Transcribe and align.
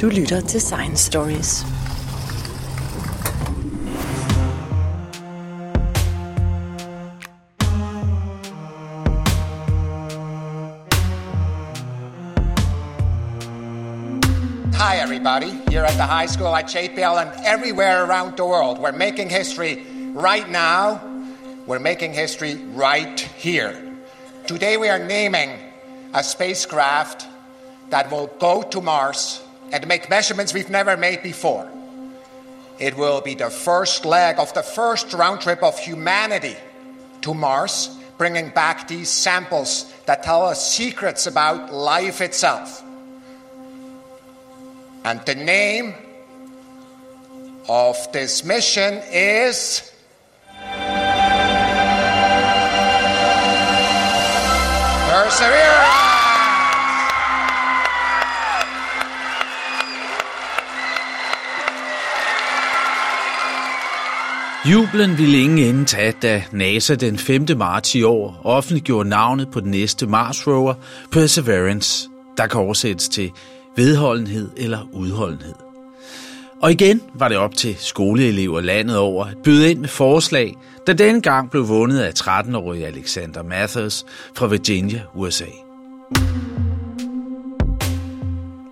Du 0.00 0.08
lytter 0.08 0.40
til 0.40 0.60
Science 0.60 1.04
Stories. 1.06 1.62
Hi, 14.74 15.02
everybody. 15.02 15.50
Here 15.68 15.82
at 15.82 15.96
the 15.96 16.02
high 16.02 16.26
school 16.26 16.54
at 16.54 16.68
Chapel 16.68 17.18
and 17.18 17.30
everywhere 17.44 18.04
around 18.04 18.36
the 18.36 18.44
world. 18.44 18.78
We're 18.78 18.92
making 18.92 19.30
history 19.30 19.82
right 20.14 20.48
now. 20.48 21.00
We're 21.66 21.80
making 21.80 22.14
history 22.14 22.54
right 22.76 23.20
here. 23.20 23.74
Today, 24.46 24.76
we 24.76 24.88
are 24.88 25.04
naming 25.04 25.50
a 26.14 26.22
spacecraft 26.22 27.26
that 27.90 28.12
will 28.12 28.28
go 28.38 28.62
to 28.62 28.80
Mars 28.80 29.42
and 29.72 29.86
make 29.86 30.08
measurements 30.08 30.54
we've 30.54 30.70
never 30.70 30.96
made 30.96 31.22
before. 31.22 31.68
It 32.78 32.96
will 32.96 33.20
be 33.20 33.34
the 33.34 33.50
first 33.50 34.04
leg 34.04 34.38
of 34.38 34.54
the 34.54 34.62
first 34.62 35.12
round 35.12 35.40
trip 35.40 35.62
of 35.62 35.78
humanity 35.78 36.56
to 37.22 37.34
Mars, 37.34 37.96
bringing 38.16 38.50
back 38.50 38.88
these 38.88 39.08
samples 39.08 39.92
that 40.06 40.22
tell 40.22 40.44
us 40.44 40.72
secrets 40.72 41.26
about 41.26 41.72
life 41.72 42.20
itself. 42.20 42.82
And 45.04 45.20
the 45.26 45.34
name 45.34 45.94
of 47.68 47.96
this 48.12 48.44
mission 48.44 49.02
is 49.10 49.92
Perseverance! 55.10 56.07
Jublen 64.66 65.18
ville 65.18 65.38
ingen 65.38 65.58
ende 65.58 65.84
tage, 65.84 66.14
da 66.22 66.42
NASA 66.52 66.94
den 66.94 67.18
5. 67.18 67.46
marts 67.56 67.94
i 67.94 68.02
år 68.02 68.40
offentliggjorde 68.44 69.08
navnet 69.08 69.48
på 69.52 69.60
den 69.60 69.70
næste 69.70 70.06
Mars 70.06 70.46
rover, 70.46 70.74
Perseverance, 71.12 72.08
der 72.36 72.46
kan 72.46 72.60
oversættes 72.60 73.08
til 73.08 73.30
vedholdenhed 73.76 74.50
eller 74.56 74.88
udholdenhed. 74.92 75.54
Og 76.62 76.72
igen 76.72 77.00
var 77.14 77.28
det 77.28 77.36
op 77.36 77.54
til 77.54 77.76
skoleelever 77.78 78.60
landet 78.60 78.96
over 78.96 79.24
at 79.24 79.36
byde 79.44 79.70
ind 79.70 79.78
med 79.78 79.88
forslag, 79.88 80.54
der 80.86 80.92
denne 80.92 81.20
gang 81.20 81.50
blev 81.50 81.68
vundet 81.68 82.00
af 82.00 82.12
13-årige 82.18 82.86
Alexander 82.86 83.42
Mathers 83.42 84.06
fra 84.34 84.46
Virginia, 84.46 85.02
USA. 85.14 85.44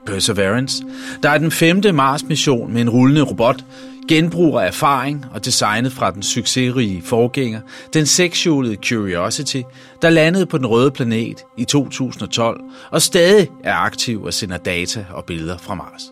Perseverance, 0.06 0.84
der 1.22 1.30
er 1.30 1.38
den 1.38 1.50
femte 1.50 1.92
Mars-mission 1.92 2.72
med 2.72 2.80
en 2.80 2.90
rullende 2.90 3.22
robot, 3.22 3.64
genbruger 4.08 4.60
erfaring 4.60 5.24
og 5.32 5.44
designet 5.44 5.92
fra 5.92 6.10
den 6.10 6.22
succesrige 6.22 7.02
forgænger, 7.02 7.60
den 7.94 8.06
sekshjulede 8.06 8.76
Curiosity, 8.88 9.60
der 10.02 10.10
landede 10.10 10.46
på 10.46 10.58
den 10.58 10.66
røde 10.66 10.90
planet 10.90 11.44
i 11.56 11.64
2012 11.64 12.60
og 12.90 13.02
stadig 13.02 13.48
er 13.64 13.74
aktiv 13.74 14.22
og 14.22 14.34
sender 14.34 14.56
data 14.56 15.06
og 15.10 15.24
billeder 15.24 15.58
fra 15.58 15.74
Mars. 15.74 16.02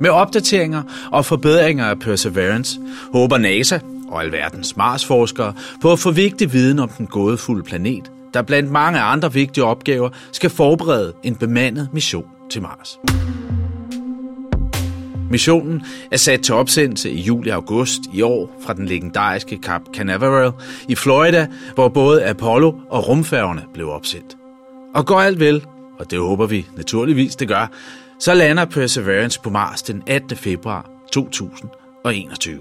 Med 0.00 0.10
opdateringer 0.10 0.82
og 1.12 1.24
forbedringer 1.24 1.86
af 1.86 1.98
Perseverance 1.98 2.80
håber 3.12 3.38
NASA 3.38 3.78
og 4.08 4.22
alverdens 4.22 4.76
Mars-forskere 4.76 5.52
på 5.80 5.92
at 5.92 5.98
få 5.98 6.10
vigtig 6.10 6.52
viden 6.52 6.78
om 6.78 6.88
den 6.88 7.06
gådefulde 7.06 7.62
planet, 7.62 8.10
der 8.34 8.42
blandt 8.42 8.70
mange 8.70 9.00
andre 9.00 9.32
vigtige 9.32 9.64
opgaver 9.64 10.10
skal 10.32 10.50
forberede 10.50 11.12
en 11.22 11.36
bemandet 11.36 11.88
mission 11.92 12.26
til 12.50 12.62
Mars. 12.62 12.98
Missionen 15.30 15.82
er 16.10 16.16
sat 16.16 16.40
til 16.40 16.54
opsendelse 16.54 17.10
i 17.10 17.20
juli-august 17.20 18.00
i 18.12 18.22
år 18.22 18.56
fra 18.64 18.72
den 18.72 18.86
legendariske 18.86 19.58
Cap 19.62 19.82
Canaveral 19.94 20.52
i 20.88 20.94
Florida, 20.94 21.46
hvor 21.74 21.88
både 21.88 22.24
Apollo 22.24 22.72
og 22.90 23.08
rumfærgerne 23.08 23.62
blev 23.74 23.88
opsendt. 23.88 24.36
Og 24.94 25.06
går 25.06 25.20
alt 25.20 25.40
vel, 25.40 25.64
og 25.98 26.10
det 26.10 26.18
håber 26.18 26.46
vi 26.46 26.66
naturligvis 26.76 27.36
det 27.36 27.48
gør, 27.48 27.70
så 28.20 28.34
lander 28.34 28.64
Perseverance 28.64 29.40
på 29.40 29.50
Mars 29.50 29.82
den 29.82 30.02
18. 30.06 30.36
februar 30.36 30.90
2021. 31.12 32.58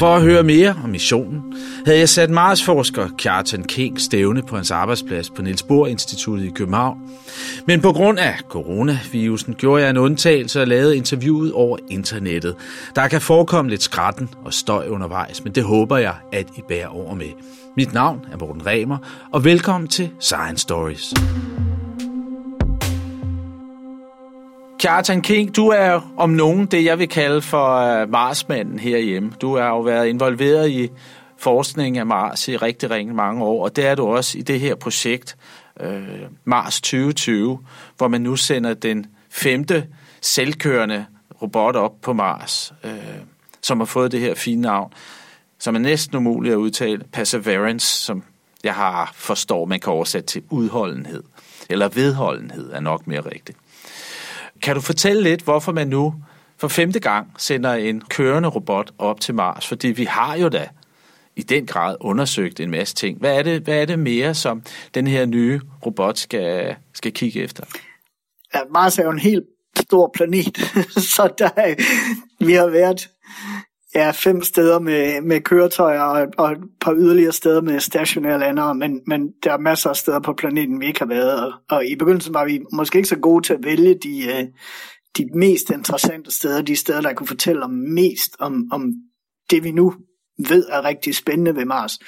For 0.00 0.16
at 0.16 0.22
høre 0.22 0.42
mere 0.42 0.74
om 0.84 0.90
missionen, 0.90 1.42
havde 1.86 1.98
jeg 1.98 2.08
sat 2.08 2.30
Mars-forsker 2.30 3.08
Kjartan 3.18 3.64
King 3.64 4.00
stævne 4.00 4.42
på 4.42 4.56
hans 4.56 4.70
arbejdsplads 4.70 5.30
på 5.30 5.42
Niels 5.42 5.62
Bohr 5.62 5.86
Instituttet 5.86 6.46
i 6.46 6.50
København. 6.50 6.98
Men 7.66 7.80
på 7.80 7.92
grund 7.92 8.18
af 8.18 8.34
coronavirusen 8.48 9.54
gjorde 9.54 9.82
jeg 9.82 9.90
en 9.90 9.96
undtagelse 9.96 10.60
og 10.60 10.68
lavede 10.68 10.96
interviewet 10.96 11.52
over 11.52 11.76
internettet. 11.90 12.56
Der 12.96 13.08
kan 13.08 13.20
forekomme 13.20 13.70
lidt 13.70 13.82
skratten 13.82 14.28
og 14.44 14.54
støj 14.54 14.88
undervejs, 14.88 15.44
men 15.44 15.52
det 15.52 15.64
håber 15.64 15.96
jeg, 15.96 16.14
at 16.32 16.46
I 16.56 16.60
bærer 16.68 16.88
over 16.88 17.14
med. 17.14 17.30
Mit 17.76 17.94
navn 17.94 18.20
er 18.32 18.36
Morten 18.36 18.66
Remer, 18.66 18.98
og 19.32 19.44
velkommen 19.44 19.88
til 19.88 20.10
Science 20.20 20.62
Stories. 20.62 21.14
Kjartan 24.80 25.22
King, 25.22 25.56
du 25.56 25.68
er 25.68 26.12
om 26.16 26.30
nogen 26.30 26.66
det, 26.66 26.84
jeg 26.84 26.98
vil 26.98 27.08
kalde 27.08 27.42
for 27.42 27.76
øh, 27.76 28.10
Marsmanden 28.10 28.78
herhjemme. 28.78 29.32
Du 29.40 29.56
har 29.56 29.68
jo 29.68 29.80
været 29.80 30.06
involveret 30.06 30.70
i 30.70 30.90
forskning 31.38 31.98
af 31.98 32.06
Mars 32.06 32.48
i 32.48 32.56
rigtig, 32.56 32.90
rigtig 32.90 33.14
mange 33.14 33.44
år, 33.44 33.64
og 33.64 33.76
det 33.76 33.86
er 33.86 33.94
du 33.94 34.06
også 34.06 34.38
i 34.38 34.42
det 34.42 34.60
her 34.60 34.74
projekt 34.74 35.36
øh, 35.80 36.02
Mars 36.44 36.80
2020, 36.80 37.58
hvor 37.96 38.08
man 38.08 38.20
nu 38.20 38.36
sender 38.36 38.74
den 38.74 39.06
femte 39.30 39.86
selvkørende 40.20 41.06
robot 41.42 41.76
op 41.76 42.00
på 42.02 42.12
Mars, 42.12 42.72
øh, 42.84 42.92
som 43.62 43.80
har 43.80 43.86
fået 43.86 44.12
det 44.12 44.20
her 44.20 44.34
fine 44.34 44.62
navn, 44.62 44.92
som 45.58 45.74
er 45.74 45.78
næsten 45.78 46.16
umuligt 46.16 46.52
at 46.52 46.58
udtale, 46.58 47.04
Perseverance, 47.12 48.04
som 48.04 48.22
jeg 48.64 48.74
har 48.74 49.12
forstår, 49.14 49.64
man 49.64 49.80
kan 49.80 49.92
oversætte 49.92 50.26
til 50.26 50.42
udholdenhed, 50.50 51.22
eller 51.70 51.88
vedholdenhed 51.88 52.72
er 52.72 52.80
nok 52.80 53.06
mere 53.06 53.20
rigtigt. 53.20 53.58
Kan 54.62 54.74
du 54.74 54.80
fortælle 54.80 55.22
lidt, 55.22 55.42
hvorfor 55.42 55.72
man 55.72 55.88
nu 55.88 56.14
for 56.58 56.68
femte 56.68 57.00
gang 57.00 57.26
sender 57.38 57.74
en 57.74 58.00
kørende 58.00 58.48
robot 58.48 58.92
op 58.98 59.20
til 59.20 59.34
Mars? 59.34 59.66
Fordi 59.66 59.88
vi 59.88 60.04
har 60.04 60.36
jo 60.36 60.48
da 60.48 60.68
i 61.36 61.42
den 61.42 61.66
grad 61.66 61.96
undersøgt 62.00 62.60
en 62.60 62.70
masse 62.70 62.94
ting. 62.94 63.18
Hvad 63.18 63.38
er 63.38 63.42
det, 63.42 63.62
hvad 63.62 63.82
er 63.82 63.84
det 63.84 63.98
mere, 63.98 64.34
som 64.34 64.62
den 64.94 65.06
her 65.06 65.26
nye 65.26 65.60
robot 65.86 66.18
skal, 66.18 66.76
skal 66.94 67.12
kigge 67.12 67.42
efter? 67.42 67.64
Ja, 68.54 68.60
Mars 68.70 68.98
er 68.98 69.04
jo 69.04 69.10
en 69.10 69.18
helt 69.18 69.44
stor 69.76 70.10
planet, 70.14 70.56
så 71.16 71.32
der, 71.38 71.74
vi 72.44 72.52
har 72.52 72.66
været 72.66 73.08
ja, 73.94 74.10
fem 74.10 74.42
steder 74.42 74.78
med, 74.78 75.20
med 75.20 75.40
køretøjer 75.40 76.00
og, 76.00 76.28
og 76.38 76.52
et 76.52 76.58
par 76.80 76.94
yderligere 76.94 77.32
steder 77.32 77.60
med 77.60 77.80
stationære 77.80 78.38
landere, 78.38 78.74
men, 78.74 79.00
men 79.06 79.32
der 79.44 79.52
er 79.52 79.58
masser 79.58 79.90
af 79.90 79.96
steder 79.96 80.20
på 80.20 80.32
planeten, 80.32 80.80
vi 80.80 80.86
ikke 80.86 80.98
har 80.98 81.06
været. 81.06 81.44
Og, 81.44 81.52
og 81.70 81.86
i 81.86 81.96
begyndelsen 81.96 82.34
var 82.34 82.44
vi 82.44 82.60
måske 82.72 82.96
ikke 82.96 83.08
så 83.08 83.18
gode 83.18 83.46
til 83.46 83.52
at 83.52 83.64
vælge 83.64 83.94
de, 83.94 84.26
øh, 84.26 84.44
de 85.18 85.26
mest 85.34 85.70
interessante 85.70 86.30
steder, 86.30 86.62
de 86.62 86.76
steder, 86.76 87.00
der 87.00 87.12
kunne 87.12 87.26
fortælle 87.26 87.62
om 87.62 87.70
mest 87.70 88.36
om, 88.38 88.68
om 88.72 88.92
det, 89.50 89.64
vi 89.64 89.72
nu 89.72 89.94
ved 90.48 90.66
er 90.68 90.84
rigtig 90.84 91.16
spændende 91.16 91.56
ved 91.56 91.64
Mars. 91.64 91.98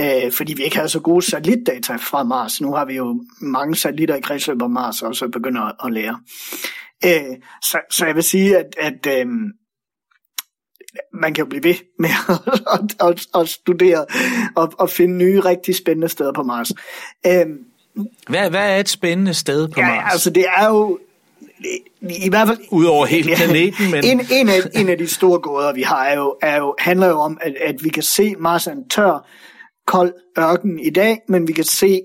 Øh, 0.00 0.32
fordi 0.32 0.54
vi 0.54 0.62
ikke 0.62 0.76
havde 0.76 0.88
så 0.88 1.00
gode 1.00 1.22
satellitdata 1.22 1.96
fra 1.96 2.22
Mars. 2.22 2.60
Nu 2.60 2.74
har 2.74 2.84
vi 2.84 2.94
jo 2.94 3.24
mange 3.40 3.76
satellitter 3.76 4.14
i 4.14 4.20
kredsløb 4.20 4.62
om 4.62 4.70
Mars, 4.70 5.02
og 5.02 5.16
så 5.16 5.28
begynder 5.28 5.62
at, 5.62 5.74
at 5.84 5.92
lære. 5.92 6.20
Øh, 7.04 7.36
så, 7.62 7.80
så 7.90 8.06
jeg 8.06 8.14
vil 8.14 8.22
sige, 8.22 8.58
at, 8.58 8.66
at 8.78 9.06
øh, 9.06 9.26
man 11.12 11.34
kan 11.34 11.44
jo 11.44 11.48
blive 11.48 11.64
ved 11.64 11.74
med 11.98 12.10
at, 12.72 13.08
at, 13.08 13.40
at 13.40 13.48
studere 13.48 14.06
og, 14.56 14.72
og 14.78 14.90
finde 14.90 15.16
nye, 15.16 15.40
rigtig 15.40 15.76
spændende 15.76 16.08
steder 16.08 16.32
på 16.32 16.42
Mars. 16.42 16.72
Øhm, 17.26 17.58
hvad, 18.28 18.50
hvad 18.50 18.70
er 18.70 18.76
et 18.76 18.88
spændende 18.88 19.34
sted 19.34 19.68
på 19.68 19.80
ja, 19.80 19.86
Mars? 19.86 20.12
altså 20.12 20.30
det 20.30 20.44
er 20.56 20.68
jo 20.68 20.98
i 22.00 22.28
hvert 22.28 22.48
fald 22.48 22.58
Udover 22.70 23.06
hele 23.06 23.36
planeten, 23.36 23.90
men... 23.90 24.04
En, 24.04 24.20
en, 24.30 24.48
af, 24.48 24.60
en 24.74 24.88
af 24.88 24.98
de 24.98 25.06
store 25.06 25.38
gåder, 25.38 25.72
vi 25.72 25.82
har, 25.82 26.04
er 26.04 26.16
jo, 26.16 26.36
er 26.42 26.56
jo, 26.56 26.74
handler 26.78 27.06
jo 27.06 27.18
om, 27.18 27.38
at, 27.40 27.54
at 27.60 27.84
vi 27.84 27.88
kan 27.88 28.02
se 28.02 28.34
Mars 28.38 28.66
er 28.66 28.72
en 28.72 28.88
tør, 28.88 29.28
kold 29.86 30.12
ørken 30.38 30.80
i 30.80 30.90
dag, 30.90 31.20
men 31.28 31.48
vi 31.48 31.52
kan 31.52 31.64
se 31.64 32.00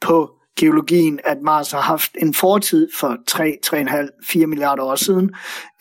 på 0.00 0.30
geologien, 0.58 1.20
at 1.24 1.36
Mars 1.42 1.72
har 1.72 1.80
haft 1.80 2.10
en 2.18 2.34
fortid 2.34 2.88
for 3.00 3.16
3, 3.26 3.56
3,5, 3.66 4.26
4 4.28 4.46
milliarder 4.46 4.82
år 4.82 4.94
siden, 4.94 5.30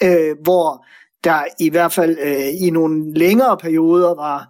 øh, 0.04 0.36
hvor 0.44 0.86
der 1.24 1.44
i 1.60 1.70
hvert 1.70 1.94
fald 1.94 2.18
øh, 2.20 2.68
i 2.68 2.70
nogle 2.70 3.14
længere 3.14 3.58
perioder 3.58 4.16
var 4.16 4.48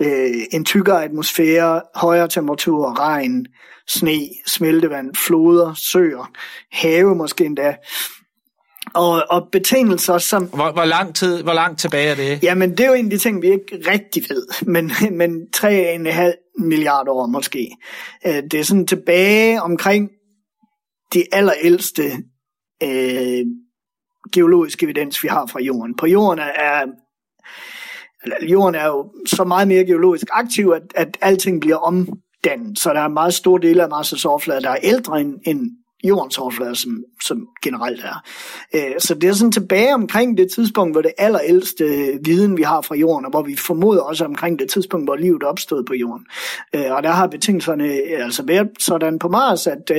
øh, 0.00 0.42
en 0.52 0.64
tykkere 0.64 1.04
atmosfære, 1.04 1.82
højere 1.94 2.28
temperatur, 2.28 3.00
regn, 3.00 3.46
sne, 3.88 4.28
smeltevand, 4.46 5.14
floder, 5.14 5.74
søer, 5.74 6.30
have 6.72 7.14
måske 7.14 7.44
endda. 7.44 7.76
Og, 8.94 9.24
og 9.30 9.48
betingelser 9.52 10.18
som... 10.18 10.44
Hvor, 10.44 10.72
hvor, 10.72 10.84
lang 10.84 11.14
tid, 11.14 11.42
hvor 11.42 11.52
langt 11.52 11.80
tilbage 11.80 12.08
er 12.08 12.14
det? 12.14 12.42
Jamen, 12.42 12.70
det 12.70 12.80
er 12.80 12.88
jo 12.88 12.94
en 12.94 13.04
af 13.04 13.10
de 13.10 13.18
ting, 13.18 13.42
vi 13.42 13.46
ikke 13.46 13.90
rigtig 13.92 14.22
ved. 14.28 14.46
Men, 14.72 14.92
men 15.18 15.46
3,5 15.56 16.32
milliarder 16.58 17.12
år 17.12 17.26
måske. 17.26 17.70
Øh, 18.26 18.42
det 18.50 18.54
er 18.54 18.64
sådan 18.64 18.86
tilbage 18.86 19.62
omkring 19.62 20.10
de 21.14 21.24
allerældste 21.32 22.02
øh, 22.82 23.44
geologisk 24.32 24.82
evidens, 24.82 25.22
vi 25.22 25.28
har 25.28 25.46
fra 25.46 25.60
jorden. 25.60 25.96
På 25.96 26.06
jorden 26.06 26.38
er, 26.38 26.86
jorden 28.42 28.74
er 28.74 28.86
jo 28.86 29.12
så 29.26 29.44
meget 29.44 29.68
mere 29.68 29.84
geologisk 29.84 30.26
aktiv, 30.32 30.72
at, 30.76 30.82
at 30.94 31.18
alting 31.20 31.60
bliver 31.60 31.76
omdannet. 31.76 32.78
Så 32.78 32.92
der 32.92 33.00
er 33.00 33.08
meget 33.08 33.34
store 33.34 33.60
dele 33.62 33.82
af 33.82 33.88
Mars' 33.88 34.26
overflade, 34.26 34.62
der 34.62 34.70
er 34.70 34.78
ældre 34.82 35.20
end, 35.20 35.34
end 35.46 35.70
jordens 36.04 36.38
overflade, 36.38 36.76
som, 36.76 37.04
som 37.22 37.48
generelt 37.62 38.04
er. 38.04 38.22
Øh, 38.74 38.94
så 38.98 39.14
det 39.14 39.28
er 39.28 39.32
sådan 39.32 39.52
tilbage 39.52 39.94
omkring 39.94 40.38
det 40.38 40.50
tidspunkt, 40.52 40.94
hvor 40.94 41.02
det 41.02 41.12
allerældste 41.18 41.84
øh, 41.84 42.18
viden, 42.24 42.56
vi 42.56 42.62
har 42.62 42.80
fra 42.80 42.94
jorden, 42.94 43.24
og 43.24 43.30
hvor 43.30 43.42
vi 43.42 43.56
formoder 43.56 44.02
også 44.02 44.24
omkring 44.24 44.58
det 44.58 44.70
tidspunkt, 44.70 45.06
hvor 45.06 45.16
livet 45.16 45.42
opstod 45.42 45.84
på 45.84 45.94
jorden. 45.94 46.26
Øh, 46.74 46.92
og 46.92 47.02
der 47.02 47.10
har 47.10 47.26
betingelserne 47.26 47.88
altså 48.18 48.42
været 48.46 48.68
sådan 48.78 49.18
på 49.18 49.28
Mars, 49.28 49.66
at, 49.66 49.90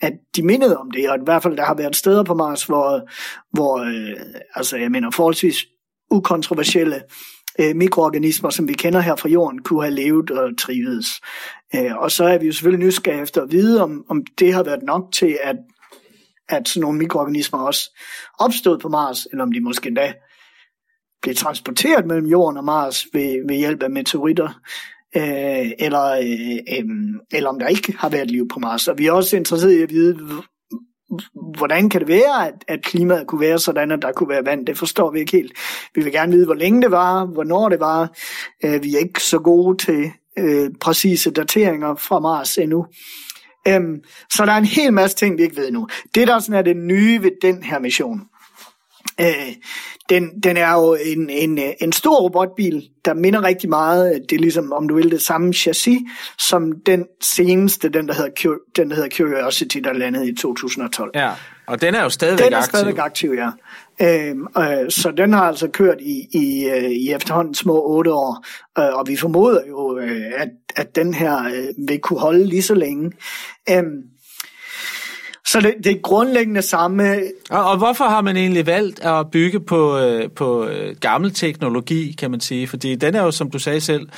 at 0.00 0.12
de 0.36 0.42
mindede 0.42 0.76
om 0.76 0.90
det, 0.90 1.10
og 1.10 1.16
i 1.16 1.20
hvert 1.24 1.42
fald 1.42 1.56
der 1.56 1.64
har 1.64 1.74
været 1.74 1.96
steder 1.96 2.22
på 2.22 2.34
Mars, 2.34 2.64
hvor, 2.64 3.08
hvor 3.52 3.86
altså 4.54 4.76
jeg 4.76 4.90
mener 4.90 5.10
forholdsvis 5.10 5.64
ukontroversielle 6.10 7.02
øh, 7.60 7.76
mikroorganismer, 7.76 8.50
som 8.50 8.68
vi 8.68 8.72
kender 8.72 9.00
her 9.00 9.16
fra 9.16 9.28
jorden, 9.28 9.62
kunne 9.62 9.82
have 9.82 9.94
levet 9.94 10.30
og 10.30 10.58
trivedes. 10.58 11.06
Øh, 11.76 11.96
og 11.96 12.10
så 12.10 12.24
er 12.24 12.38
vi 12.38 12.46
jo 12.46 12.52
selvfølgelig 12.52 12.86
nysgerrige 12.86 13.22
efter 13.22 13.42
at 13.42 13.52
vide, 13.52 13.82
om, 13.82 14.04
om 14.08 14.24
det 14.38 14.54
har 14.54 14.62
været 14.62 14.82
nok 14.82 15.12
til, 15.12 15.38
at, 15.42 15.56
at 16.48 16.68
sådan 16.68 16.80
nogle 16.80 16.98
mikroorganismer 16.98 17.58
også 17.58 17.98
opstod 18.38 18.78
på 18.78 18.88
Mars, 18.88 19.26
eller 19.26 19.44
om 19.44 19.52
de 19.52 19.60
måske 19.60 19.88
endda 19.88 20.14
blev 21.22 21.34
transporteret 21.34 22.06
mellem 22.06 22.26
jorden 22.26 22.58
og 22.58 22.64
Mars 22.64 23.06
ved, 23.12 23.46
ved 23.48 23.56
hjælp 23.56 23.82
af 23.82 23.90
meteoritter, 23.90 24.60
øh, 25.16 25.70
eller, 25.78 26.10
øh, 26.10 26.78
øh, 26.78 26.84
eller 27.32 27.50
om 27.50 27.58
der 27.58 27.66
ikke 27.66 27.92
har 27.98 28.08
været 28.08 28.30
liv 28.30 28.48
på 28.48 28.58
Mars. 28.58 28.88
Og 28.88 28.98
vi 28.98 29.06
er 29.06 29.12
også 29.12 29.36
interesserede 29.36 29.78
i 29.78 29.82
at 29.82 29.90
vide, 29.90 30.18
hvordan 31.56 31.90
kan 31.90 32.00
det 32.00 32.08
være, 32.08 32.46
at, 32.46 32.54
at 32.68 32.82
klimaet 32.82 33.26
kunne 33.26 33.40
være 33.40 33.58
sådan, 33.58 33.90
at 33.90 34.02
der 34.02 34.12
kunne 34.12 34.28
være 34.28 34.46
vand? 34.46 34.66
Det 34.66 34.78
forstår 34.78 35.10
vi 35.10 35.18
ikke 35.18 35.32
helt. 35.32 35.52
Vi 35.94 36.02
vil 36.02 36.12
gerne 36.12 36.32
vide, 36.32 36.44
hvor 36.44 36.54
længe 36.54 36.82
det 36.82 36.90
var, 36.90 37.24
hvornår 37.24 37.68
det 37.68 37.80
var. 37.80 38.16
Øh, 38.64 38.82
vi 38.82 38.94
er 38.94 38.98
ikke 38.98 39.22
så 39.22 39.38
gode 39.38 39.84
til 39.84 40.10
øh, 40.38 40.70
præcise 40.80 41.30
dateringer 41.30 41.94
fra 41.94 42.18
Mars 42.18 42.58
endnu. 42.58 42.86
Øhm, 43.68 44.00
så 44.32 44.46
der 44.46 44.52
er 44.52 44.56
en 44.56 44.64
hel 44.64 44.92
masse 44.92 45.16
ting, 45.16 45.38
vi 45.38 45.42
ikke 45.42 45.56
ved 45.56 45.70
nu. 45.70 45.88
Det, 46.14 46.28
der 46.28 46.38
sådan 46.38 46.54
er 46.54 46.62
det 46.62 46.76
nye 46.76 47.22
ved 47.22 47.30
den 47.42 47.62
her 47.62 47.78
mission, 47.78 48.20
øh, 49.20 49.54
den, 50.08 50.40
den 50.42 50.56
er 50.56 50.72
jo 50.72 50.94
en, 50.94 51.30
en, 51.30 51.58
en 51.80 51.92
stor 51.92 52.20
robotbil, 52.20 52.88
der 53.04 53.14
minder 53.14 53.42
rigtig 53.42 53.70
meget, 53.70 54.22
det 54.30 54.36
er 54.36 54.40
ligesom, 54.40 54.72
om 54.72 54.88
du 54.88 54.94
vil, 54.94 55.10
det 55.10 55.22
samme 55.22 55.52
chassis, 55.52 56.00
som 56.38 56.72
den 56.86 57.06
seneste, 57.22 57.88
den 57.88 58.08
der 58.08 58.14
hedder, 58.14 58.56
den, 58.76 58.90
der 58.90 58.96
hedder 58.96 59.16
Curiosity, 59.16 59.78
der 59.78 59.92
landede 59.92 60.28
i 60.28 60.34
2012. 60.34 61.10
Ja, 61.14 61.30
og 61.66 61.80
den 61.80 61.94
er 61.94 62.02
jo 62.02 62.08
stadigvæk 62.08 62.40
aktiv. 62.40 62.46
Den 62.46 62.54
er 62.54 62.58
aktiv. 62.58 62.68
stadigvæk 62.68 62.98
aktiv, 62.98 63.32
ja. 63.32 63.50
Øh, 64.02 64.36
øh, 64.58 64.90
så 64.90 65.12
den 65.16 65.32
har 65.32 65.42
altså 65.42 65.68
kørt 65.68 66.00
i, 66.00 66.26
i, 66.32 66.68
øh, 66.68 66.90
i 66.90 67.12
efterhånden 67.12 67.54
små 67.54 67.82
otte 67.86 68.12
år, 68.12 68.44
øh, 68.78 68.94
og 68.98 69.08
vi 69.08 69.16
formoder 69.16 69.60
jo, 69.68 69.98
øh, 69.98 70.32
at, 70.36 70.48
at 70.76 70.96
den 70.96 71.14
her 71.14 71.44
øh, 71.44 71.88
vil 71.88 71.98
kunne 71.98 72.20
holde 72.20 72.46
lige 72.46 72.62
så 72.62 72.74
længe. 72.74 73.12
Øh, 73.70 73.84
så 75.46 75.60
det, 75.60 75.74
det 75.84 75.92
er 75.92 76.00
grundlæggende 76.02 76.62
samme. 76.62 77.22
Og, 77.50 77.64
og 77.70 77.78
hvorfor 77.78 78.04
har 78.04 78.20
man 78.22 78.36
egentlig 78.36 78.66
valgt 78.66 79.00
at 79.00 79.30
bygge 79.30 79.60
på, 79.60 79.98
øh, 79.98 80.30
på 80.30 80.66
øh, 80.66 80.96
gammel 81.00 81.30
teknologi, 81.30 82.12
kan 82.18 82.30
man 82.30 82.40
sige? 82.40 82.66
Fordi 82.66 82.94
den 82.94 83.14
er 83.14 83.22
jo, 83.22 83.30
som 83.30 83.50
du 83.50 83.58
sagde 83.58 83.80
selv, 83.80 84.08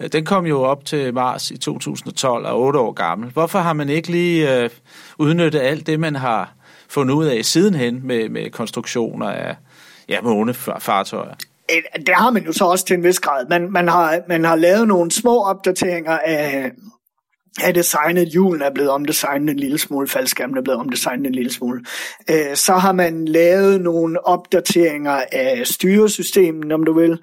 øh, 0.00 0.08
den 0.12 0.24
kom 0.24 0.46
jo 0.46 0.62
op 0.62 0.84
til 0.84 1.14
Mars 1.14 1.50
i 1.50 1.56
2012 1.58 2.46
og 2.46 2.50
er 2.50 2.54
otte 2.54 2.78
år 2.78 2.92
gammel. 2.92 3.30
Hvorfor 3.30 3.58
har 3.58 3.72
man 3.72 3.88
ikke 3.88 4.10
lige 4.10 4.62
øh, 4.62 4.70
udnyttet 5.18 5.60
alt 5.60 5.86
det, 5.86 6.00
man 6.00 6.16
har 6.16 6.54
fundet 6.88 7.14
ud 7.14 7.26
af 7.26 7.44
sidenhen 7.44 8.06
med, 8.06 8.28
med 8.28 8.50
konstruktioner 8.50 9.30
af 9.30 9.56
ja, 10.08 10.20
månefartøjer? 10.20 11.34
Øh, 11.70 11.82
Det 12.06 12.14
har 12.14 12.30
man 12.30 12.44
jo 12.44 12.52
så 12.52 12.64
også 12.64 12.84
til 12.84 12.94
en 12.94 13.04
vis 13.04 13.20
grad. 13.20 13.46
Man, 13.48 13.72
man, 13.72 13.88
har, 13.88 14.20
man 14.28 14.44
har 14.44 14.56
lavet 14.56 14.88
nogle 14.88 15.10
små 15.10 15.44
opdateringer 15.44 16.18
af 16.24 16.70
af 17.62 17.74
designet, 17.74 18.34
julen 18.34 18.62
er 18.62 18.70
blevet 18.70 18.90
omdesignet 18.90 19.50
en 19.50 19.58
lille 19.58 19.78
smule, 19.78 20.08
faldskærmen 20.08 20.58
er 20.58 20.62
blevet 20.62 20.80
omdesignet 20.80 21.26
en 21.26 21.34
lille 21.34 21.52
smule. 21.52 21.84
Øh, 22.30 22.56
så 22.56 22.72
har 22.72 22.92
man 22.92 23.24
lavet 23.24 23.80
nogle 23.80 24.26
opdateringer 24.26 25.22
af 25.32 25.66
styresystemet, 25.66 26.72
om 26.72 26.84
du 26.84 26.92
vil, 26.92 27.18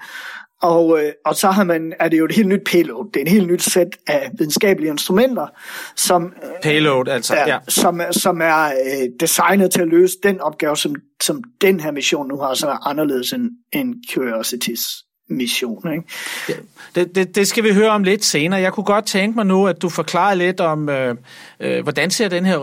og, 0.61 1.03
øh, 1.03 1.11
og 1.25 1.35
så 1.35 1.51
har 1.51 1.63
man, 1.63 1.93
er 1.99 2.09
det 2.09 2.19
jo 2.19 2.25
et 2.25 2.35
helt 2.35 2.47
nyt 2.47 2.61
payload. 2.71 3.11
Det 3.13 3.19
er 3.19 3.25
et 3.25 3.31
helt 3.31 3.47
nyt 3.47 3.61
sæt 3.61 3.87
af 4.07 4.31
videnskabelige 4.37 4.91
instrumenter, 4.91 5.47
som, 5.95 6.33
øh, 6.43 6.49
payload, 6.63 7.07
altså, 7.07 7.35
ja, 7.35 7.47
ja. 7.47 7.59
Som, 7.67 8.01
som 8.11 8.41
er 8.41 8.65
øh, 8.65 9.07
designet 9.19 9.71
til 9.71 9.81
at 9.81 9.87
løse 9.87 10.17
den 10.23 10.41
opgave, 10.41 10.77
som, 10.77 10.95
som 11.23 11.43
den 11.61 11.79
her 11.79 11.91
mission 11.91 12.27
nu 12.27 12.37
har, 12.37 12.53
så 12.53 12.67
er 12.67 12.87
anderledes 12.87 13.33
end, 13.33 13.49
end 13.73 13.95
Curiosity's 14.11 15.10
mission. 15.31 15.92
Ikke? 15.92 16.04
Ja, 16.50 16.54
det, 16.95 17.16
det, 17.16 17.36
det 17.36 17.48
skal 17.48 17.63
vi 17.63 17.74
høre 17.74 17.89
om 17.89 18.04
lidt 18.04 18.25
senere. 18.25 18.60
Jeg 18.60 18.74
kunne 18.74 18.83
godt 18.83 19.06
tænke 19.06 19.36
mig 19.36 19.45
nu, 19.45 19.68
at 19.68 19.81
du 19.81 19.89
forklarer 19.89 20.36
lidt 20.36 20.60
om, 20.60 20.89
øh, 20.89 21.16
øh, 21.60 21.83
hvordan 21.83 22.12
ser 22.12 22.30
den 22.30 22.45
her 22.45 22.57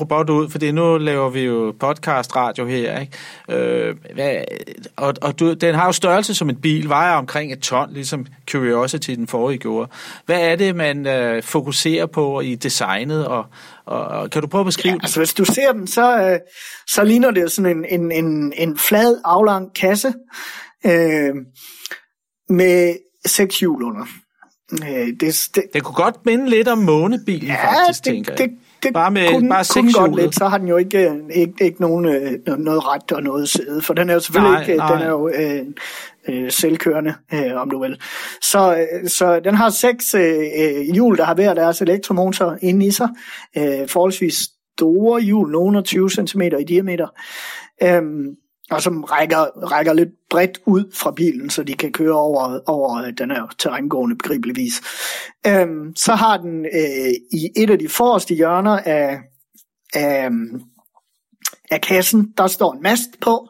robot 0.00 0.30
ud? 0.30 0.48
Fordi 0.48 0.72
nu 0.72 0.98
laver 0.98 1.30
vi 1.30 1.40
jo 1.40 1.74
podcast-radio 1.80 2.66
her. 2.66 3.00
Ikke? 3.00 3.12
Øh, 3.48 3.94
hvad, 4.14 4.36
og 4.96 5.14
og 5.22 5.38
du, 5.38 5.52
den 5.52 5.74
har 5.74 5.86
jo 5.86 5.92
størrelse 5.92 6.34
som 6.34 6.48
en 6.50 6.56
bil, 6.56 6.88
vejer 6.88 7.16
omkring 7.16 7.52
et 7.52 7.58
ton, 7.58 7.92
ligesom 7.92 8.26
Curiosity 8.50 9.10
den 9.10 9.26
forrige 9.26 9.58
gjorde. 9.58 9.90
Hvad 10.26 10.40
er 10.40 10.56
det, 10.56 10.76
man 10.76 11.06
øh, 11.06 11.42
fokuserer 11.42 12.06
på 12.06 12.40
i 12.40 12.54
designet, 12.54 13.26
og, 13.26 13.46
og, 13.86 14.30
kan 14.30 14.42
du 14.42 14.48
prøve 14.48 14.60
at 14.60 14.66
beskrive 14.66 14.94
ja, 14.94 14.98
altså, 15.02 15.20
hvis 15.20 15.34
du 15.34 15.44
ser 15.44 15.72
den, 15.72 15.86
så, 15.86 16.30
øh, 16.30 16.38
så 16.86 17.04
ligner 17.04 17.30
det 17.30 17.52
sådan 17.52 17.76
en, 17.76 18.00
en, 18.00 18.12
en, 18.12 18.52
en 18.56 18.78
flad, 18.78 19.20
aflang 19.24 19.74
kasse, 19.74 20.12
øh, 20.86 21.34
med 22.52 22.96
seks 23.26 23.60
hjul 23.60 23.82
under. 23.82 24.06
Øh, 24.72 25.06
det, 25.20 25.48
det, 25.54 25.62
det 25.74 25.82
kunne 25.82 25.94
godt 25.94 26.26
minde 26.26 26.50
lidt 26.50 26.68
om 26.68 26.78
månebilen, 26.78 27.48
ja, 27.48 27.84
faktisk, 27.84 28.04
det, 28.04 28.12
tænker 28.12 28.34
det, 28.34 28.50
det 28.82 28.92
bare 28.94 29.10
med 29.10 29.28
kunne, 29.28 29.48
bare 29.48 29.64
kunne 29.72 29.92
godt 29.92 30.16
lidt, 30.16 30.34
så 30.34 30.48
har 30.48 30.58
den 30.58 30.68
jo 30.68 30.76
ikke, 30.76 31.20
ikke, 31.34 31.64
ikke 31.64 31.80
nogen, 31.80 32.04
øh, 32.04 32.58
noget 32.58 32.86
ret 32.86 33.12
og 33.12 33.22
noget 33.22 33.48
sæde, 33.48 33.82
for 33.82 33.94
den 33.94 34.10
er 34.10 34.14
jo 34.14 34.20
selvfølgelig 34.20 34.52
nej, 34.52 34.60
ikke, 34.60 34.76
nej. 34.76 34.92
den 34.92 35.02
er 35.02 35.10
jo 35.10 35.28
øh, 35.28 35.64
øh, 36.28 36.50
selvkørende, 36.50 37.14
øh, 37.34 37.54
om 37.54 37.70
du 37.70 37.82
vil. 37.82 38.00
Så, 38.42 38.76
øh, 38.76 39.08
så 39.08 39.40
den 39.40 39.54
har 39.54 39.70
seks 39.70 40.14
øh, 40.14 40.94
hjul, 40.94 41.16
der 41.16 41.24
har 41.24 41.34
hver 41.34 41.54
deres 41.54 41.80
elektromotor 41.80 42.58
inde 42.62 42.86
i 42.86 42.90
sig, 42.90 43.08
øh, 43.56 43.88
forholdsvis 43.88 44.34
store 44.78 45.20
hjul, 45.20 45.50
nogle 45.50 45.82
20 45.82 46.10
cm 46.10 46.42
i 46.42 46.64
diameter. 46.64 47.08
Øh, 47.82 48.02
og 48.72 48.82
som 48.82 49.04
rækker, 49.04 49.70
rækker 49.72 49.92
lidt 49.92 50.08
bredt 50.30 50.58
ud 50.66 50.84
fra 50.94 51.10
bilen, 51.10 51.50
så 51.50 51.62
de 51.62 51.74
kan 51.74 51.92
køre 51.92 52.12
over, 52.12 52.58
over 52.66 53.10
den 53.10 53.30
her 53.30 53.54
terrængående 53.58 54.16
begribeligvis. 54.16 54.80
Øhm, 55.46 55.96
så 55.96 56.14
har 56.14 56.36
den 56.36 56.64
øh, 56.64 57.12
i 57.32 57.50
et 57.56 57.70
af 57.70 57.78
de 57.78 57.88
forreste 57.88 58.34
hjørner 58.34 58.78
af, 58.78 59.18
af, 59.94 60.30
af 61.70 61.80
kassen, 61.80 62.32
der 62.38 62.46
står 62.46 62.72
en 62.72 62.82
mast 62.82 63.20
på, 63.20 63.48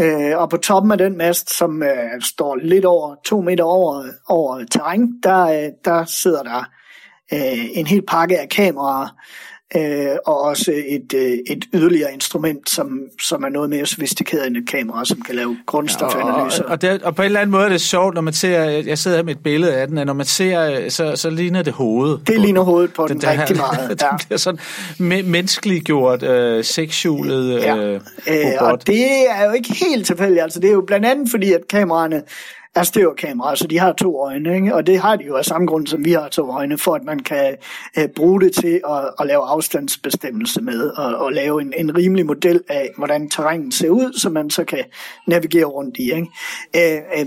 øh, 0.00 0.38
og 0.38 0.50
på 0.50 0.56
toppen 0.56 0.92
af 0.92 0.98
den 0.98 1.16
mast, 1.16 1.56
som 1.56 1.82
øh, 1.82 2.20
står 2.20 2.56
lidt 2.56 2.84
over 2.84 3.14
to 3.24 3.40
meter 3.40 3.64
over, 3.64 4.04
over 4.28 4.64
terræn, 4.70 5.12
der, 5.22 5.42
øh, 5.42 5.70
der 5.84 6.04
sidder 6.04 6.42
der 6.42 6.64
øh, 7.32 7.66
en 7.78 7.86
hel 7.86 8.02
pakke 8.02 8.40
af 8.40 8.48
kameraer, 8.48 9.08
øh, 9.76 10.16
og 10.26 10.40
også 10.40 10.72
et, 10.86 11.14
øh, 11.14 11.38
et 11.46 11.64
yderligere 11.74 12.12
instrument, 12.12 12.70
som, 12.70 13.00
som 13.22 13.42
er 13.42 13.48
noget 13.48 13.70
mere 13.70 13.86
sofistikeret 13.86 14.46
end 14.46 14.56
et 14.56 14.68
kamera, 14.68 15.04
som 15.04 15.22
kan 15.22 15.34
lave 15.34 15.56
grundstofanalyser. 15.66 16.62
Ja, 16.62 16.64
og, 16.64 16.70
og, 16.70 16.82
det, 16.82 17.02
og 17.02 17.14
på 17.14 17.22
en 17.22 17.26
eller 17.26 17.40
anden 17.40 17.50
måde 17.50 17.64
er 17.64 17.68
det 17.68 17.80
sjovt, 17.80 18.14
når 18.14 18.20
man 18.20 18.32
ser, 18.32 18.60
jeg 18.62 18.98
sidder 18.98 19.16
her 19.16 19.24
med 19.24 19.34
et 19.34 19.42
billede 19.42 19.74
af 19.74 19.88
den, 19.88 19.98
at 19.98 20.06
når 20.06 20.14
man 20.14 20.26
ser, 20.26 20.88
så, 20.88 21.16
så 21.16 21.30
ligner 21.30 21.62
det 21.62 21.72
hovedet. 21.72 22.20
Det 22.26 22.40
ligner 22.40 22.60
hovedet 22.62 22.92
på 22.92 23.06
den, 23.06 23.20
den 23.20 23.28
rigtig 23.28 23.56
her, 23.56 23.62
meget. 23.62 23.88
Ja. 24.02 24.06
det 24.18 24.26
bliver 24.26 24.38
sådan 24.38 24.60
menneskeliggjort, 25.24 26.22
øh, 26.22 26.64
sekshjulet 26.64 27.62
ja. 27.62 27.76
øh, 27.76 28.00
robot. 28.26 28.72
Og 28.72 28.86
det 28.86 29.30
er 29.30 29.44
jo 29.46 29.52
ikke 29.52 29.74
helt 29.74 30.06
tilfældigt, 30.06 30.42
altså 30.42 30.60
det 30.60 30.68
er 30.68 30.72
jo 30.72 30.84
blandt 30.86 31.06
andet 31.06 31.30
fordi, 31.30 31.52
at 31.52 31.60
kameraerne 31.68 32.22
er 32.74 32.82
stereokameraer, 32.82 33.54
så 33.54 33.66
de 33.66 33.78
har 33.78 33.92
to 33.92 34.20
øjne, 34.24 34.54
ikke? 34.54 34.74
og 34.74 34.86
det 34.86 34.98
har 34.98 35.16
de 35.16 35.24
jo 35.24 35.36
af 35.36 35.44
samme 35.44 35.66
grund, 35.66 35.86
som 35.86 36.04
vi 36.04 36.12
har 36.12 36.28
to 36.28 36.50
øjne, 36.50 36.78
for 36.78 36.94
at 36.94 37.04
man 37.04 37.18
kan 37.18 37.56
øh, 37.98 38.08
bruge 38.16 38.40
det 38.40 38.52
til 38.52 38.80
at, 38.90 39.10
at 39.20 39.26
lave 39.26 39.42
afstandsbestemmelse 39.44 40.60
med, 40.60 40.88
og, 40.88 41.16
og 41.16 41.32
lave 41.32 41.62
en, 41.62 41.72
en 41.76 41.96
rimelig 41.96 42.26
model 42.26 42.60
af, 42.68 42.90
hvordan 42.96 43.30
terrænet 43.30 43.74
ser 43.74 43.88
ud, 43.88 44.18
så 44.18 44.30
man 44.30 44.50
så 44.50 44.64
kan 44.64 44.84
navigere 45.26 45.64
rundt 45.64 45.96
i. 45.96 46.12
Ikke? 46.12 46.26
Øh, 46.76 47.26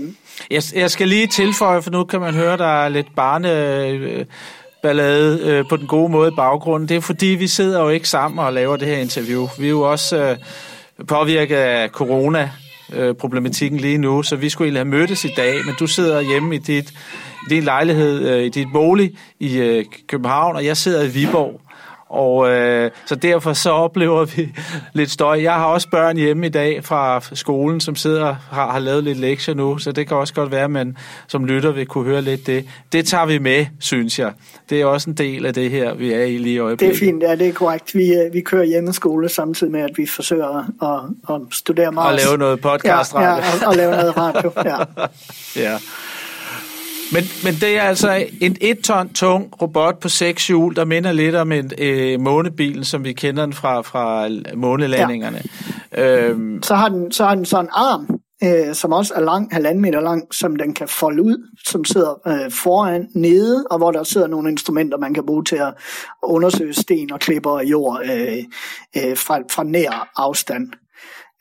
jeg, 0.50 0.62
jeg 0.74 0.90
skal 0.90 1.08
lige 1.08 1.26
tilføje, 1.26 1.82
for 1.82 1.90
nu 1.90 2.04
kan 2.04 2.20
man 2.20 2.34
høre, 2.34 2.56
der 2.56 2.84
er 2.84 2.88
lidt 2.88 3.08
barne... 3.16 3.52
Øh, 3.86 4.24
ballade 4.82 5.40
øh, 5.44 5.64
på 5.68 5.76
den 5.76 5.86
gode 5.86 6.08
måde 6.08 6.28
i 6.28 6.36
baggrunden. 6.36 6.88
Det 6.88 6.96
er 6.96 7.00
fordi, 7.00 7.26
vi 7.26 7.46
sidder 7.46 7.80
jo 7.80 7.88
ikke 7.88 8.08
sammen 8.08 8.38
og 8.38 8.52
laver 8.52 8.76
det 8.76 8.88
her 8.88 8.96
interview. 8.96 9.48
Vi 9.58 9.66
er 9.66 9.70
jo 9.70 9.80
også 9.80 10.16
øh, 10.16 10.36
påvirket 11.06 11.56
af 11.56 11.88
corona 11.88 12.50
øh, 12.92 13.14
problematikken 13.14 13.80
lige 13.80 13.98
nu, 13.98 14.22
så 14.22 14.36
vi 14.36 14.48
skulle 14.48 14.66
egentlig 14.66 14.80
have 14.80 15.00
mødtes 15.00 15.24
i 15.24 15.32
dag, 15.36 15.54
men 15.66 15.74
du 15.78 15.86
sidder 15.86 16.20
hjemme 16.20 16.54
i 16.54 16.58
dit, 16.58 16.92
din 17.50 17.62
lejlighed, 17.62 18.28
øh, 18.28 18.44
i 18.44 18.48
dit 18.48 18.68
bolig 18.72 19.12
i 19.40 19.58
øh, 19.58 19.84
København, 20.08 20.56
og 20.56 20.64
jeg 20.64 20.76
sidder 20.76 21.02
i 21.02 21.08
Viborg. 21.08 21.60
Og 22.08 22.50
øh, 22.50 22.90
så 23.06 23.14
derfor 23.14 23.52
så 23.52 23.70
oplever 23.70 24.24
vi 24.24 24.48
lidt 24.98 25.10
støj. 25.10 25.42
Jeg 25.42 25.54
har 25.54 25.64
også 25.64 25.88
børn 25.90 26.16
hjemme 26.16 26.46
i 26.46 26.48
dag 26.48 26.84
fra 26.84 27.20
skolen, 27.32 27.80
som 27.80 27.96
sidder 27.96 28.36
har, 28.50 28.70
har 28.70 28.78
lavet 28.78 29.04
lidt 29.04 29.18
lektier 29.18 29.54
nu, 29.54 29.78
så 29.78 29.92
det 29.92 30.08
kan 30.08 30.16
også 30.16 30.34
godt 30.34 30.50
være, 30.50 30.64
at 30.64 30.70
man 30.70 30.96
som 31.28 31.44
lytter 31.44 31.70
vil 31.70 31.86
kunne 31.86 32.04
høre 32.04 32.22
lidt 32.22 32.46
det. 32.46 32.68
Det 32.92 33.06
tager 33.06 33.26
vi 33.26 33.38
med, 33.38 33.66
synes 33.80 34.18
jeg. 34.18 34.32
Det 34.70 34.80
er 34.80 34.86
også 34.86 35.10
en 35.10 35.16
del 35.16 35.46
af 35.46 35.54
det 35.54 35.70
her, 35.70 35.94
vi 35.94 36.12
er 36.12 36.24
i 36.24 36.38
lige 36.38 36.54
i 36.54 36.58
øjeblikket. 36.58 37.00
Det 37.00 37.02
er 37.02 37.06
fint, 37.06 37.22
ja, 37.22 37.36
det 37.36 37.48
er 37.48 37.52
korrekt. 37.52 37.94
Vi, 37.94 38.14
øh, 38.14 38.32
vi 38.32 38.40
kører 38.40 38.64
hjemmeskole 38.64 39.28
samtidig 39.28 39.72
med, 39.72 39.80
at 39.80 39.90
vi 39.96 40.06
forsøger 40.06 40.58
at, 40.82 41.34
at 41.34 41.40
studere 41.50 41.92
meget. 41.92 42.12
Og 42.12 42.18
lave 42.26 42.38
noget 42.38 42.60
podcast 42.60 43.14
Ja, 43.14 43.20
ja 43.22 43.34
og, 43.34 43.42
og 43.66 43.76
lave 43.76 43.90
noget 43.90 44.16
radio, 44.16 44.52
ja. 44.70 44.76
ja. 45.56 45.78
Men, 47.12 47.22
men 47.44 47.54
det 47.54 47.78
er 47.78 47.82
altså 47.82 48.26
en 48.40 48.56
et 48.60 48.78
ton 48.78 49.08
tung 49.08 49.62
robot 49.62 50.00
på 50.00 50.08
seks 50.08 50.46
hjul, 50.46 50.76
der 50.76 50.84
minder 50.84 51.12
lidt 51.12 51.34
om 51.34 51.52
en 51.52 51.72
øh, 51.78 52.20
månebil, 52.20 52.84
som 52.84 53.04
vi 53.04 53.12
kender 53.12 53.44
den 53.44 53.52
fra, 53.52 53.80
fra 53.80 54.28
månelandingerne. 54.54 55.42
Ja. 55.92 56.20
Øhm. 56.20 56.62
Så, 56.62 56.74
har 56.74 56.88
den, 56.88 57.12
så 57.12 57.24
har 57.24 57.34
den 57.34 57.44
sådan 57.44 57.64
en 57.64 57.70
arm, 57.72 58.20
øh, 58.44 58.74
som 58.74 58.92
også 58.92 59.14
er 59.14 59.20
lang, 59.20 59.48
halvanden 59.52 59.82
meter 59.82 60.00
lang, 60.00 60.34
som 60.34 60.56
den 60.56 60.74
kan 60.74 60.88
folde 60.88 61.22
ud, 61.22 61.50
som 61.64 61.84
sidder 61.84 62.28
øh, 62.28 62.50
foran, 62.50 63.08
nede, 63.14 63.66
og 63.70 63.78
hvor 63.78 63.90
der 63.90 64.02
sidder 64.02 64.26
nogle 64.26 64.50
instrumenter, 64.50 64.98
man 64.98 65.14
kan 65.14 65.26
bruge 65.26 65.44
til 65.44 65.56
at 65.56 65.74
undersøge 66.22 66.72
sten 66.72 67.12
og 67.12 67.20
klipper 67.20 67.50
og 67.50 67.64
jord 67.64 68.02
øh, 68.04 68.38
øh, 68.96 69.16
fra, 69.16 69.38
fra 69.50 69.64
nær 69.64 70.08
afstand. 70.16 70.68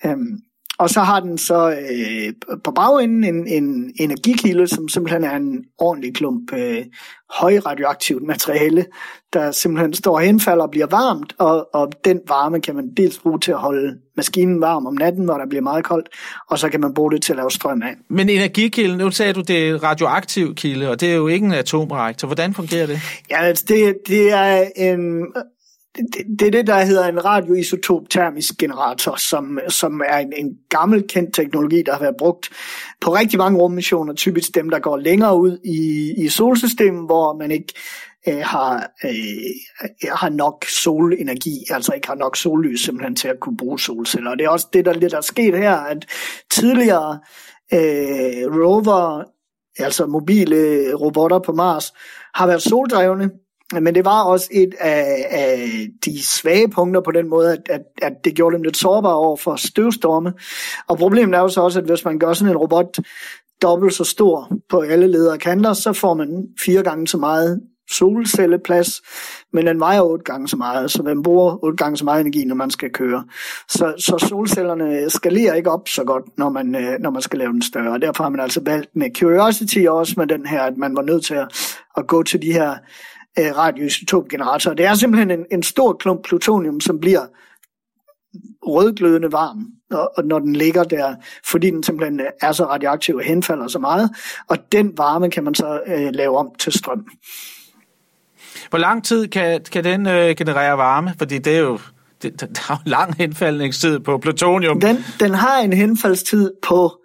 Øhm, 0.05 0.39
og 0.79 0.89
så 0.89 0.99
har 0.99 1.19
den 1.19 1.37
så 1.37 1.69
øh, 1.69 2.33
på 2.63 2.71
bagenden 2.71 3.23
en, 3.23 3.47
en 3.47 3.93
energikilde, 3.99 4.67
som 4.67 4.89
simpelthen 4.89 5.23
er 5.23 5.35
en 5.35 5.63
ordentlig 5.77 6.15
klump 6.15 6.53
øh, 6.53 6.85
højradioaktivt 7.29 8.23
materiale, 8.23 8.85
der 9.33 9.51
simpelthen 9.51 9.93
står 9.93 10.15
og 10.15 10.21
henfalder 10.21 10.63
og 10.63 10.71
bliver 10.71 10.87
varmt, 10.87 11.33
og, 11.37 11.69
og 11.73 11.91
den 12.05 12.19
varme 12.27 12.61
kan 12.61 12.75
man 12.75 12.93
dels 12.97 13.19
bruge 13.19 13.39
til 13.39 13.51
at 13.51 13.57
holde 13.57 13.97
maskinen 14.17 14.61
varm 14.61 14.85
om 14.85 14.93
natten, 14.93 15.25
hvor 15.25 15.37
der 15.37 15.45
bliver 15.45 15.61
meget 15.61 15.85
koldt, 15.85 16.07
og 16.49 16.59
så 16.59 16.69
kan 16.69 16.81
man 16.81 16.93
bruge 16.93 17.11
det 17.11 17.21
til 17.21 17.33
at 17.33 17.37
lave 17.37 17.51
strøm 17.51 17.81
af. 17.81 17.95
Men 18.09 18.29
energikilden, 18.29 18.97
nu 18.97 19.11
sagde 19.11 19.33
du, 19.33 19.41
det 19.41 19.69
er 19.69 19.83
radioaktiv 19.83 20.55
kilde, 20.55 20.89
og 20.89 21.01
det 21.01 21.11
er 21.11 21.15
jo 21.15 21.27
ikke 21.27 21.45
en 21.45 21.53
atomreaktor. 21.53 22.27
Hvordan 22.27 22.53
fungerer 22.53 22.87
det? 22.87 22.99
Ja, 23.29 23.41
altså 23.41 23.65
det, 23.67 23.97
det 24.07 24.31
er 24.31 24.65
en 24.75 25.25
det, 25.95 26.39
det 26.39 26.47
er 26.47 26.51
det, 26.51 26.67
der 26.67 26.85
hedder 26.85 27.07
en 27.07 27.25
radioisotop 27.25 28.09
termisk 28.09 28.57
generator, 28.57 29.15
som, 29.15 29.59
som 29.67 30.01
er 30.09 30.17
en, 30.17 30.33
en 30.37 30.57
gammel 30.69 31.07
kendt 31.07 31.35
teknologi, 31.35 31.81
der 31.81 31.91
har 31.91 31.99
været 31.99 32.15
brugt 32.17 32.49
på 33.01 33.15
rigtig 33.15 33.39
mange 33.39 33.59
rummissioner, 33.59 34.13
typisk 34.13 34.55
dem, 34.55 34.69
der 34.69 34.79
går 34.79 34.97
længere 34.97 35.39
ud 35.39 35.57
i, 35.63 36.13
i 36.25 36.29
solsystemet, 36.29 37.05
hvor 37.05 37.37
man 37.37 37.51
ikke 37.51 37.73
øh, 38.27 38.41
har, 38.41 38.91
øh, 39.05 40.09
har 40.11 40.29
nok 40.29 40.65
solenergi, 40.65 41.65
altså 41.69 41.93
ikke 41.93 42.07
har 42.07 42.15
nok 42.15 42.37
sollys 42.37 42.81
simpelthen 42.81 43.15
til 43.15 43.27
at 43.27 43.39
kunne 43.39 43.57
bruge 43.57 43.79
solceller. 43.79 44.31
Og 44.31 44.37
det 44.37 44.45
er 44.45 44.49
også 44.49 44.67
det, 44.73 44.85
der 44.85 44.93
lidt 44.93 45.13
er 45.13 45.21
sket 45.21 45.57
her, 45.57 45.75
at 45.75 46.05
tidligere 46.51 47.19
øh, 47.73 48.63
rover, 48.63 49.23
altså 49.79 50.05
mobile 50.05 50.55
øh, 50.55 50.95
robotter 50.95 51.39
på 51.39 51.51
Mars, 51.51 51.93
har 52.33 52.47
været 52.47 52.61
soldrevne, 52.61 53.29
men 53.73 53.95
det 53.95 54.05
var 54.05 54.23
også 54.23 54.47
et 54.51 54.75
af, 54.79 55.27
af 55.29 55.69
de 56.05 56.25
svage 56.25 56.69
punkter 56.69 57.01
på 57.01 57.11
den 57.11 57.29
måde, 57.29 57.53
at, 57.53 57.59
at, 57.69 57.81
at 58.01 58.13
det 58.23 58.35
gjorde 58.35 58.55
dem 58.55 58.63
lidt 58.63 58.77
sårbare 58.77 59.15
over 59.15 59.37
for 59.37 59.55
støvstorme. 59.55 60.33
Og 60.87 60.97
problemet 60.97 61.35
er 61.35 61.39
jo 61.39 61.49
så 61.49 61.61
også, 61.61 61.79
at 61.79 61.85
hvis 61.85 62.05
man 62.05 62.19
gør 62.19 62.33
sådan 62.33 62.51
en 62.51 62.57
robot 62.57 62.99
dobbelt 63.61 63.93
så 63.93 64.03
stor 64.03 64.51
på 64.69 64.79
alle 64.79 65.07
ledere 65.07 65.37
kanter, 65.37 65.73
så 65.73 65.93
får 65.93 66.13
man 66.13 66.47
fire 66.65 66.83
gange 66.83 67.07
så 67.07 67.17
meget 67.17 67.61
solcelleplads, 67.91 69.01
men 69.53 69.67
den 69.67 69.79
vejer 69.79 70.01
otte 70.01 70.23
gange 70.23 70.47
så 70.47 70.57
meget, 70.57 70.91
så 70.91 71.03
man 71.03 71.23
bruger 71.23 71.63
otte 71.63 71.77
gange 71.77 71.97
så 71.97 72.05
meget 72.05 72.21
energi, 72.21 72.45
når 72.45 72.55
man 72.55 72.71
skal 72.71 72.89
køre. 72.89 73.23
Så, 73.69 73.93
så 73.97 74.27
solcellerne 74.29 75.09
skalerer 75.09 75.53
ikke 75.53 75.71
op 75.71 75.87
så 75.87 76.03
godt, 76.03 76.23
når 76.37 76.49
man, 76.49 76.75
øh, 76.75 76.99
når 76.99 77.09
man 77.09 77.21
skal 77.21 77.39
lave 77.39 77.51
den 77.51 77.61
større. 77.61 77.91
Og 77.91 78.01
derfor 78.01 78.23
har 78.23 78.29
man 78.29 78.39
altså 78.39 78.61
valgt 78.65 78.95
med 78.95 79.07
Curiosity 79.19 79.79
også 79.89 80.13
med 80.17 80.27
den 80.27 80.45
her, 80.45 80.61
at 80.61 80.77
man 80.77 80.95
var 80.95 81.01
nødt 81.01 81.25
til 81.25 81.33
at, 81.33 81.77
at 81.97 82.07
gå 82.07 82.23
til 82.23 82.41
de 82.41 82.53
her 82.53 82.75
øh, 83.39 83.57
radioisotopgenerator. 83.57 84.73
Det 84.73 84.85
er 84.85 84.93
simpelthen 84.93 85.31
en, 85.31 85.45
en 85.51 85.63
stor 85.63 85.93
klump 85.93 86.23
plutonium, 86.23 86.81
som 86.81 86.99
bliver 86.99 87.25
rødglødende 88.67 89.31
varm, 89.31 89.65
og, 89.91 90.11
og 90.17 90.25
når 90.25 90.39
den 90.39 90.55
ligger 90.55 90.83
der, 90.83 91.15
fordi 91.45 91.69
den 91.69 91.83
simpelthen 91.83 92.21
er 92.41 92.51
så 92.51 92.65
radioaktiv 92.65 93.15
og 93.15 93.23
henfalder 93.23 93.67
så 93.67 93.79
meget, 93.79 94.09
og 94.47 94.57
den 94.71 94.97
varme 94.97 95.31
kan 95.31 95.43
man 95.43 95.55
så 95.55 95.81
øh, 95.87 96.09
lave 96.13 96.37
om 96.37 96.51
til 96.59 96.73
strøm. 96.73 97.07
Hvor 98.69 98.79
lang 98.79 99.03
tid 99.03 99.27
kan, 99.27 99.61
kan 99.71 99.83
den 99.83 100.07
øh, 100.07 100.35
generere 100.35 100.77
varme? 100.77 101.13
Fordi 101.17 101.37
det 101.37 101.55
er 101.55 101.59
jo 101.59 101.79
det, 102.21 102.41
der 102.41 102.47
er 102.47 102.73
jo 102.85 102.89
lang 102.89 103.15
henfaldningstid 103.15 103.99
på 103.99 104.17
plutonium. 104.17 104.81
Den, 104.81 104.97
den 105.19 105.33
har 105.33 105.59
en 105.59 105.73
henfaldstid 105.73 106.51
på 106.67 107.04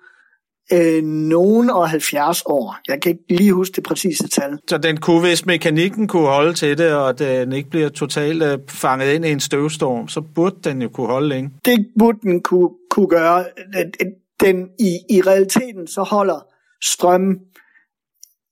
øh, 0.72 1.04
nogen 1.04 1.70
og 1.70 1.88
70 1.88 2.42
år. 2.46 2.76
Jeg 2.88 3.00
kan 3.00 3.12
ikke 3.12 3.24
lige 3.28 3.52
huske 3.52 3.72
det 3.76 3.84
præcise 3.84 4.28
tal. 4.28 4.58
Så 4.68 4.78
den 4.78 4.96
kunne, 4.96 5.20
hvis 5.20 5.46
mekanikken 5.46 6.08
kunne 6.08 6.26
holde 6.26 6.54
til 6.54 6.78
det, 6.78 6.94
og 6.94 7.18
den 7.18 7.52
ikke 7.52 7.70
bliver 7.70 7.88
totalt 7.88 8.42
øh, 8.42 8.58
fanget 8.68 9.14
ind 9.14 9.24
i 9.24 9.30
en 9.30 9.40
støvstorm, 9.40 10.08
så 10.08 10.20
burde 10.34 10.56
den 10.64 10.82
jo 10.82 10.88
kunne 10.88 11.06
holde 11.06 11.28
længe. 11.28 11.50
Det 11.64 11.86
burde 11.98 12.18
den 12.22 12.42
kunne, 12.42 12.70
kunne 12.90 13.08
gøre. 13.08 13.44
Den 14.40 14.68
i, 14.78 14.98
i 15.10 15.20
realiteten 15.20 15.86
så 15.86 16.02
holder 16.02 16.46
strøm 16.82 17.38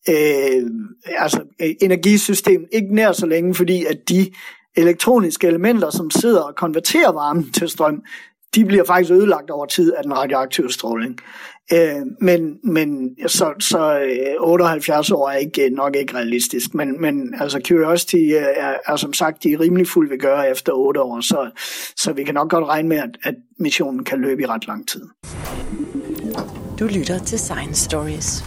øh, 0.08 0.70
altså 1.18 1.42
energisystem 1.80 2.64
ikke 2.72 2.94
nær 2.94 3.12
så 3.12 3.26
længe, 3.26 3.54
fordi 3.54 3.84
at 3.84 4.08
de 4.08 4.30
elektroniske 4.76 5.46
elementer, 5.46 5.90
som 5.90 6.10
sidder 6.10 6.40
og 6.40 6.54
konverterer 6.56 7.12
varmen 7.12 7.52
til 7.52 7.68
strøm, 7.68 8.02
de 8.54 8.64
bliver 8.64 8.84
faktisk 8.84 9.12
ødelagt 9.12 9.50
over 9.50 9.66
tid 9.66 9.92
af 9.92 10.02
den 10.02 10.16
radioaktive 10.16 10.72
stråling. 10.72 11.18
Øh, 11.72 11.96
men 12.20 12.58
men 12.64 13.16
så, 13.26 13.54
så 13.60 14.00
78 14.40 15.10
øh, 15.10 15.16
år 15.16 15.28
er 15.28 15.36
ikke, 15.36 15.70
nok 15.70 15.96
ikke 15.96 16.14
realistisk, 16.14 16.74
men, 16.74 17.00
men 17.00 17.34
altså 17.40 17.60
Curiosity 17.68 18.16
øh, 18.16 18.42
er, 18.56 18.74
er 18.86 18.96
som 18.96 19.12
sagt 19.12 19.42
de 19.42 19.52
er 19.52 19.60
rimelig 19.60 19.88
fuld 19.88 20.08
ved 20.08 20.18
gøre 20.18 20.50
efter 20.50 20.72
8 20.72 21.00
år, 21.02 21.20
så, 21.20 21.50
så 21.96 22.12
vi 22.12 22.24
kan 22.24 22.34
nok 22.34 22.50
godt 22.50 22.64
regne 22.64 22.88
med, 22.88 22.96
at, 22.96 23.10
at 23.22 23.34
missionen 23.58 24.04
kan 24.04 24.20
løbe 24.20 24.42
i 24.42 24.46
ret 24.46 24.66
lang 24.66 24.88
tid. 24.88 25.02
Du 26.78 26.86
lytter 26.86 27.18
til 27.18 27.38
Science 27.38 27.84
Stories. 27.84 28.44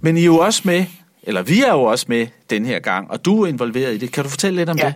Men 0.00 0.16
I 0.16 0.20
er 0.20 0.24
jo 0.24 0.38
også 0.38 0.62
med, 0.64 0.84
eller 1.22 1.42
vi 1.42 1.62
er 1.62 1.72
jo 1.72 1.82
også 1.82 2.06
med 2.08 2.26
den 2.50 2.66
her 2.66 2.78
gang, 2.78 3.10
og 3.10 3.24
du 3.24 3.42
er 3.42 3.46
involveret 3.46 3.94
i 3.94 3.98
det. 3.98 4.12
Kan 4.12 4.24
du 4.24 4.30
fortælle 4.30 4.56
lidt 4.56 4.68
om 4.68 4.78
ja, 4.78 4.86
det? 4.86 4.94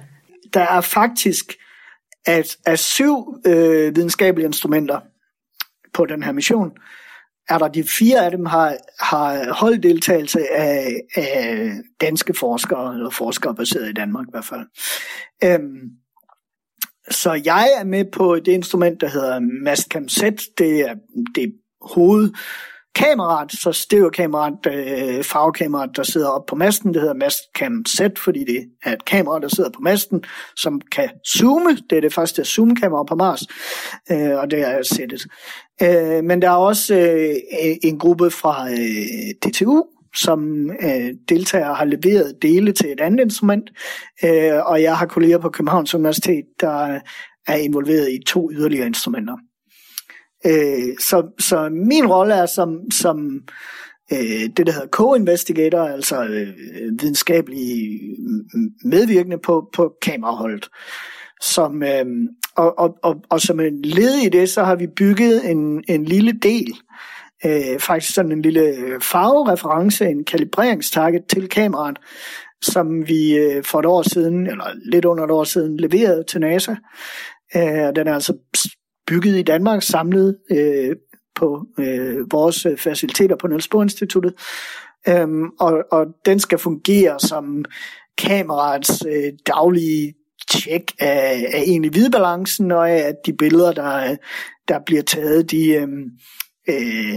Der 0.55 0.61
er 0.61 0.81
faktisk 0.81 1.53
at 2.27 2.57
af 2.67 2.79
syv 2.79 3.41
øh, 3.47 3.97
videnskabelige 3.97 4.47
instrumenter 4.47 5.01
på 5.93 6.07
den 6.07 6.23
her 6.23 6.33
mission, 6.33 6.73
er 7.49 7.59
der 7.59 7.69
de 7.69 7.85
fire 7.85 8.25
af 8.25 8.31
dem 8.31 8.47
har, 8.47 8.77
har 9.01 9.53
holddeltagelse 9.53 10.53
af, 10.53 11.01
af 11.17 11.73
danske 12.01 12.35
forskere, 12.35 12.95
eller 12.95 13.11
forskere 13.11 13.55
baseret 13.55 13.91
i 13.91 13.93
Danmark 13.93 14.27
i 14.27 14.31
hvert 14.31 14.45
fald. 14.45 14.67
Øhm, 15.45 15.91
så 17.11 17.43
jeg 17.45 17.71
er 17.81 17.85
med 17.85 18.05
på 18.13 18.37
det 18.37 18.49
instrument, 18.49 19.01
der 19.01 19.09
hedder 19.09 19.41
Mastcam 19.65 20.09
Z. 20.09 20.21
Det 20.59 20.81
er 20.81 20.95
det 21.35 21.55
hoved 21.83 22.31
kameraet, 22.95 23.53
så 23.53 23.73
stereokameraet, 23.73 24.67
øh, 24.67 25.25
farvekameraet, 25.25 25.97
der 25.97 26.03
sidder 26.03 26.29
op 26.29 26.47
på 26.47 26.57
masten, 26.57 26.95
det 26.95 27.01
hedder 27.03 27.15
Mastcam 27.15 27.85
Z, 27.89 28.01
fordi 28.19 28.45
det 28.45 28.67
er 28.85 28.93
et 28.93 29.05
kamera, 29.05 29.39
der 29.39 29.49
sidder 29.49 29.71
på 29.71 29.81
masten, 29.81 30.25
som 30.57 30.81
kan 30.93 31.09
zoome. 31.29 31.77
Det 31.91 31.97
er 31.97 32.01
det 32.01 32.15
første 32.15 32.45
zoomkamera 32.45 33.05
på 33.05 33.15
Mars, 33.15 33.43
øh, 34.11 34.39
og 34.39 34.51
det 34.51 34.61
er 34.61 34.83
sættet. 34.83 35.27
Øh, 35.83 36.25
men 36.25 36.43
der 36.43 36.51
er 36.51 36.57
også 36.57 36.95
øh, 36.95 37.77
en 37.83 37.99
gruppe 37.99 38.31
fra 38.31 38.71
øh, 38.71 39.51
DTU, 39.51 39.83
som 40.15 40.71
øh, 40.71 41.15
deltager 41.29 41.75
har 41.75 41.85
leveret 41.85 42.35
dele 42.43 42.73
til 42.73 42.93
et 42.93 43.01
andet 43.01 43.25
instrument, 43.25 43.71
øh, 44.25 44.67
og 44.67 44.83
jeg 44.83 44.97
har 44.97 45.07
kolleger 45.07 45.39
på 45.39 45.49
Københavns 45.49 45.95
Universitet, 45.95 46.45
der 46.61 47.01
er 47.47 47.57
involveret 47.57 48.13
i 48.13 48.25
to 48.27 48.51
yderligere 48.53 48.87
instrumenter. 48.87 49.37
Øh, 50.47 50.97
så, 51.01 51.27
så 51.39 51.69
min 51.69 52.07
rolle 52.07 52.35
er 52.35 52.47
som, 52.47 52.91
som 52.91 53.41
øh, 54.13 54.49
det, 54.57 54.67
der 54.67 54.73
hedder 54.73 54.87
co-investigator, 54.87 55.81
altså 55.81 56.25
øh, 56.25 56.49
videnskabelig 57.01 58.01
medvirkende 58.85 59.39
på, 59.39 59.69
på 59.75 59.93
kameraholdet. 60.03 60.69
Som, 61.43 61.83
øh, 61.83 62.07
og, 62.57 62.79
og, 62.79 62.97
og, 63.03 63.17
og 63.31 63.41
som 63.41 63.61
en 63.61 63.83
led 63.83 64.15
i 64.15 64.29
det, 64.29 64.49
så 64.49 64.65
har 64.65 64.77
vi 64.77 64.87
bygget 64.87 65.51
en, 65.51 65.85
en 65.89 66.05
lille 66.05 66.33
del, 66.33 66.75
øh, 67.45 67.79
faktisk 67.79 68.15
sådan 68.15 68.33
en 68.33 68.43
lille 68.43 68.61
øh, 68.61 69.01
farvereference, 69.01 70.05
en 70.05 70.25
kalibreringstarget 70.25 71.23
til 71.29 71.49
kameraet, 71.49 71.99
som 72.63 73.09
vi 73.09 73.37
øh, 73.37 73.65
for 73.65 73.79
et 73.79 73.87
år 73.87 74.03
siden, 74.03 74.47
eller 74.47 74.65
lidt 74.85 75.05
under 75.05 75.25
et 75.25 75.31
år 75.31 75.45
siden, 75.45 75.77
leverede 75.77 76.25
til 76.25 76.41
NASA. 76.41 76.75
Øh, 77.57 77.97
den 77.97 78.07
er 78.07 78.15
altså 78.15 78.37
bygget 79.11 79.39
i 79.39 79.43
Danmark, 79.43 79.83
samlet 79.83 80.39
øh, 80.51 80.97
på 81.35 81.67
øh, 81.79 82.33
vores 82.33 82.67
øh, 82.67 82.79
faciliteter 82.79 83.37
på 83.37 83.47
Niels 83.47 83.69
Bohr 83.69 83.83
Instituttet. 83.83 84.35
Øhm, 85.09 85.45
og, 85.61 85.85
og 85.93 86.07
den 86.27 86.39
skal 86.39 86.59
fungere 86.59 87.21
som 87.21 87.65
kameraets 88.19 89.05
øh, 89.09 89.33
daglige 89.47 90.15
tjek 90.51 90.93
af, 90.99 91.47
af 91.55 91.63
egentlig 91.67 91.91
hvidbalancen, 91.91 92.73
og 92.73 92.91
af 92.91 92.99
at 93.09 93.15
de 93.27 93.33
billeder, 93.33 93.73
der, 93.73 94.17
der 94.69 94.79
bliver 94.87 95.03
taget, 95.03 95.51
de, 95.51 95.69
øhm, 95.69 96.05
øh, 96.69 97.15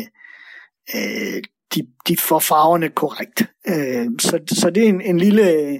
øh, 0.95 1.41
de, 1.75 1.87
de 2.07 2.17
får 2.17 2.39
farverne 2.39 2.89
korrekt. 2.89 3.43
Øh, 3.67 4.07
så, 4.19 4.39
så 4.47 4.69
det 4.69 4.83
er 4.83 4.89
en, 4.89 5.01
en, 5.01 5.17
lille, 5.17 5.79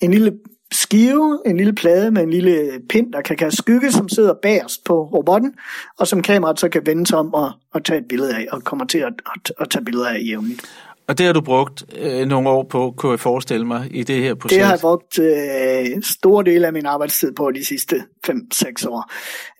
en 0.00 0.10
lille 0.10 0.32
skive, 0.74 1.38
en 1.46 1.56
lille 1.56 1.72
plade 1.72 2.10
med 2.10 2.22
en 2.22 2.30
lille 2.30 2.80
pind, 2.88 3.12
der 3.12 3.22
kan 3.22 3.36
kaste 3.36 3.56
skygge, 3.56 3.92
som 3.92 4.08
sidder 4.08 4.34
bagerst 4.42 4.84
på 4.84 5.04
robotten, 5.04 5.54
og 5.98 6.06
som 6.06 6.22
kameraet 6.22 6.60
så 6.60 6.68
kan 6.68 6.82
vende 6.86 7.06
sig 7.06 7.18
om 7.18 7.34
og, 7.34 7.52
og 7.72 7.84
tage 7.84 7.98
et 7.98 8.08
billede 8.08 8.36
af, 8.36 8.46
og 8.52 8.64
kommer 8.64 8.86
til 8.86 8.98
at, 8.98 9.12
at, 9.34 9.52
at 9.60 9.70
tage 9.70 9.84
billeder 9.84 10.08
af 10.08 10.18
jævnligt. 10.26 10.62
Og 11.08 11.18
det 11.18 11.26
har 11.26 11.32
du 11.32 11.40
brugt 11.40 11.84
øh, 11.98 12.26
nogle 12.26 12.48
år 12.48 12.62
på, 12.62 12.94
kunne 12.96 13.12
jeg 13.12 13.20
forestille 13.20 13.66
mig, 13.66 13.88
i 13.90 14.02
det 14.02 14.22
her 14.22 14.34
projekt? 14.34 14.58
Det 14.58 14.64
har 14.64 14.72
jeg 14.72 14.80
brugt 14.80 15.18
øh, 15.18 16.02
store 16.02 16.44
dele 16.44 16.66
af 16.66 16.72
min 16.72 16.86
arbejdstid 16.86 17.32
på 17.32 17.50
de 17.50 17.64
sidste 17.64 17.96
5-6 18.26 18.88
år. 18.88 19.12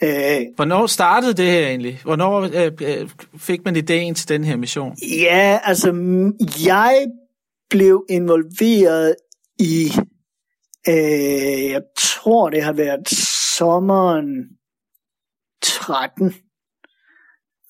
Øh, 0.03 0.41
Hvornår 0.57 0.87
startede 0.87 1.35
det 1.35 1.47
her 1.47 1.67
egentlig? 1.67 2.01
Hvornår 2.05 2.41
øh, 2.41 2.73
øh, 2.83 3.09
fik 3.39 3.65
man 3.65 3.77
ideen 3.77 4.15
til 4.15 4.29
den 4.29 4.45
her 4.45 4.57
mission? 4.57 4.97
Ja, 5.21 5.59
altså, 5.65 5.89
jeg 6.67 7.07
blev 7.71 8.05
involveret 8.11 9.15
i, 9.59 9.93
øh, 10.89 11.71
jeg 11.71 11.83
tror 11.99 12.51
det 12.51 12.63
har 12.63 12.73
været 12.73 13.09
sommeren 13.57 14.49
13, 15.63 16.35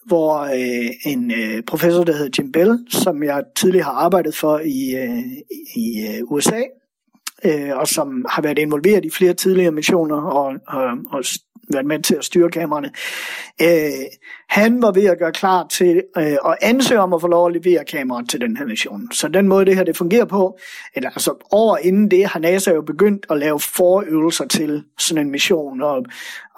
hvor 0.06 0.38
øh, 0.38 0.90
en 1.12 1.30
øh, 1.30 1.62
professor, 1.62 2.04
der 2.04 2.12
hedder 2.12 2.42
Jim 2.42 2.52
Bell, 2.52 2.78
som 2.90 3.22
jeg 3.22 3.44
tidligere 3.56 3.84
har 3.84 3.92
arbejdet 3.92 4.36
for 4.36 4.58
i, 4.58 4.96
øh, 4.96 5.24
i 5.76 6.06
øh, 6.08 6.32
USA, 6.32 6.62
øh, 7.44 7.76
og 7.76 7.88
som 7.88 8.24
har 8.28 8.42
været 8.42 8.58
involveret 8.58 9.04
i 9.04 9.10
flere 9.10 9.34
tidligere 9.34 9.72
missioner 9.72 10.16
og, 10.16 10.54
og, 10.68 10.98
og 11.10 11.24
været 11.72 11.86
med 11.86 12.02
til 12.02 12.14
at 12.14 12.24
styre 12.24 12.50
kameraerne. 12.50 12.90
Øh, 13.62 14.06
han 14.48 14.82
var 14.82 14.92
ved 14.92 15.04
at 15.04 15.18
gøre 15.18 15.32
klar 15.32 15.66
til 15.70 16.02
øh, 16.16 16.24
at 16.24 16.56
ansøge 16.62 17.00
om 17.00 17.12
at 17.12 17.20
få 17.20 17.26
lov 17.26 17.46
at 17.46 17.52
levere 17.52 17.84
kameraet 17.84 18.28
til 18.28 18.40
den 18.40 18.56
her 18.56 18.66
mission. 18.66 19.12
Så 19.12 19.28
den 19.28 19.48
måde, 19.48 19.66
det 19.66 19.76
her 19.76 19.84
det 19.84 19.96
fungerer 19.96 20.24
på, 20.24 20.58
eller 20.94 21.10
altså 21.10 21.46
over 21.50 21.76
inden 21.76 22.10
det, 22.10 22.26
har 22.26 22.40
NASA 22.40 22.70
jo 22.72 22.82
begyndt 22.82 23.26
at 23.30 23.38
lave 23.38 23.60
forøvelser 23.60 24.44
til 24.46 24.84
sådan 24.98 25.26
en 25.26 25.30
mission, 25.30 25.82
og, 25.82 26.04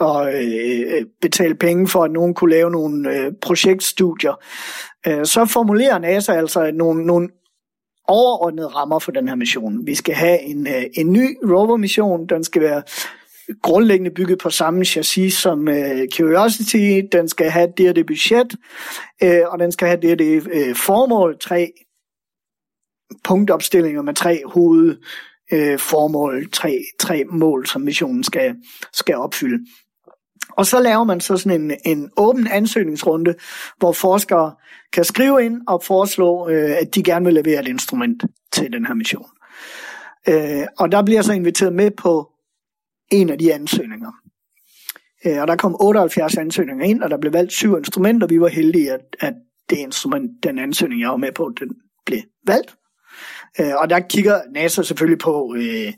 og 0.01 0.35
øh, 0.35 1.05
betale 1.23 1.55
penge 1.55 1.89
for, 1.89 2.05
at 2.05 2.11
nogen 2.11 2.35
kunne 2.35 2.51
lave 2.51 2.71
nogle 2.71 3.11
øh, 3.13 3.33
projektstudier. 3.43 4.43
Øh, 5.07 5.27
så 5.27 5.45
formulerer 5.45 5.99
NASA 5.99 6.33
altså 6.33 6.71
nogle, 6.75 7.07
nogle 7.07 7.29
overordnede 8.09 8.67
rammer 8.67 8.99
for 8.99 9.13
den 9.13 9.29
her 9.29 9.35
mission. 9.35 9.87
Vi 9.87 9.95
skal 9.95 10.15
have 10.15 10.41
en, 10.41 10.67
øh, 10.67 10.85
en 10.95 11.13
ny 11.13 11.37
rover-mission, 11.45 12.27
den 12.27 12.45
skal 12.45 12.63
være 12.63 12.83
grundlæggende 13.63 14.11
bygget 14.11 14.39
på 14.39 14.51
samme 14.51 14.85
chassis 14.85 15.35
som 15.35 15.69
øh, 15.69 16.09
Curiosity. 16.17 17.01
Den 17.13 17.29
skal 17.29 17.51
have 17.51 17.73
det 17.77 17.89
og 17.89 17.97
det 17.97 18.07
budget, 18.07 18.57
øh, 19.23 19.41
og 19.47 19.59
den 19.59 19.73
skal 19.73 19.89
have 19.89 20.01
det 20.01 20.13
og 20.13 20.19
det 20.19 20.49
øh, 20.53 20.75
formål. 20.75 21.39
Tre 21.41 21.73
punktopstillinger 23.25 24.03
med 24.03 24.15
tre 24.15 24.43
hoved 24.47 24.97
øh, 25.53 25.79
formål, 25.79 26.51
tre, 26.51 26.85
tre 27.01 27.25
mål, 27.25 27.67
som 27.67 27.83
missionen 27.83 28.25
skal, 28.25 28.57
skal 28.93 29.17
opfylde. 29.17 29.67
Og 30.51 30.67
så 30.67 30.81
laver 30.81 31.05
man 31.05 31.21
så 31.21 31.37
sådan 31.37 31.61
en, 31.61 31.77
en 31.85 32.11
åben 32.17 32.47
ansøgningsrunde, 32.47 33.35
hvor 33.79 33.93
forskere 33.93 34.55
kan 34.93 35.05
skrive 35.05 35.45
ind 35.45 35.61
og 35.69 35.83
foreslå, 35.83 36.49
øh, 36.49 36.71
at 36.71 36.95
de 36.95 37.03
gerne 37.03 37.25
vil 37.25 37.35
levere 37.35 37.61
et 37.61 37.69
instrument 37.69 38.25
til 38.53 38.73
den 38.73 38.87
her 38.87 38.95
mission. 38.95 39.27
Øh, 40.29 40.67
og 40.79 40.93
der 40.93 41.03
bliver 41.03 41.23
så 41.23 41.33
inviteret 41.33 41.73
med 41.73 41.91
på 41.91 42.31
en 43.13 43.31
af 43.31 43.39
de 43.39 43.55
ansøgninger. 43.55 44.13
Øh, 45.27 45.41
og 45.41 45.49
der 45.49 45.57
kom 45.57 45.77
78 45.81 46.37
ansøgninger 46.37 46.85
ind, 46.85 47.03
og 47.03 47.11
der 47.11 47.19
blev 47.19 47.33
valgt 47.33 47.53
syv 47.53 47.77
instrumenter. 47.79 48.27
Vi 48.27 48.41
var 48.41 48.49
heldige, 48.49 48.93
at, 48.93 49.01
at 49.21 49.35
det 49.71 49.77
instrument, 49.77 50.31
den 50.43 50.59
ansøgning, 50.59 51.01
jeg 51.01 51.11
var 51.11 51.17
med 51.17 51.33
på, 51.33 51.53
den 51.61 51.69
blev 52.07 52.21
valgt. 52.47 52.77
Øh, 53.61 53.73
og 53.77 53.91
der 53.91 54.01
kigger 54.01 54.41
NASA 54.55 54.83
selvfølgelig 54.83 55.19
på 55.19 55.55
øh, 55.59 55.93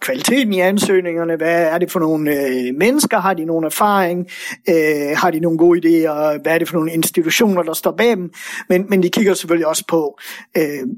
kvaliteten 0.00 0.52
i 0.52 0.60
ansøgningerne. 0.60 1.36
Hvad 1.36 1.62
er 1.62 1.78
det 1.78 1.90
for 1.90 2.00
nogle 2.00 2.46
øh, 2.46 2.74
mennesker? 2.74 3.18
Har 3.18 3.34
de 3.34 3.44
nogen 3.44 3.64
erfaring? 3.64 4.26
Øh, 4.68 5.16
har 5.16 5.30
de 5.30 5.40
nogle 5.40 5.58
gode 5.58 5.78
idéer? 5.78 6.38
Hvad 6.42 6.54
er 6.54 6.58
det 6.58 6.68
for 6.68 6.76
nogle 6.76 6.92
institutioner, 6.92 7.62
der 7.62 7.72
står 7.72 7.92
bag 7.92 8.10
dem? 8.10 8.32
Men, 8.68 8.86
men 8.88 9.02
de 9.02 9.10
kigger 9.10 9.34
selvfølgelig 9.34 9.66
også 9.66 9.84
på, 9.88 10.18
øh, 10.56 10.88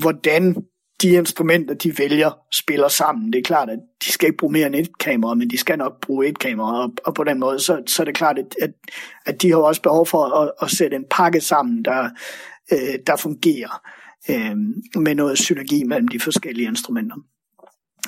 hvordan 0.00 0.56
de 1.04 1.10
instrumenter, 1.10 1.74
de 1.74 1.98
vælger, 1.98 2.38
spiller 2.52 2.88
sammen. 2.88 3.32
Det 3.32 3.38
er 3.38 3.42
klart, 3.42 3.70
at 3.70 3.78
de 4.04 4.12
skal 4.12 4.26
ikke 4.26 4.36
bruge 4.36 4.52
mere 4.52 4.66
end 4.66 4.74
et 4.74 4.98
kamera, 4.98 5.34
men 5.34 5.50
de 5.50 5.58
skal 5.58 5.78
nok 5.78 6.00
bruge 6.00 6.26
et 6.26 6.38
kamera, 6.38 6.82
og, 6.82 6.92
og 7.04 7.14
på 7.14 7.24
den 7.24 7.40
måde, 7.40 7.60
så, 7.60 7.82
så 7.86 8.02
er 8.02 8.04
det 8.04 8.14
klart, 8.14 8.38
at, 8.38 8.56
at, 8.62 8.70
at 9.26 9.42
de 9.42 9.50
har 9.50 9.56
også 9.56 9.82
behov 9.82 10.06
for 10.06 10.24
at, 10.24 10.52
at 10.62 10.70
sætte 10.70 10.96
en 10.96 11.04
pakke 11.10 11.40
sammen, 11.40 11.84
der, 11.84 12.10
øh, 12.72 12.98
der 13.06 13.16
fungerer 13.16 13.82
øh, 14.30 14.56
med 15.02 15.14
noget 15.14 15.38
synergi 15.38 15.84
mellem 15.84 16.08
de 16.08 16.20
forskellige 16.20 16.68
instrumenter. 16.68 17.16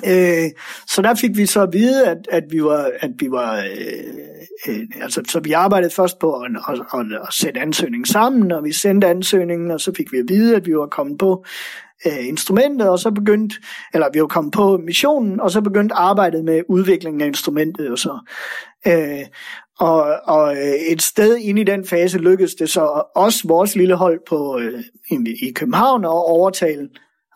Øh, 0.04 0.50
så 0.86 1.02
der 1.02 1.14
fik 1.14 1.36
vi 1.36 1.46
så 1.46 1.62
at 1.62 1.72
vide, 1.72 2.06
at, 2.06 2.18
at 2.30 2.44
vi 2.50 2.64
var, 2.64 2.90
at 3.00 3.10
vi 3.18 3.30
var 3.30 3.56
øh, 3.56 4.14
øh, 4.68 4.80
altså, 5.00 5.22
så 5.28 5.40
vi 5.40 5.52
arbejdede 5.52 5.94
først 5.94 6.18
på 6.18 6.32
at, 6.32 6.50
at, 6.68 6.80
at, 6.94 7.06
at 7.28 7.34
sætte 7.34 7.60
ansøgningen 7.60 8.06
sammen, 8.06 8.52
og 8.52 8.64
vi 8.64 8.72
sendte 8.72 9.06
ansøgningen, 9.06 9.70
og 9.70 9.80
så 9.80 9.92
fik 9.96 10.12
vi 10.12 10.18
at 10.18 10.28
vide, 10.28 10.56
at 10.56 10.66
vi 10.66 10.76
var 10.76 10.86
kommet 10.86 11.18
på 11.18 11.44
øh, 12.06 12.28
instrumentet, 12.28 12.88
og 12.88 12.98
så 12.98 13.10
begyndte, 13.10 13.56
eller 13.94 14.06
vi 14.12 14.20
var 14.20 14.26
kommet 14.26 14.52
på 14.52 14.76
missionen, 14.76 15.40
og 15.40 15.50
så 15.50 15.60
begyndte 15.60 15.94
arbejdet 15.94 16.44
med 16.44 16.62
udviklingen 16.68 17.20
af 17.20 17.26
instrumentet 17.26 17.90
og 17.90 17.98
så. 17.98 18.18
Øh, 18.86 19.26
og, 19.78 20.04
og 20.24 20.56
øh, 20.56 20.74
et 20.90 21.02
sted 21.02 21.36
inde 21.36 21.60
i 21.60 21.64
den 21.64 21.84
fase 21.84 22.18
lykkedes 22.18 22.54
det 22.54 22.70
så 22.70 23.02
også 23.14 23.48
vores 23.48 23.76
lille 23.76 23.94
hold 23.94 24.20
på 24.28 24.58
øh, 24.58 24.82
i 25.42 25.52
København 25.54 26.04
at 26.04 26.10
overtale 26.10 26.88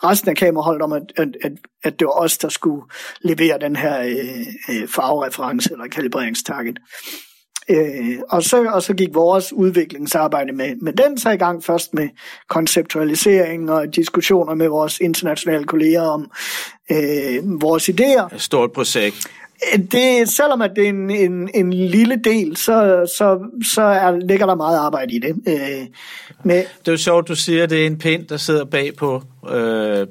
resten 0.04 0.30
af 0.30 0.36
kameraholdet 0.36 0.82
om, 0.82 0.92
at, 0.92 1.02
at, 1.16 1.28
at, 1.42 1.52
at 1.84 1.98
det 1.98 2.06
var 2.06 2.12
os, 2.12 2.38
der 2.38 2.48
skulle 2.48 2.82
levere 3.20 3.58
den 3.58 3.76
her 3.76 4.00
øh, 4.00 4.46
øh, 4.68 4.88
farvereference 4.88 5.72
eller 5.72 5.86
kalibreringstarget. 5.86 6.78
Øh, 7.70 8.18
og, 8.30 8.42
så, 8.42 8.64
og 8.64 8.82
så 8.82 8.94
gik 8.94 9.14
vores 9.14 9.52
udviklingsarbejde 9.52 10.52
med, 10.52 10.76
med 10.82 10.92
den 10.92 11.18
så 11.18 11.30
i 11.30 11.36
gang 11.36 11.64
først 11.64 11.94
med 11.94 12.08
konceptualisering 12.48 13.70
og 13.70 13.94
diskussioner 13.96 14.54
med 14.54 14.68
vores 14.68 14.98
internationale 14.98 15.64
kolleger 15.64 16.02
om 16.02 16.30
øh, 16.90 17.60
vores 17.60 17.88
idéer. 17.88 18.34
Et 18.34 18.40
stort 18.40 18.72
projekt. 18.72 19.30
Det, 19.92 20.28
selvom 20.28 20.62
at 20.62 20.70
det 20.76 20.84
er 20.84 20.88
en, 20.88 21.10
en, 21.10 21.50
en 21.54 21.72
lille 21.72 22.16
del, 22.16 22.56
så, 22.56 23.06
så, 23.16 23.38
så 23.74 23.82
er, 23.82 24.18
ligger 24.18 24.46
der 24.46 24.54
meget 24.54 24.78
arbejde 24.78 25.14
i 25.14 25.18
det. 25.18 25.36
Øh, 25.48 25.86
med, 26.44 26.56
det 26.56 26.88
er 26.88 26.92
jo 26.92 26.96
sjovt, 26.96 27.28
du 27.28 27.34
siger, 27.34 27.62
at 27.62 27.70
det 27.70 27.82
er 27.82 27.86
en 27.86 27.98
pind, 27.98 28.26
der 28.26 28.36
sidder 28.36 28.64
bag 28.64 28.96
på 28.96 29.22
øh, 29.50 30.06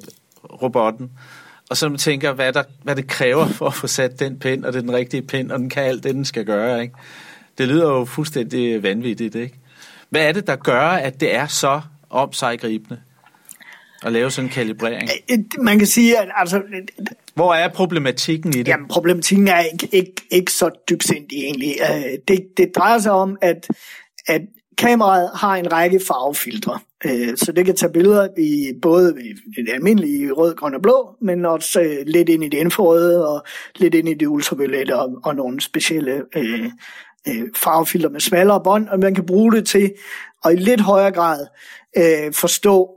robotten. 0.62 1.10
Og 1.70 1.76
så 1.76 1.88
man 1.88 1.98
tænker, 1.98 2.32
hvad, 2.32 2.52
der, 2.52 2.62
hvad 2.82 2.96
det 2.96 3.06
kræver 3.06 3.46
for 3.46 3.66
at 3.66 3.74
få 3.74 3.86
sat 3.86 4.20
den 4.20 4.38
pind, 4.38 4.64
og 4.64 4.72
det 4.72 4.78
er 4.78 4.82
den 4.82 4.92
rigtige 4.92 5.22
pind, 5.22 5.50
og 5.50 5.58
den 5.58 5.70
kan 5.70 5.82
alt 5.82 6.04
det, 6.04 6.14
den 6.14 6.24
skal 6.24 6.44
gøre. 6.44 6.82
Ikke? 6.82 6.94
Det 7.58 7.68
lyder 7.68 7.88
jo 7.88 8.04
fuldstændig 8.04 8.82
vanvittigt, 8.82 9.34
ikke? 9.34 9.54
Hvad 10.10 10.28
er 10.28 10.32
det, 10.32 10.46
der 10.46 10.56
gør, 10.56 10.80
at 10.80 11.20
det 11.20 11.34
er 11.34 11.46
så 11.46 11.80
omsejgribende 12.10 13.00
at 14.02 14.12
lave 14.12 14.30
sådan 14.30 14.48
en 14.48 14.52
kalibrering? 14.52 15.10
Øh, 15.30 15.38
øh, 15.38 15.64
man 15.64 15.78
kan 15.78 15.86
sige, 15.86 16.18
at 16.18 16.28
altså... 16.36 16.62
Hvor 17.40 17.54
er 17.54 17.68
problematikken 17.68 18.50
i 18.54 18.58
det? 18.58 18.68
Jamen, 18.68 18.88
problematikken 18.88 19.48
er 19.48 19.60
ikke, 19.60 19.88
ikke, 19.92 20.22
ikke 20.30 20.52
så 20.52 20.70
dybsindig 20.90 21.38
egentlig. 21.38 21.74
Øh, 21.80 22.18
det, 22.28 22.46
det 22.56 22.70
drejer 22.76 22.98
sig 22.98 23.12
om, 23.12 23.36
at, 23.42 23.68
at 24.26 24.40
kameraet 24.78 25.30
har 25.34 25.56
en 25.56 25.72
række 25.72 26.00
farvefiltre. 26.08 26.78
Øh, 27.04 27.36
så 27.36 27.52
det 27.52 27.64
kan 27.64 27.76
tage 27.76 27.92
billeder 27.92 28.28
i 28.38 28.72
både 28.82 29.14
i 29.58 29.62
det 29.62 29.72
almindelige 29.72 30.32
rød, 30.32 30.54
grøn 30.54 30.74
og 30.74 30.82
blå, 30.82 31.16
men 31.20 31.46
også 31.46 31.80
øh, 31.80 31.96
lidt 32.06 32.28
ind 32.28 32.44
i 32.44 32.48
det 32.48 32.58
infrarøde 32.58 33.28
og 33.28 33.44
lidt 33.76 33.94
ind 33.94 34.08
i 34.08 34.14
det 34.14 34.26
ultraviolette 34.26 34.96
og, 34.98 35.20
og 35.24 35.36
nogle 35.36 35.60
specielle 35.60 36.22
øh, 36.36 36.64
øh, 37.28 37.42
farvefilter 37.56 38.08
med 38.08 38.20
smallere 38.20 38.60
bånd, 38.64 38.88
og 38.88 38.98
man 38.98 39.14
kan 39.14 39.26
bruge 39.26 39.52
det 39.52 39.66
til 39.66 39.92
at 40.44 40.52
i 40.52 40.56
lidt 40.56 40.80
højere 40.80 41.12
grad 41.12 41.46
øh, 41.96 42.32
forstå, 42.34 42.90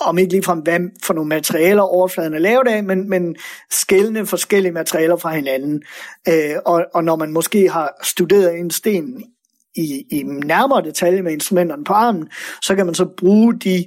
om 0.00 0.18
ikke 0.18 0.32
ligefrem 0.32 0.58
hvad 0.58 0.80
for 1.02 1.14
nogle 1.14 1.28
materialer 1.28 1.82
overfladen 1.82 2.34
er 2.34 2.38
lavet 2.38 2.68
af, 2.68 2.84
men, 2.84 3.10
men 3.10 3.36
skældende 3.70 4.26
forskellige 4.26 4.72
materialer 4.72 5.16
fra 5.16 5.34
hinanden. 5.34 5.82
Øh, 6.28 6.56
og, 6.66 6.84
og 6.94 7.04
når 7.04 7.16
man 7.16 7.32
måske 7.32 7.70
har 7.70 7.98
studeret 8.02 8.58
en 8.58 8.70
sten 8.70 9.24
i, 9.76 10.04
i 10.10 10.22
nærmere 10.22 10.82
detalje 10.82 11.22
med 11.22 11.32
instrumenterne 11.32 11.84
på 11.84 11.92
armen, 11.92 12.28
så 12.62 12.74
kan 12.74 12.86
man 12.86 12.94
så 12.94 13.06
bruge 13.16 13.58
de 13.58 13.84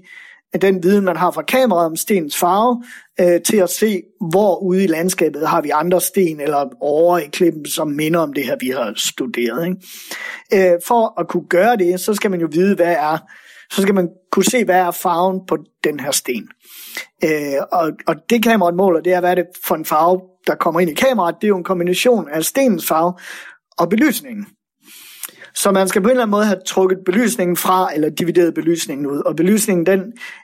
den 0.61 0.83
viden, 0.83 1.05
man 1.05 1.17
har 1.17 1.31
fra 1.31 1.41
kameraet 1.41 1.85
om 1.85 1.95
stenens 1.95 2.37
farve, 2.37 2.83
øh, 3.19 3.41
til 3.41 3.57
at 3.57 3.69
se, 3.69 4.01
hvor 4.31 4.63
ude 4.63 4.83
i 4.83 4.87
landskabet 4.87 5.47
har 5.47 5.61
vi 5.61 5.69
andre 5.69 6.01
sten 6.01 6.39
eller 6.39 6.69
over 6.81 7.17
i 7.17 7.27
klippen, 7.27 7.65
som 7.65 7.87
minder 7.87 8.19
om 8.19 8.33
det 8.33 8.45
her, 8.45 8.55
vi 8.59 8.69
har 8.69 8.93
studeret. 8.95 9.65
Ikke? 9.65 10.73
Øh, 10.73 10.79
for 10.87 11.19
at 11.19 11.27
kunne 11.27 11.47
gøre 11.49 11.77
det, 11.77 11.99
så 11.99 12.13
skal 12.13 12.31
man 12.31 12.41
jo 12.41 12.47
vide, 12.51 12.75
hvad 12.75 12.95
er 12.99 13.17
så 13.71 13.81
skal 13.81 13.95
man 13.95 14.09
kunne 14.31 14.45
se, 14.45 14.65
hvad 14.65 14.75
er 14.75 14.91
farven 14.91 15.39
på 15.47 15.57
den 15.83 15.99
her 15.99 16.11
sten. 16.11 16.49
Øh, 17.23 17.61
og, 17.71 17.91
og 18.07 18.15
det 18.29 18.43
kameraet 18.43 18.75
måler, 18.75 19.01
det 19.01 19.13
er, 19.13 19.19
hvad 19.19 19.31
er 19.31 19.35
det 19.35 19.45
for 19.65 19.75
en 19.75 19.85
farve, 19.85 20.21
der 20.47 20.55
kommer 20.55 20.79
ind 20.79 20.89
i 20.89 20.93
kameraet. 20.93 21.35
Det 21.41 21.47
er 21.47 21.49
jo 21.49 21.57
en 21.57 21.63
kombination 21.63 22.29
af 22.29 22.45
stenens 22.45 22.87
farve 22.87 23.13
og 23.77 23.89
belysningen. 23.89 24.45
Så 25.55 25.71
man 25.71 25.87
skal 25.87 26.01
på 26.01 26.07
en 26.07 26.11
eller 26.11 26.23
anden 26.23 26.31
måde 26.31 26.45
have 26.45 26.59
trukket 26.65 26.97
belysningen 27.05 27.57
fra, 27.57 27.95
eller 27.95 28.09
divideret 28.09 28.53
belysningen 28.53 29.07
ud. 29.07 29.21
Og 29.25 29.35
belysningen, 29.35 29.85
den 29.85 29.99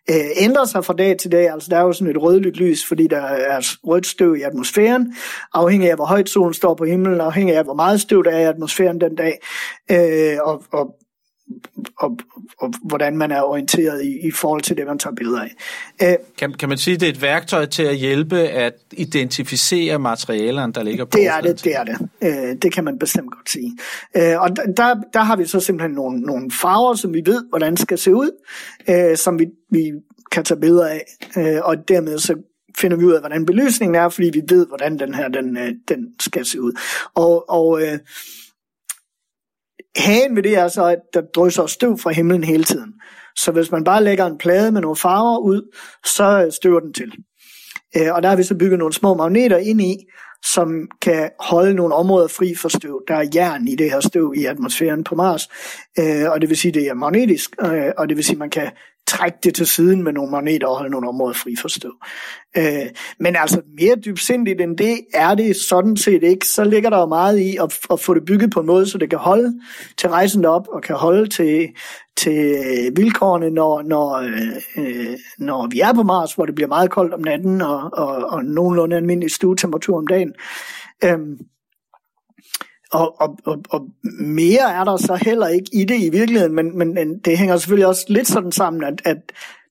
øh, 0.09 0.15
ændrer 0.37 0.65
sig 0.65 0.85
fra 0.85 0.93
dag 0.93 1.17
til 1.17 1.31
dag. 1.31 1.49
Altså 1.51 1.69
der 1.69 1.77
er 1.77 1.81
jo 1.81 1.93
sådan 1.93 2.15
et 2.15 2.21
rødligt 2.21 2.57
lys, 2.57 2.85
fordi 2.87 3.07
der 3.07 3.21
er 3.21 3.59
rødt 3.83 4.07
støv 4.07 4.35
i 4.35 4.41
atmosfæren, 4.41 5.13
afhængig 5.53 5.89
af, 5.89 5.95
hvor 5.95 6.05
højt 6.05 6.29
solen 6.29 6.53
står 6.53 6.75
på 6.75 6.85
himlen, 6.85 7.21
afhængig 7.21 7.55
af, 7.55 7.63
hvor 7.63 7.73
meget 7.73 8.01
støv 8.01 8.23
der 8.23 8.31
er 8.31 8.39
i 8.39 8.43
atmosfæren 8.43 9.01
den 9.01 9.15
dag. 9.15 9.39
Øh, 9.91 10.37
og, 10.43 10.63
og 10.71 10.95
og, 11.97 12.17
og 12.59 12.73
hvordan 12.83 13.17
man 13.17 13.31
er 13.31 13.41
orienteret 13.41 14.03
i, 14.03 14.27
i 14.27 14.31
forhold 14.31 14.61
til 14.61 14.77
det, 14.77 14.87
man 14.87 14.99
tager 14.99 15.15
billeder 15.15 15.41
af. 15.41 15.55
Æh, 16.01 16.15
kan, 16.37 16.53
kan 16.53 16.69
man 16.69 16.77
sige, 16.77 16.93
at 16.93 16.99
det 16.99 17.05
er 17.05 17.13
et 17.13 17.21
værktøj 17.21 17.65
til 17.65 17.83
at 17.83 17.95
hjælpe 17.95 18.37
at 18.37 18.73
identificere 18.91 19.99
materialerne, 19.99 20.73
der 20.73 20.83
ligger 20.83 21.05
på 21.05 21.17
Det 21.17 21.27
er 21.27 21.41
det, 21.41 21.63
det 21.63 21.75
er 21.75 21.83
det. 21.83 22.09
Æh, 22.21 22.55
det 22.61 22.73
kan 22.73 22.83
man 22.83 22.99
bestemt 22.99 23.31
godt 23.31 23.49
sige. 23.49 23.77
Æh, 24.15 24.41
og 24.41 24.49
der, 24.77 24.95
der 25.13 25.19
har 25.19 25.35
vi 25.35 25.45
så 25.45 25.59
simpelthen 25.59 25.91
nogle, 25.91 26.19
nogle 26.19 26.51
farver, 26.51 26.95
som 26.95 27.13
vi 27.13 27.21
ved, 27.25 27.45
hvordan 27.49 27.77
skal 27.77 27.97
se 27.97 28.15
ud, 28.15 28.31
øh, 28.89 29.17
som 29.17 29.39
vi, 29.39 29.45
vi 29.71 29.91
kan 30.31 30.43
tage 30.43 30.59
billeder 30.59 30.87
af, 30.87 31.03
øh, 31.37 31.61
og 31.63 31.87
dermed 31.87 32.19
så 32.19 32.35
finder 32.77 32.97
vi 32.97 33.05
ud 33.05 33.13
af, 33.13 33.19
hvordan 33.19 33.45
belysningen 33.45 33.95
er, 33.95 34.09
fordi 34.09 34.29
vi 34.33 34.41
ved, 34.49 34.67
hvordan 34.67 34.99
den 34.99 35.13
her 35.13 35.27
den, 35.27 35.57
øh, 35.57 35.71
den 35.87 36.07
skal 36.19 36.45
se 36.45 36.61
ud. 36.61 36.71
Og, 37.15 37.49
og 37.49 37.81
øh, 37.81 37.99
Hagen 39.97 40.35
ved 40.35 40.43
det 40.43 40.57
er 40.57 40.67
så, 40.67 40.85
at 40.85 40.99
der 41.13 41.21
drysser 41.35 41.65
støv 41.65 41.97
fra 41.97 42.11
himlen 42.11 42.43
hele 42.43 42.63
tiden. 42.63 42.93
Så 43.35 43.51
hvis 43.51 43.71
man 43.71 43.83
bare 43.83 44.03
lægger 44.03 44.25
en 44.25 44.37
plade 44.37 44.71
med 44.71 44.81
nogle 44.81 44.95
farver 44.95 45.39
ud, 45.39 45.75
så 46.05 46.57
støver 46.61 46.79
den 46.79 46.93
til. 46.93 47.11
Øh, 47.97 48.13
og 48.13 48.23
der 48.23 48.29
har 48.29 48.35
vi 48.35 48.43
så 48.43 48.55
bygget 48.55 48.79
nogle 48.79 48.93
små 48.93 49.13
magneter 49.13 49.57
ind 49.57 49.81
i, 49.81 49.97
som 50.45 50.87
kan 51.01 51.29
holde 51.39 51.73
nogle 51.73 51.95
områder 51.95 52.27
fri 52.27 52.55
for 52.55 52.69
støv. 52.69 53.01
Der 53.07 53.15
er 53.15 53.29
jern 53.35 53.67
i 53.67 53.75
det 53.75 53.91
her 53.91 53.99
støv 53.99 54.33
i 54.37 54.45
atmosfæren 54.45 55.03
på 55.03 55.15
Mars, 55.15 55.47
øh, 55.99 56.31
og 56.31 56.41
det 56.41 56.49
vil 56.49 56.57
sige, 56.57 56.69
at 56.69 56.75
det 56.75 56.87
er 56.87 56.93
magnetisk, 56.93 57.49
øh, 57.61 57.91
og 57.97 58.09
det 58.09 58.17
vil 58.17 58.25
sige, 58.25 58.35
at 58.35 58.39
man 58.39 58.49
kan 58.49 58.71
trække 59.07 59.37
det 59.43 59.55
til 59.55 59.67
siden 59.67 60.03
med 60.03 60.13
nogle 60.13 60.31
magneter 60.31 60.67
og 60.67 60.77
holde 60.77 60.91
nogle 60.91 61.09
områder 61.09 61.33
fri 61.33 61.55
for 61.61 61.67
støv. 61.67 61.93
Øh, 62.57 62.89
men 63.19 63.35
altså 63.35 63.61
mere 63.79 63.95
dybsindigt 64.05 64.61
end 64.61 64.77
det 64.77 64.97
er 65.13 65.35
det 65.35 65.55
sådan 65.55 65.97
set 65.97 66.23
ikke. 66.23 66.45
Så 66.47 66.63
ligger 66.63 66.89
der 66.89 66.99
jo 66.99 67.05
meget 67.05 67.39
i 67.39 67.57
at, 67.57 67.79
at 67.91 67.99
få 67.99 68.13
det 68.13 68.25
bygget 68.25 68.51
på 68.51 68.59
en 68.59 68.65
måde, 68.65 68.87
så 68.89 68.97
det 68.97 69.09
kan 69.09 69.19
holde 69.19 69.59
til 69.97 70.09
rejsen 70.09 70.45
op 70.45 70.67
og 70.67 70.81
kan 70.81 70.95
holde 70.95 71.29
til, 71.29 71.67
til 72.17 72.57
vilkårene, 72.95 73.49
når, 73.49 73.81
når, 73.81 74.15
øh, 74.77 75.17
når 75.37 75.67
vi 75.67 75.79
er 75.79 75.93
på 75.93 76.03
Mars, 76.03 76.33
hvor 76.33 76.45
det 76.45 76.55
bliver 76.55 76.67
meget 76.67 76.91
koldt 76.91 77.13
om 77.13 77.21
natten 77.21 77.61
og, 77.61 77.89
og, 77.93 78.15
og 78.29 78.45
nogenlunde 78.45 78.95
almindelig 78.95 79.31
stuetemperatur 79.31 79.97
om 79.97 80.07
dagen. 80.07 80.33
Øh, 81.03 81.19
og, 82.91 83.21
og, 83.21 83.37
og, 83.45 83.57
og 83.69 83.87
mere 84.19 84.73
er 84.73 84.83
der 84.83 84.97
så 84.97 85.15
heller 85.15 85.47
ikke 85.47 85.69
i 85.73 85.85
det 85.85 85.99
i 85.99 86.09
virkeligheden, 86.09 86.55
men, 86.55 86.77
men 86.77 87.19
det 87.19 87.37
hænger 87.37 87.57
selvfølgelig 87.57 87.87
også 87.87 88.05
lidt 88.09 88.27
sådan 88.27 88.51
sammen, 88.51 88.83
at, 88.83 89.01
at 89.05 89.17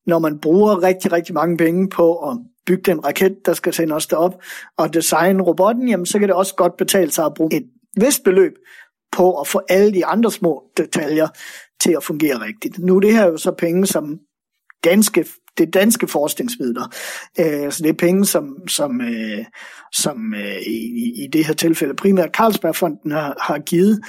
når 0.06 0.18
man 0.18 0.38
bruger 0.38 0.82
rigtig, 0.82 1.12
rigtig 1.12 1.34
mange 1.34 1.56
penge 1.56 1.88
på 1.88 2.30
at 2.30 2.38
bygge 2.66 2.82
den 2.82 3.04
raket, 3.04 3.36
der 3.46 3.52
skal 3.52 3.72
sende 3.72 3.94
os 3.94 4.06
derop, 4.06 4.42
og 4.76 4.94
designe 4.94 5.42
robotten, 5.42 5.88
jamen 5.88 6.06
så 6.06 6.18
kan 6.18 6.28
det 6.28 6.36
også 6.36 6.54
godt 6.54 6.76
betale 6.76 7.10
sig 7.10 7.24
at 7.24 7.34
bruge 7.34 7.56
et 7.56 7.66
vist 8.00 8.24
beløb 8.24 8.52
på 9.12 9.40
at 9.40 9.46
få 9.46 9.60
alle 9.68 9.94
de 9.94 10.06
andre 10.06 10.30
små 10.30 10.62
detaljer 10.76 11.28
til 11.80 11.92
at 11.96 12.04
fungere 12.04 12.40
rigtigt. 12.40 12.78
Nu 12.78 12.96
er 12.96 13.00
det 13.00 13.12
her 13.12 13.26
jo 13.26 13.36
så 13.36 13.50
penge, 13.50 13.86
som 13.86 14.18
ganske 14.82 15.26
det 15.58 15.66
er 15.66 15.70
danske 15.70 16.08
forskningsmidler. 16.08 16.94
Øh, 17.40 17.72
så 17.72 17.82
det 17.82 17.88
er 17.88 17.92
penge, 17.98 18.26
som, 18.26 18.68
som, 18.68 19.00
øh, 19.00 19.44
som 19.92 20.34
øh, 20.34 20.56
i, 20.66 21.12
i 21.24 21.28
det 21.32 21.46
her 21.46 21.54
tilfælde 21.54 21.94
primært 21.94 22.30
Carlsbergfonden 22.30 23.10
har, 23.10 23.36
har 23.40 23.58
givet. 23.58 24.00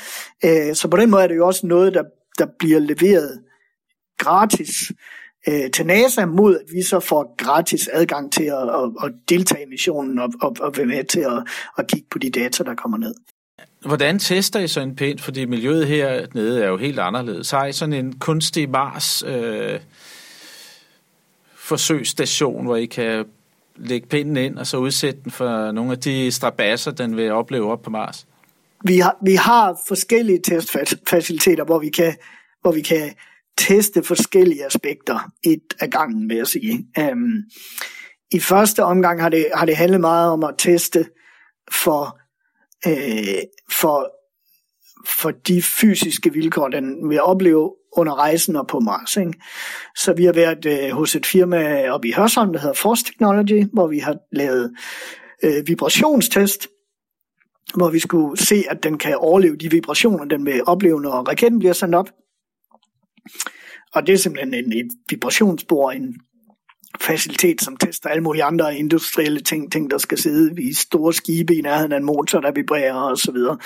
Øh, 0.45 0.75
så 0.75 0.87
på 0.87 0.97
den 0.97 1.09
måde 1.09 1.23
er 1.23 1.27
det 1.27 1.35
jo 1.35 1.47
også 1.47 1.67
noget, 1.67 1.93
der, 1.93 2.03
der 2.37 2.47
bliver 2.59 2.79
leveret 2.79 3.41
gratis 4.17 4.91
øh, 5.47 5.71
til 5.71 5.85
NASA, 5.85 6.25
mod 6.25 6.55
at 6.55 6.65
vi 6.73 6.81
så 6.81 6.99
får 6.99 7.35
gratis 7.37 7.89
adgang 7.93 8.31
til 8.31 8.43
at, 8.43 8.69
at, 8.69 8.91
at 9.03 9.11
deltage 9.29 9.63
i 9.63 9.69
missionen 9.69 10.19
og, 10.19 10.29
og, 10.41 10.55
og 10.59 10.77
være 10.77 10.85
med 10.85 11.03
til 11.03 11.19
at, 11.19 11.47
at 11.77 11.87
kigge 11.87 12.07
på 12.11 12.17
de 12.17 12.29
data, 12.29 12.63
der 12.63 12.75
kommer 12.75 12.97
ned. 12.97 13.13
Hvordan 13.85 14.19
tester 14.19 14.59
I 14.59 14.67
så 14.67 14.81
en 14.81 14.95
pind? 14.95 15.19
Fordi 15.19 15.45
miljøet 15.45 15.87
hernede 15.87 16.63
er 16.63 16.67
jo 16.67 16.77
helt 16.77 16.99
anderledes. 16.99 17.51
Har 17.51 17.65
I 17.65 17.71
sådan 17.71 17.93
en 17.93 18.19
kunstig 18.19 18.69
Mars 18.69 19.23
øh, 19.27 19.79
forsøgsstation, 21.67 22.65
hvor 22.65 22.75
I 22.75 22.85
kan 22.85 23.25
lægge 23.75 24.07
pinden 24.07 24.37
ind 24.37 24.57
og 24.57 24.67
så 24.67 24.77
udsætte 24.77 25.19
den 25.23 25.31
for 25.31 25.71
nogle 25.71 25.91
af 25.91 25.99
de 25.99 26.31
strabasser, 26.31 26.91
den 26.91 27.17
vil 27.17 27.31
opleve 27.31 27.71
op 27.71 27.81
på 27.81 27.89
Mars? 27.89 28.27
Vi 28.83 28.97
har, 28.97 29.17
vi 29.25 29.35
har 29.35 29.79
forskellige 29.87 30.39
testfaciliteter, 30.43 31.63
hvor 31.63 31.79
vi 31.79 31.89
kan, 31.89 32.15
hvor 32.61 32.71
vi 32.71 32.81
kan 32.81 33.13
teste 33.57 34.03
forskellige 34.03 34.65
aspekter 34.65 35.31
et 35.43 35.73
af 35.79 35.89
gangen, 35.89 36.29
vil 36.29 36.37
jeg 36.37 36.47
sige. 36.47 36.87
Um, 37.11 37.43
I 38.31 38.39
første 38.39 38.83
omgang 38.83 39.21
har 39.21 39.29
det, 39.29 39.47
har 39.53 39.65
det 39.65 39.75
handlet 39.75 40.01
meget 40.01 40.31
om 40.31 40.43
at 40.43 40.55
teste 40.57 41.05
for, 41.71 42.19
øh, 42.87 43.41
for, 43.71 44.11
for 45.07 45.31
de 45.31 45.61
fysiske 45.61 46.33
vilkår, 46.33 46.67
den 46.67 47.09
vil 47.09 47.21
opleve 47.21 47.73
under 47.97 48.15
rejsen 48.15 48.55
og 48.55 48.67
på 48.67 48.79
Mars. 48.79 49.17
Ikke? 49.17 49.33
Så 49.95 50.13
vi 50.13 50.25
har 50.25 50.33
været 50.33 50.65
øh, 50.65 50.89
hos 50.89 51.15
et 51.15 51.25
firma 51.25 51.89
oppe 51.89 52.07
i 52.07 52.11
Hørsholm, 52.11 52.53
der 52.53 52.59
hedder 52.59 52.73
Force 52.73 53.03
Technology, 53.03 53.65
hvor 53.73 53.87
vi 53.87 53.99
har 53.99 54.17
lavet 54.31 54.75
øh, 55.43 55.67
vibrationstest, 55.67 56.67
hvor 57.75 57.89
vi 57.89 57.99
skulle 57.99 58.37
se, 58.37 58.63
at 58.69 58.83
den 58.83 58.97
kan 58.97 59.17
overleve 59.17 59.55
de 59.55 59.71
vibrationer, 59.71 60.25
den 60.25 60.45
vil 60.45 60.63
opleve, 60.67 61.01
når 61.01 61.11
raketten 61.11 61.59
bliver 61.59 61.73
sendt 61.73 61.95
op. 61.95 62.09
Og 63.93 64.07
det 64.07 64.13
er 64.13 64.17
simpelthen 64.17 64.53
en, 64.53 64.73
et 64.73 64.91
vibrationsspor, 65.09 65.91
en 65.91 66.15
facilitet, 67.01 67.61
som 67.61 67.77
tester 67.77 68.09
alle 68.09 68.23
mulige 68.23 68.43
andre 68.43 68.77
industrielle 68.77 69.39
ting, 69.39 69.71
ting 69.71 69.91
der 69.91 69.97
skal 69.97 70.17
sidde 70.17 70.63
i 70.63 70.73
store 70.73 71.13
skibe 71.13 71.55
i 71.55 71.61
nærheden 71.61 71.91
af 71.91 71.97
en 71.97 72.05
motor, 72.05 72.39
der 72.39 72.51
vibrerer 72.51 72.93
og 72.93 73.17
så 73.17 73.31
videre. 73.31 73.57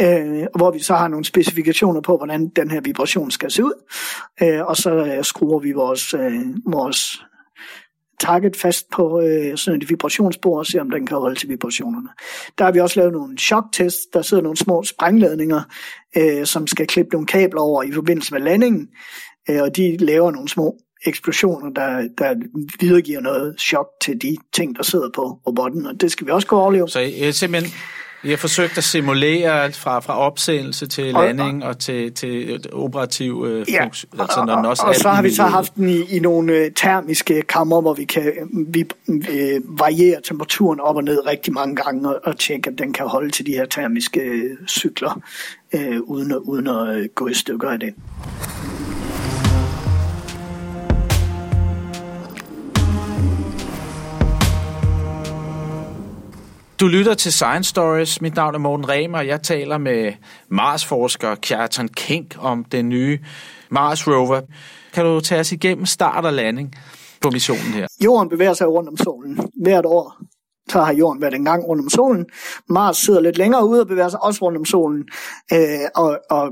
Øh, 0.00 0.46
hvor 0.56 0.70
vi 0.70 0.78
så 0.78 0.94
har 0.94 1.08
nogle 1.08 1.24
specifikationer 1.24 2.00
på, 2.00 2.16
hvordan 2.16 2.48
den 2.48 2.70
her 2.70 2.80
vibration 2.80 3.30
skal 3.30 3.50
se 3.50 3.64
ud. 3.64 3.82
Øh, 4.42 4.66
og 4.66 4.76
så 4.76 4.94
øh, 4.94 5.24
skruer 5.24 5.58
vi 5.58 5.72
vores, 5.72 6.14
øh, 6.14 6.42
vores 6.66 7.22
target 8.20 8.56
fast 8.56 8.90
på 8.90 9.20
øh, 9.20 9.56
sådan 9.56 9.82
et 9.82 9.90
vibrationsbord 9.90 10.58
og 10.58 10.66
ser, 10.66 10.80
om 10.80 10.90
den 10.90 11.06
kan 11.06 11.16
holde 11.16 11.40
til 11.40 11.48
vibrationerne. 11.48 12.08
Der 12.58 12.64
har 12.64 12.72
vi 12.72 12.80
også 12.80 13.00
lavet 13.00 13.12
nogle 13.12 13.38
choktests. 13.38 14.06
Der 14.12 14.22
sidder 14.22 14.42
nogle 14.42 14.56
små 14.56 14.82
sprængladninger, 14.82 15.62
øh, 16.16 16.46
som 16.46 16.66
skal 16.66 16.86
klippe 16.86 17.10
nogle 17.12 17.26
kabler 17.26 17.60
over 17.60 17.82
i 17.82 17.92
forbindelse 17.92 18.34
med 18.34 18.40
landingen, 18.40 18.88
øh, 19.50 19.62
og 19.62 19.76
de 19.76 19.96
laver 19.96 20.30
nogle 20.30 20.48
små 20.48 20.76
eksplosioner, 21.06 21.70
der, 21.70 22.08
der 22.18 22.34
videregiver 22.80 23.20
noget 23.20 23.60
chok 23.60 23.86
til 24.00 24.22
de 24.22 24.36
ting, 24.52 24.76
der 24.76 24.82
sidder 24.82 25.10
på 25.14 25.38
robotten, 25.46 25.86
og 25.86 26.00
det 26.00 26.12
skal 26.12 26.26
vi 26.26 26.32
også 26.32 26.48
kunne 26.48 26.60
overleve. 26.60 26.88
Så 26.88 27.00
jeg 27.00 27.34
simpelthen 27.34 27.72
jeg 28.24 28.30
har 28.30 28.36
forsøgt 28.36 28.78
at 28.78 28.84
simulere 28.84 29.72
fra, 29.72 30.00
fra 30.00 30.18
opsendelse 30.18 30.86
til 30.86 31.04
landing 31.04 31.62
og, 31.62 31.68
og 31.68 31.78
til, 31.78 32.12
til 32.12 32.60
operativ 32.72 33.44
øh, 33.48 33.70
ja, 33.70 33.84
funktion. 33.84 34.20
Altså, 34.20 34.44
når 34.44 34.56
den 34.56 34.64
også 34.64 34.82
og, 34.82 34.88
og 34.88 34.94
så 34.94 35.08
har 35.08 35.22
vi 35.22 35.30
så 35.30 35.42
haft 35.42 35.74
den 35.74 35.88
i, 35.88 36.16
i 36.16 36.18
nogle 36.18 36.52
øh, 36.52 36.70
termiske 36.76 37.42
kammer, 37.42 37.80
hvor 37.80 37.94
vi 37.94 38.04
kan 38.04 38.32
vi, 38.68 38.84
øh, 39.08 39.78
variere 39.78 40.20
temperaturen 40.24 40.80
op 40.80 40.96
og 40.96 41.04
ned 41.04 41.26
rigtig 41.26 41.52
mange 41.52 41.76
gange 41.76 42.08
og, 42.08 42.20
og 42.24 42.38
tjekke, 42.38 42.70
at 42.70 42.78
den 42.78 42.92
kan 42.92 43.06
holde 43.06 43.30
til 43.30 43.46
de 43.46 43.52
her 43.52 43.66
termiske 43.66 44.20
øh, 44.20 44.56
cykler, 44.68 45.20
øh, 45.72 46.00
uden, 46.00 46.34
uden 46.34 46.66
at 46.66 46.96
øh, 46.96 47.08
gå 47.14 47.28
i 47.28 47.34
stykker 47.34 47.70
af 47.70 47.80
det. 47.80 47.94
Du 56.82 56.88
lytter 56.88 57.14
til 57.14 57.32
Science 57.32 57.70
Stories. 57.70 58.20
Mit 58.20 58.34
navn 58.34 58.54
er 58.54 58.58
Morten 58.58 58.88
Remer, 58.88 59.18
og 59.18 59.26
jeg 59.26 59.42
taler 59.42 59.78
med 59.78 60.12
Mars-forsker 60.48 61.34
Kjartan 61.34 61.88
Kink 61.88 62.36
om 62.38 62.64
den 62.64 62.88
nye 62.88 63.18
Mars 63.70 64.08
Rover. 64.08 64.40
Kan 64.94 65.04
du 65.04 65.20
tage 65.20 65.40
os 65.40 65.52
igennem 65.52 65.86
start 65.86 66.24
og 66.24 66.32
landing 66.32 66.74
på 67.20 67.30
missionen 67.30 67.72
her? 67.72 67.86
Jorden 68.04 68.28
bevæger 68.28 68.54
sig 68.54 68.68
rundt 68.68 68.88
om 68.88 68.96
solen 68.96 69.40
hvert 69.62 69.86
år. 69.86 70.16
Så 70.70 70.80
har 70.80 70.92
jorden 70.92 71.22
været 71.22 71.34
en 71.34 71.44
gang 71.44 71.64
rundt 71.64 71.82
om 71.82 71.90
solen. 71.90 72.26
Mars 72.68 72.96
sidder 72.96 73.20
lidt 73.20 73.38
længere 73.38 73.66
ude 73.66 73.80
og 73.80 73.86
bevæger 73.86 74.08
sig 74.08 74.22
også 74.22 74.42
rundt 74.42 74.58
om 74.58 74.64
solen. 74.64 75.04
Øh, 75.52 75.58
og, 75.94 76.18
og 76.30 76.50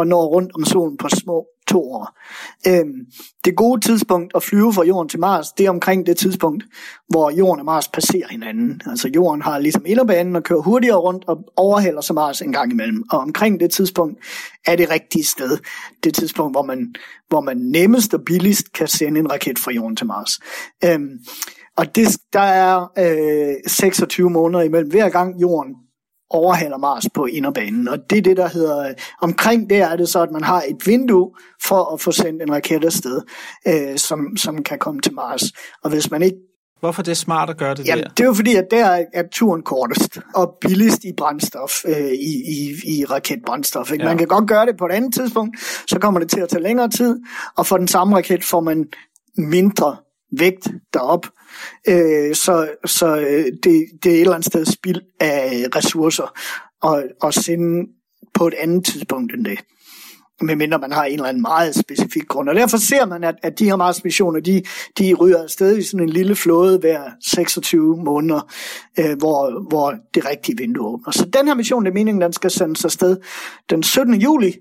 og 0.00 0.06
når 0.06 0.26
rundt 0.26 0.52
om 0.54 0.64
solen 0.64 0.96
på 0.96 1.08
små 1.08 1.46
to 1.70 1.92
år. 1.92 2.18
Øhm, 2.66 3.06
det 3.44 3.56
gode 3.56 3.80
tidspunkt 3.80 4.32
at 4.34 4.42
flyve 4.42 4.72
fra 4.72 4.84
jorden 4.84 5.08
til 5.08 5.20
Mars, 5.20 5.52
det 5.52 5.66
er 5.66 5.70
omkring 5.70 6.06
det 6.06 6.16
tidspunkt, 6.16 6.64
hvor 7.08 7.30
jorden 7.30 7.60
og 7.60 7.64
Mars 7.64 7.88
passerer 7.88 8.28
hinanden. 8.30 8.80
Altså 8.86 9.08
jorden 9.14 9.42
har 9.42 9.58
ligesom 9.58 9.82
inderbanen 9.86 10.36
og 10.36 10.42
kører 10.42 10.60
hurtigere 10.60 10.96
rundt 10.96 11.24
og 11.28 11.44
overhælder 11.56 12.00
så 12.00 12.12
Mars 12.12 12.42
en 12.42 12.52
gang 12.52 12.72
imellem. 12.72 13.04
Og 13.10 13.18
omkring 13.18 13.60
det 13.60 13.70
tidspunkt 13.70 14.18
er 14.66 14.76
det 14.76 14.90
rigtige 14.90 15.24
sted. 15.24 15.58
Det 16.04 16.14
tidspunkt, 16.14 16.54
hvor 16.54 16.62
man, 16.62 16.94
hvor 17.28 17.40
man 17.40 17.56
nemmest 17.56 18.14
og 18.14 18.20
billigst 18.26 18.72
kan 18.72 18.88
sende 18.88 19.20
en 19.20 19.32
raket 19.32 19.58
fra 19.58 19.72
jorden 19.72 19.96
til 19.96 20.06
Mars. 20.06 20.40
Øhm, 20.84 21.18
og 21.76 21.94
det, 21.94 22.08
der 22.32 22.40
er 22.40 22.92
øh, 22.98 23.54
26 23.66 24.30
måneder 24.30 24.64
imellem 24.64 24.90
hver 24.90 25.08
gang 25.08 25.40
jorden 25.40 25.74
overhaler 26.30 26.78
Mars 26.78 27.04
på 27.14 27.26
inderbanen. 27.26 27.88
Og 27.88 27.98
det 28.10 28.18
er 28.18 28.22
det, 28.22 28.36
der 28.36 28.48
hedder, 28.48 28.94
omkring 29.22 29.70
det 29.70 29.78
er 29.78 29.96
det 29.96 30.08
så, 30.08 30.22
at 30.22 30.30
man 30.30 30.44
har 30.44 30.62
et 30.68 30.86
vindue 30.86 31.30
for 31.62 31.94
at 31.94 32.00
få 32.00 32.12
sendt 32.12 32.42
en 32.42 32.52
raket 32.52 32.84
afsted, 32.84 33.20
øh, 33.68 33.98
som, 33.98 34.36
som 34.36 34.62
kan 34.62 34.78
komme 34.78 35.00
til 35.00 35.14
Mars. 35.14 35.42
Og 35.84 35.90
hvis 35.90 36.10
man 36.10 36.22
ikke 36.22 36.36
Hvorfor 36.80 37.02
det 37.02 37.10
er 37.10 37.14
smart 37.14 37.50
at 37.50 37.56
gøre 37.56 37.74
det 37.74 37.86
Jamen, 37.86 38.04
der? 38.04 38.10
det 38.10 38.20
er 38.20 38.26
jo 38.26 38.34
fordi, 38.34 38.54
at 38.54 38.64
der 38.70 39.04
er 39.12 39.22
turen 39.32 39.62
kortest 39.62 40.18
og 40.34 40.56
billigst 40.60 41.04
i 41.04 41.12
brændstof, 41.16 41.84
øh, 41.84 42.12
i, 42.12 42.32
i, 42.48 42.74
i 42.86 43.04
raketbrændstof. 43.04 43.92
Ikke? 43.92 44.04
Ja. 44.04 44.10
Man 44.10 44.18
kan 44.18 44.26
godt 44.26 44.48
gøre 44.48 44.66
det 44.66 44.76
på 44.76 44.86
et 44.86 44.92
andet 44.92 45.14
tidspunkt, 45.14 45.60
så 45.86 45.98
kommer 45.98 46.20
det 46.20 46.30
til 46.30 46.40
at 46.40 46.48
tage 46.48 46.62
længere 46.62 46.88
tid, 46.88 47.20
og 47.56 47.66
for 47.66 47.76
den 47.76 47.88
samme 47.88 48.16
raket 48.16 48.44
får 48.44 48.60
man 48.60 48.86
mindre 49.36 49.96
vægt 50.38 50.68
derop. 50.94 51.26
Øh, 51.88 52.34
så 52.34 52.68
så 52.84 53.16
øh, 53.16 53.44
det, 53.44 53.86
det 54.02 54.06
er 54.06 54.14
et 54.14 54.20
eller 54.20 54.34
andet 54.34 54.46
sted 54.46 54.64
spild 54.64 55.00
af 55.20 55.66
ressourcer 55.76 56.38
at, 56.86 57.04
at 57.24 57.34
sende 57.34 57.88
på 58.34 58.46
et 58.46 58.54
andet 58.54 58.84
tidspunkt 58.84 59.34
end 59.34 59.44
det 59.44 59.58
medmindre 60.42 60.78
man 60.78 60.92
har 60.92 61.04
en 61.04 61.12
eller 61.12 61.28
anden 61.28 61.42
meget 61.42 61.74
specifik 61.74 62.28
grund. 62.28 62.48
Og 62.48 62.54
derfor 62.54 62.76
ser 62.76 63.06
man, 63.06 63.24
at, 63.24 63.34
at 63.42 63.58
de 63.58 63.64
her 63.64 63.76
Mars-missioner, 63.76 64.40
de, 64.40 64.62
de 64.98 65.14
ryger 65.14 65.42
afsted 65.42 65.78
i 65.78 65.82
sådan 65.82 66.00
en 66.00 66.08
lille 66.08 66.36
flåde 66.36 66.78
hver 66.78 67.02
26 67.26 67.96
måneder, 67.96 68.52
øh, 68.98 69.18
hvor, 69.18 69.68
hvor 69.68 69.94
det 70.14 70.24
rigtige 70.24 70.56
vindue 70.56 70.86
åbner. 70.86 71.10
Så 71.12 71.24
den 71.32 71.46
her 71.46 71.54
mission, 71.54 71.84
det 71.84 71.90
er 71.90 71.94
meningen, 71.94 72.22
den 72.22 72.32
skal 72.32 72.50
sendes 72.50 72.84
afsted 72.84 73.16
den 73.70 73.82
17. 73.82 74.14
juli 74.14 74.56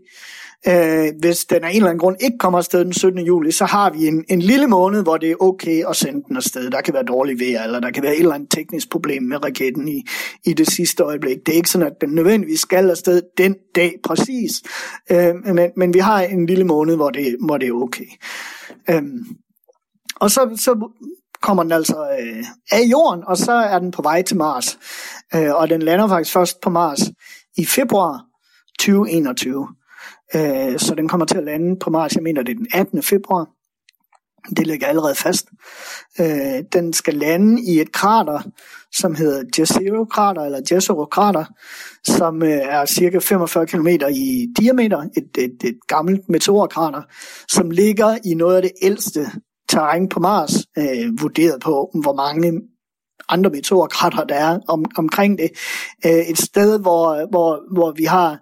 Øh, 0.68 1.08
hvis 1.20 1.46
den 1.46 1.64
af 1.64 1.70
en 1.70 1.76
eller 1.76 1.90
anden 1.90 2.00
grund 2.00 2.16
ikke 2.20 2.38
kommer 2.38 2.60
afsted 2.60 2.86
den 2.86 2.94
17. 2.94 3.20
juli, 3.20 3.52
så 3.52 3.66
har 3.66 3.90
vi 3.90 4.08
en, 4.08 4.26
en 4.30 4.42
lille 4.42 4.68
måned, 4.68 5.04
hvor 5.04 5.18
det 5.18 5.32
er 5.32 5.36
okay 5.40 5.84
at 5.90 5.96
sende 5.96 6.24
den 6.28 6.38
afsted. 6.38 6.72
Der 6.72 6.82
kan 6.82 6.94
være 6.94 7.04
dårlig 7.04 7.40
vejr, 7.40 7.64
eller 7.64 7.80
der 7.80 7.92
kan 7.92 8.04
være 8.04 8.14
et 8.14 8.20
eller 8.20 8.36
andet 8.36 8.52
teknisk 8.52 8.90
problem 8.90 9.24
med 9.24 9.46
raketten 9.46 9.88
i, 9.88 10.04
i 10.46 10.54
det 10.54 10.68
sidste 10.68 11.04
øjeblik. 11.04 11.38
Det 11.46 11.52
er 11.52 11.56
ikke 11.56 11.70
sådan, 11.70 11.88
at 11.88 11.94
den 12.02 12.10
nødvendigvis 12.10 12.60
skal 12.60 12.90
afsted 12.90 13.22
den 13.38 13.56
dag 13.76 13.96
præcis, 14.04 14.52
øh, 15.12 15.36
men, 15.56 15.72
men 15.78 15.94
vi 15.94 16.00
har 16.00 16.22
en 16.22 16.46
lille 16.46 16.64
måned, 16.64 16.96
hvor 16.96 17.10
det, 17.10 17.36
hvor 17.46 17.58
det 17.58 17.68
er 17.68 17.74
okay. 17.74 18.08
Øh, 18.90 19.04
og 20.16 20.32
så, 20.32 20.50
så 20.56 20.90
kommer 21.42 21.64
den 21.64 21.72
altså 21.72 22.18
øh, 22.20 22.44
af 22.72 22.82
jorden, 22.92 23.24
og 23.28 23.38
så 23.38 23.52
er 23.52 23.80
den 23.80 23.92
på 23.92 24.02
vej 24.02 24.22
til 24.22 24.38
Mars. 24.38 24.80
Øh, 25.36 25.56
og 25.56 25.70
den 25.70 25.82
lander 25.82 26.08
faktisk 26.08 26.34
først 26.34 26.62
på 26.62 26.70
Mars 26.70 27.00
i 27.58 27.66
februar 27.66 28.26
2021. 28.80 29.68
Øh, 30.36 30.80
så 30.80 30.96
den 30.96 31.08
kommer 31.08 31.26
til 31.26 31.38
at 31.38 31.44
lande 31.44 31.80
på 31.80 31.90
Mars, 31.90 32.16
jeg 32.16 32.24
mener 32.24 32.44
det 32.44 32.52
er 32.52 32.58
den 32.58 32.68
18. 32.74 33.04
februar. 33.04 33.48
Det 34.58 34.68
ligger 34.68 34.88
allerede 34.88 35.16
fast. 35.16 35.48
Øh, 36.20 36.64
den 36.74 36.94
skal 36.94 37.14
lande 37.14 37.62
i 37.62 37.80
et 37.80 37.92
krater, 37.92 38.42
som 38.96 39.16
hedder 39.16 39.44
Jezero-krater, 39.60 40.42
eller 40.42 40.62
Jezero-krater, 40.72 41.46
som 42.04 42.44
øh, 42.44 42.50
er 42.50 42.86
cirka 42.86 43.20
45 43.20 43.68
km 43.68 43.88
i 44.12 44.48
diameter, 44.60 44.98
et, 45.18 45.38
et, 45.38 45.64
et 45.64 45.78
gammelt 45.88 46.30
meteorkrater, 46.30 47.02
som 47.48 47.72
ligger 47.72 48.18
i 48.26 48.34
noget 48.34 48.56
af 48.56 48.62
det 48.62 48.72
ældste 48.82 49.32
terræn 49.70 50.10
på 50.10 50.20
Mars, 50.20 50.52
øh, 50.78 51.22
vurderet 51.22 51.62
på, 51.62 51.92
hvor 52.02 52.16
mange 52.16 52.62
andre 53.30 53.50
meteorkrater 53.50 54.24
der 54.24 54.36
er 54.36 54.60
om, 54.68 54.86
omkring 54.98 55.38
det. 55.38 55.52
Øh, 56.06 56.12
et 56.12 56.38
sted, 56.38 56.80
hvor, 56.80 57.30
hvor, 57.30 57.74
hvor 57.74 57.92
vi 57.92 58.04
har 58.04 58.40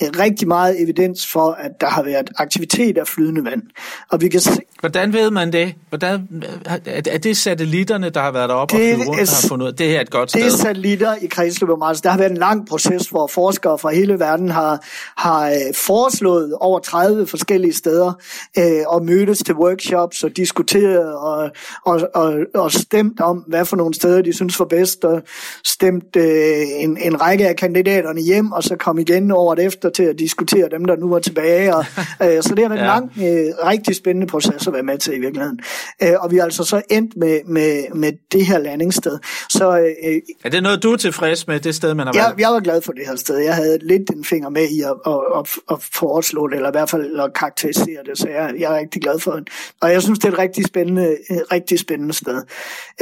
rigtig 0.00 0.48
meget 0.48 0.82
evidens 0.82 1.26
for, 1.26 1.50
at 1.50 1.70
der 1.80 1.86
har 1.86 2.02
været 2.02 2.30
aktivitet 2.36 2.98
af 2.98 3.06
flydende 3.06 3.44
vand. 3.44 3.62
Og 4.10 4.20
vi 4.20 4.28
kan 4.28 4.40
se, 4.40 4.60
Hvordan 4.80 5.12
ved 5.12 5.30
man 5.30 5.52
det? 5.52 5.74
Hvordan, 5.88 6.44
er 6.86 7.18
det 7.18 7.36
satellitterne, 7.36 8.10
der 8.10 8.20
har 8.20 8.32
været 8.32 8.48
deroppe 8.48 8.76
Det 8.76 8.92
og 8.92 8.96
flyvet 8.96 9.08
rundt, 9.08 9.20
der 9.20 9.42
har 9.42 9.48
fundet 9.48 9.66
ud 9.66 9.72
det 9.72 9.86
her 9.86 9.96
er 9.96 10.00
et 10.00 10.10
godt 10.10 10.32
Det 10.32 10.44
er 10.44 10.48
sted? 10.48 10.58
satellitter 10.58 11.14
i 11.22 11.26
kredsløbet 11.26 11.72
om 11.72 11.78
Mars. 11.78 12.00
Der 12.00 12.10
har 12.10 12.18
været 12.18 12.30
en 12.30 12.36
lang 12.36 12.68
proces, 12.68 13.08
hvor 13.08 13.26
forskere 13.26 13.78
fra 13.78 13.90
hele 13.90 14.18
verden 14.18 14.50
har, 14.50 14.84
har 15.16 15.48
øh, 15.48 15.74
foreslået 15.74 16.54
over 16.60 16.78
30 16.78 17.26
forskellige 17.26 17.72
steder 17.72 18.12
øh, 18.58 18.64
og 18.86 19.04
mødtes 19.04 19.38
til 19.38 19.54
workshops 19.54 20.24
og 20.24 20.36
diskuteret 20.36 21.14
og, 21.14 21.50
og, 21.84 22.00
og, 22.14 22.34
og 22.54 22.72
stemt 22.72 23.20
om, 23.20 23.36
hvad 23.36 23.64
for 23.64 23.76
nogle 23.76 23.94
steder 23.94 24.22
de 24.22 24.32
synes 24.32 24.58
var 24.58 24.64
bedst, 24.66 25.04
og 25.04 25.22
stemt 25.64 26.16
øh, 26.16 26.62
en, 26.78 26.98
en 27.00 27.20
række 27.20 27.48
af 27.48 27.56
kandidaterne 27.56 28.20
hjem, 28.20 28.52
og 28.52 28.62
så 28.62 28.76
kom 28.76 28.98
igen 28.98 29.30
året 29.30 29.58
efter 29.58 29.90
til 29.90 30.02
at 30.02 30.18
diskutere 30.18 30.68
dem, 30.70 30.84
der 30.84 30.96
nu 30.96 31.08
var 31.08 31.18
tilbage. 31.18 31.76
Og, 31.76 31.84
øh, 32.24 32.42
så 32.42 32.54
det 32.54 32.64
har 32.64 32.68
været 32.68 32.80
ja. 32.80 32.82
en 32.82 32.86
lang, 32.86 33.12
øh, 33.16 33.66
rigtig 33.66 33.96
spændende 33.96 34.26
proces 34.26 34.69
at 34.70 34.74
være 34.74 34.82
med 34.82 34.98
til 34.98 35.14
i 35.16 35.18
virkeligheden. 35.18 35.60
Øh, 36.02 36.12
og 36.20 36.30
vi 36.30 36.38
er 36.38 36.44
altså 36.44 36.64
så 36.64 36.82
endt 36.90 37.16
med, 37.16 37.40
med, 37.46 37.94
med 37.94 38.12
det 38.32 38.46
her 38.46 38.58
landingssted. 38.58 39.18
Så 39.50 39.78
øh, 39.78 40.20
Er 40.44 40.48
det 40.48 40.62
noget, 40.62 40.82
du 40.82 40.92
er 40.92 40.96
tilfreds 40.96 41.46
med, 41.46 41.60
det 41.60 41.74
sted, 41.74 41.94
man 41.94 42.06
har 42.06 42.14
jeg, 42.14 42.24
valgt? 42.24 42.40
jeg 42.40 42.50
var 42.50 42.60
glad 42.60 42.82
for 42.82 42.92
det 42.92 43.06
her 43.06 43.16
sted. 43.16 43.38
Jeg 43.38 43.54
havde 43.54 43.78
lidt 43.82 44.10
en 44.10 44.24
finger 44.24 44.48
med 44.48 44.68
i 44.68 44.80
at, 44.80 44.94
at, 45.06 45.20
at, 45.38 45.48
at 45.70 45.88
foreslå 45.94 46.48
det, 46.48 46.56
eller 46.56 46.68
i 46.68 46.72
hvert 46.72 46.90
fald 46.90 47.20
at 47.20 47.34
karakterisere 47.34 48.02
det, 48.06 48.18
så 48.18 48.28
jeg, 48.28 48.54
jeg 48.58 48.74
er 48.74 48.78
rigtig 48.78 49.02
glad 49.02 49.18
for 49.18 49.32
det. 49.32 49.48
Og 49.82 49.92
jeg 49.92 50.02
synes, 50.02 50.18
det 50.18 50.28
er 50.28 50.32
et 50.32 50.38
rigtig 50.38 50.64
spændende, 50.66 51.10
et 51.30 51.52
rigtig 51.52 51.78
spændende 51.78 52.14
sted. 52.14 52.42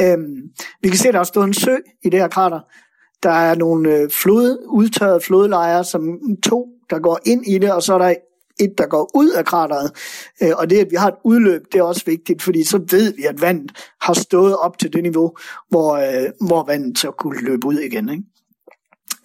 Øhm, 0.01 0.35
vi 0.81 0.89
kan 0.89 0.97
se, 0.97 1.07
at 1.07 1.13
der 1.13 1.19
er 1.19 1.23
stået 1.23 1.47
en 1.47 1.53
sø 1.53 1.75
i 2.03 2.09
det 2.09 2.19
her 2.19 2.27
krater. 2.27 2.59
Der 3.23 3.29
er 3.29 3.55
nogle 3.55 3.95
øh, 3.95 4.09
flod, 4.09 4.65
udtørrede 4.67 5.21
flodlejre, 5.21 5.83
som 5.83 6.19
to, 6.43 6.67
der 6.89 6.99
går 6.99 7.19
ind 7.25 7.47
i 7.47 7.57
det, 7.57 7.71
og 7.71 7.83
så 7.83 7.93
er 7.93 7.97
der 7.97 8.13
et, 8.59 8.73
der 8.77 8.87
går 8.87 9.11
ud 9.15 9.29
af 9.29 9.45
krateret. 9.45 9.91
Øh, 10.43 10.51
og 10.57 10.69
det, 10.69 10.79
at 10.79 10.91
vi 10.91 10.95
har 10.95 11.07
et 11.07 11.15
udløb, 11.23 11.61
det 11.71 11.79
er 11.79 11.83
også 11.83 12.05
vigtigt, 12.05 12.41
fordi 12.41 12.63
så 12.63 12.77
ved 12.91 13.13
vi, 13.13 13.23
at 13.23 13.41
vandet 13.41 13.71
har 14.01 14.13
stået 14.13 14.57
op 14.57 14.77
til 14.77 14.93
det 14.93 15.03
niveau, 15.03 15.37
hvor, 15.69 15.95
øh, 15.95 16.29
hvor 16.47 16.63
vandet 16.63 16.99
så 16.99 17.11
kunne 17.11 17.41
løbe 17.41 17.67
ud 17.67 17.79
igen. 17.79 18.09
Ikke? 18.09 18.23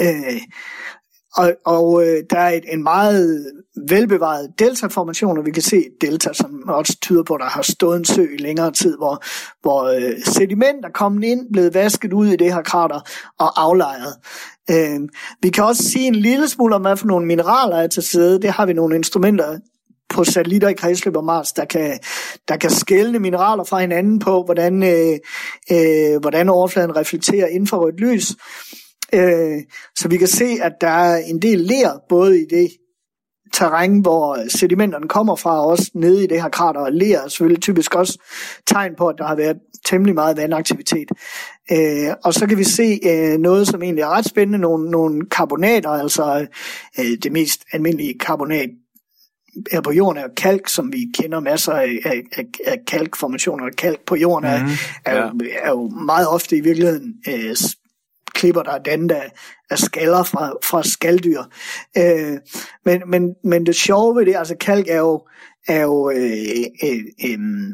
Øh, 0.03 0.41
og 1.37 1.53
og 1.65 2.07
øh, 2.07 2.23
der 2.31 2.39
er 2.39 2.51
et, 2.51 2.65
en 2.73 2.83
meget 2.83 3.53
velbevaret 3.89 4.51
delta-formation, 4.59 5.39
og 5.39 5.47
vi 5.47 5.51
kan 5.51 5.63
se 5.63 5.77
et 5.77 5.93
delta, 6.01 6.33
som 6.33 6.63
også 6.69 6.97
tyder 7.03 7.23
på, 7.23 7.35
at 7.35 7.41
der 7.41 7.47
har 7.47 7.63
stået 7.63 7.99
en 7.99 8.05
sø 8.05 8.23
i 8.23 8.37
længere 8.37 8.73
tid, 8.73 8.97
hvor, 8.97 9.23
hvor 9.63 9.83
øh, 9.85 10.13
sediment 10.25 10.85
er 10.85 10.91
kommet 10.95 11.25
ind, 11.25 11.53
blevet 11.53 11.75
vasket 11.75 12.13
ud 12.13 12.27
i 12.27 12.37
det 12.37 12.55
her 12.55 12.63
krater 12.63 13.01
og 13.39 13.63
aflejret. 13.63 14.15
Øh, 14.71 15.01
vi 15.43 15.51
kan 15.51 15.65
også 15.65 15.83
sige 15.83 16.07
en 16.07 16.15
lille 16.15 16.49
smule 16.49 16.75
om, 16.75 16.83
hvad 16.83 16.97
for 16.97 17.07
nogle 17.07 17.27
mineraler 17.27 17.77
er 17.77 17.87
til 17.87 18.03
stede. 18.03 18.43
Det 18.43 18.51
har 18.51 18.67
vi 18.67 18.73
nogle 18.73 18.97
instrumenter 18.97 19.59
på 20.09 20.25
satellitter 20.25 20.69
i 20.69 20.73
kredsløb 20.73 21.17
om 21.17 21.25
Mars, 21.25 21.53
der 21.53 21.65
kan, 21.65 21.99
der 22.49 22.57
kan 22.57 22.71
skælne 22.71 23.19
mineraler 23.19 23.65
fra 23.65 23.81
hinanden 23.81 24.19
på, 24.19 24.43
hvordan, 24.45 24.83
øh, 24.83 25.19
øh, 25.73 26.21
hvordan 26.21 26.49
overfladen 26.49 26.97
reflekterer 26.97 27.47
infrarødt 27.47 28.01
lys. 28.01 28.31
Øh, 28.31 28.84
så 29.97 30.09
vi 30.09 30.17
kan 30.17 30.29
se, 30.29 30.59
at 30.63 30.73
der 30.81 30.89
er 30.89 31.17
en 31.17 31.43
del 31.43 31.59
ler, 31.59 31.91
både 32.09 32.41
i 32.41 32.45
det 32.51 32.69
terræn, 33.55 33.99
hvor 33.99 34.39
sedimenterne 34.49 35.09
kommer 35.09 35.37
fra, 35.37 35.61
og 35.61 35.67
også 35.67 35.91
nede 35.95 36.25
i 36.25 36.27
det 36.27 36.43
her 36.43 36.49
krater, 36.49 36.81
og 36.81 36.93
ler 36.93 37.19
er 37.19 37.29
selvfølgelig 37.29 37.63
typisk 37.63 37.95
også 37.95 38.19
tegn 38.67 38.95
på, 38.99 39.09
at 39.09 39.15
der 39.19 39.25
har 39.25 39.37
været 39.37 39.57
temmelig 39.87 40.15
meget 40.15 40.37
vandaktivitet. 40.37 41.11
Øh, 41.73 42.15
og 42.25 42.35
så 42.35 42.47
kan 42.47 42.59
vi 42.59 42.65
se 42.65 43.01
øh, 43.07 43.39
noget, 43.39 43.69
som 43.69 43.83
egentlig 43.83 44.03
er 44.03 44.09
ret 44.09 44.25
spændende, 44.25 44.59
nogle, 44.59 44.91
nogle 44.91 45.27
karbonater, 45.31 45.91
altså 45.91 46.47
øh, 46.99 47.19
det 47.23 47.33
mest 47.33 47.65
almindelige 47.73 48.19
karbonat 48.19 48.71
her 49.73 49.81
på 49.81 49.93
jorden 49.93 50.23
er 50.23 50.29
kalk, 50.37 50.69
som 50.69 50.93
vi 50.93 51.07
kender 51.15 51.41
masser 51.41 51.73
af, 51.73 51.99
af, 52.05 52.23
af, 52.37 52.45
af 52.67 52.79
kalkformationer. 52.87 53.71
Kalk 53.79 54.07
på 54.07 54.17
jorden 54.17 54.51
er, 54.51 54.63
Mhm, 54.63 54.71
er, 55.05 55.17
jo, 55.17 55.41
er 55.63 55.71
jo 55.71 55.89
meget 55.89 56.29
ofte 56.29 56.57
i 56.57 56.61
virkeligheden 56.61 57.15
øh, 57.29 57.57
klipper, 58.35 58.63
der 58.63 58.79
den 58.79 59.09
der 59.09 59.23
af, 59.71 59.79
skaller 59.79 60.23
fra, 60.23 60.53
fra 60.65 60.83
skalddyr. 60.83 61.43
Øh, 61.99 62.39
men, 62.85 63.03
men, 63.07 63.35
men 63.45 63.67
det 63.67 63.77
sjove 63.77 64.17
ved 64.17 64.27
det, 64.27 64.37
altså 64.37 64.57
kalk 64.61 64.89
er 64.89 64.99
jo, 64.99 65.27
er 65.69 65.83
jo 65.83 66.11
øh, 66.11 66.65
øh, 66.85 66.91
øh, 66.91 67.31
øhm, 67.31 67.73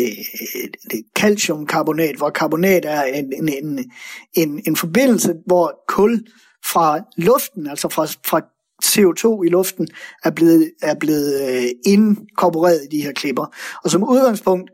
øh, 0.00 1.02
calciumkarbonat, 1.18 2.16
hvor 2.16 2.30
karbonat 2.30 2.84
er 2.84 3.02
en, 3.02 3.32
en, 3.32 3.48
en, 3.48 3.90
en, 4.34 4.62
en 4.66 4.76
forbindelse, 4.76 5.34
hvor 5.46 5.84
kul 5.88 6.20
fra 6.66 7.00
luften, 7.16 7.66
altså 7.66 7.88
fra, 7.88 8.04
fra 8.04 8.40
CO2 8.84 9.42
i 9.42 9.48
luften, 9.48 9.88
er 10.24 10.30
blevet, 10.30 10.70
er 10.82 10.94
blevet 10.94 11.48
øh, 11.48 11.68
inkorporeret 11.86 12.80
i 12.84 12.96
de 12.96 13.02
her 13.02 13.12
klipper. 13.12 13.46
Og 13.84 13.90
som 13.90 14.08
udgangspunkt, 14.08 14.70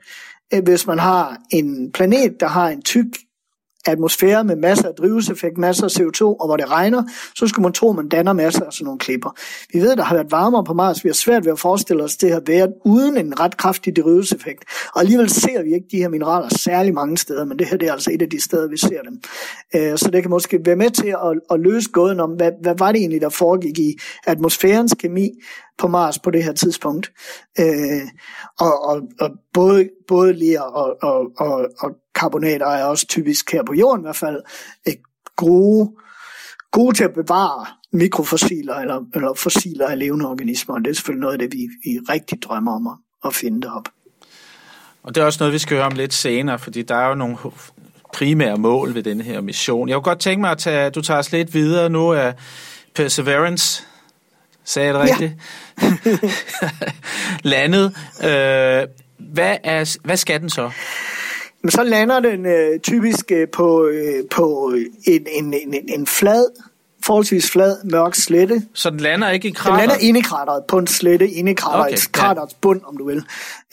øh, 0.55 0.63
hvis 0.65 0.87
man 0.87 0.99
har 0.99 1.39
en 1.51 1.93
planet, 1.93 2.41
der 2.41 2.47
har 2.47 2.69
en 2.69 2.83
tyk 2.83 3.07
atmosfære 3.91 4.45
med 4.45 4.57
masser 4.57 4.89
af 4.89 4.95
drivhuseffekt, 4.95 5.59
masser 5.59 5.85
af 5.85 6.01
CO2, 6.01 6.23
og 6.23 6.47
hvor 6.47 6.57
det 6.57 6.71
regner, 6.71 7.03
så 7.35 7.47
skulle 7.47 7.63
man 7.63 7.73
tro, 7.73 7.91
at 7.91 7.97
man 7.97 8.09
danner 8.09 8.33
masser 8.33 8.65
af 8.65 8.73
sådan 8.73 8.85
nogle 8.85 8.99
klipper. 8.99 9.31
Vi 9.73 9.81
ved, 9.81 9.93
at 9.93 9.99
der 9.99 10.05
har 10.05 10.15
været 10.15 10.31
varmere 10.31 10.65
på 10.65 10.75
Mars. 10.75 11.05
Vi 11.05 11.09
har 11.09 11.15
svært 11.15 11.45
ved 11.45 11.53
at 11.53 11.59
forestille 11.59 12.03
os 12.05 12.17
det 12.17 12.29
her 12.29 12.41
været 12.47 12.73
uden 12.85 13.17
en 13.17 13.41
ret 13.41 13.57
kraftig 13.57 13.97
drivhuseffekt. 13.97 14.65
Og 14.95 15.01
alligevel 15.01 15.31
ser 15.31 15.63
vi 15.63 15.75
ikke 15.75 15.87
de 15.91 15.97
her 15.97 16.09
mineraler 16.09 16.49
særlig 16.49 16.95
mange 16.95 17.19
steder, 17.19 17.45
men 17.45 17.59
det 17.59 17.67
her 17.67 17.77
det 17.77 17.89
er 17.89 17.93
altså 17.93 18.11
et 18.15 18.23
af 18.23 18.31
de 18.31 18.41
steder, 18.43 18.69
vi 18.69 18.77
ser 18.77 19.03
dem. 19.03 19.21
Øh, 19.75 19.99
så 19.99 20.11
det 20.11 20.23
kan 20.23 20.31
måske 20.31 20.61
være 20.65 20.77
med 20.77 20.91
til 20.91 21.09
at, 21.09 21.41
at 21.51 21.61
løse 21.61 21.91
gåden 21.91 22.21
om, 22.21 22.31
hvad, 22.31 22.51
hvad 22.63 22.75
var 22.79 22.93
det 22.93 22.99
egentlig, 22.99 23.21
der 23.21 23.29
foregik 23.29 23.79
i 23.79 23.99
atmosfærens 24.27 24.95
kemi 24.99 25.31
på 25.79 25.89
Mars 25.89 26.19
på 26.19 26.31
det 26.31 26.45
her 26.45 26.53
tidspunkt. 26.53 27.13
Øh, 27.59 28.09
og, 28.59 28.85
og, 28.85 29.03
og 29.21 29.31
både, 29.53 29.89
både 30.09 30.33
ler 30.33 30.61
og, 30.61 30.97
og, 31.03 31.33
og, 31.37 31.69
og 31.79 31.91
karbonater 32.15 32.67
er 32.67 32.85
også 32.85 33.07
typisk 33.07 33.53
her 33.53 33.63
på 33.65 33.75
jorden 33.75 34.01
i 34.01 34.07
hvert 34.07 34.17
fald 34.17 34.43
øh, 34.89 34.95
gode, 35.37 35.91
gode 36.73 36.97
til 36.97 37.05
at 37.05 37.15
bevare 37.15 37.67
mikrofossiler 37.93 38.75
eller, 38.75 39.01
eller 39.15 39.35
fossiler 39.35 39.87
af 39.87 39.99
levende 39.99 40.29
organismer. 40.29 40.75
Og 40.75 40.81
det 40.81 40.91
er 40.91 40.95
selvfølgelig 40.95 41.21
noget 41.21 41.33
af 41.33 41.39
det, 41.39 41.53
vi, 41.53 41.69
vi 41.85 41.99
rigtig 41.99 42.43
drømmer 42.43 42.73
om 42.73 42.87
at, 42.87 42.97
at 43.25 43.35
finde 43.35 43.61
det 43.61 43.71
op. 43.73 43.89
Og 45.03 45.15
det 45.15 45.21
er 45.21 45.25
også 45.25 45.39
noget, 45.41 45.55
vi 45.55 45.59
skal 45.59 45.77
høre 45.77 45.87
om 45.87 45.93
lidt 45.93 46.15
senere, 46.15 46.59
fordi 46.59 46.83
der 46.83 46.95
er 46.95 47.09
jo 47.09 47.15
nogle 47.15 47.37
primære 48.13 48.57
mål 48.57 48.95
ved 48.95 49.03
denne 49.03 49.25
her 49.25 49.41
mission. 49.41 49.89
Jeg 49.89 49.95
kunne 49.95 50.03
godt 50.03 50.21
tænke 50.21 50.41
mig, 50.41 50.51
at 50.51 50.59
tage, 50.59 50.91
du 50.91 51.03
tager 51.03 51.19
os 51.19 51.33
lidt 51.33 51.55
videre 51.55 51.91
nu 51.91 52.13
af 52.13 52.35
Perseverance, 52.95 53.85
sagde 54.69 54.87
jeg 54.87 54.95
det 54.95 55.03
rigtigt? 55.03 55.33
Ja. 55.83 56.19
Landet. 57.53 57.85
Øh, 58.23 58.87
hvad, 59.19 59.57
er, 59.65 59.97
hvad 60.05 60.17
skal 60.17 60.41
den 60.41 60.51
så? 60.51 60.71
Men 61.63 61.71
så 61.71 61.83
lander 61.83 62.21
den 62.21 62.47
øh, 62.47 62.81
typisk 62.81 63.33
øh, 63.33 63.49
på, 63.53 63.87
øh, 63.87 64.25
på 64.31 64.75
en, 65.07 65.27
en, 65.33 65.55
en, 65.55 65.89
en 65.89 66.07
flad 66.07 66.47
forholdsvis 67.09 67.51
flad, 67.51 67.77
mørk 67.85 68.15
slette. 68.15 68.63
Så 68.75 68.91
den 68.91 69.01
lander 69.01 69.31
ikke 69.31 69.49
i 69.49 69.51
krateret? 69.51 69.81
Den 69.81 69.89
lander 69.89 70.07
inde 70.07 70.21
i 70.21 70.23
krateret, 70.23 70.63
på 70.69 70.79
en 70.79 70.87
slette 70.87 71.29
inde 71.31 71.51
i 71.51 71.55
kraterets, 71.55 72.07
okay, 72.07 72.13
kraterets 72.13 72.55
bund, 72.55 72.81
om 72.87 72.97
du 72.97 73.07
vil. 73.07 73.25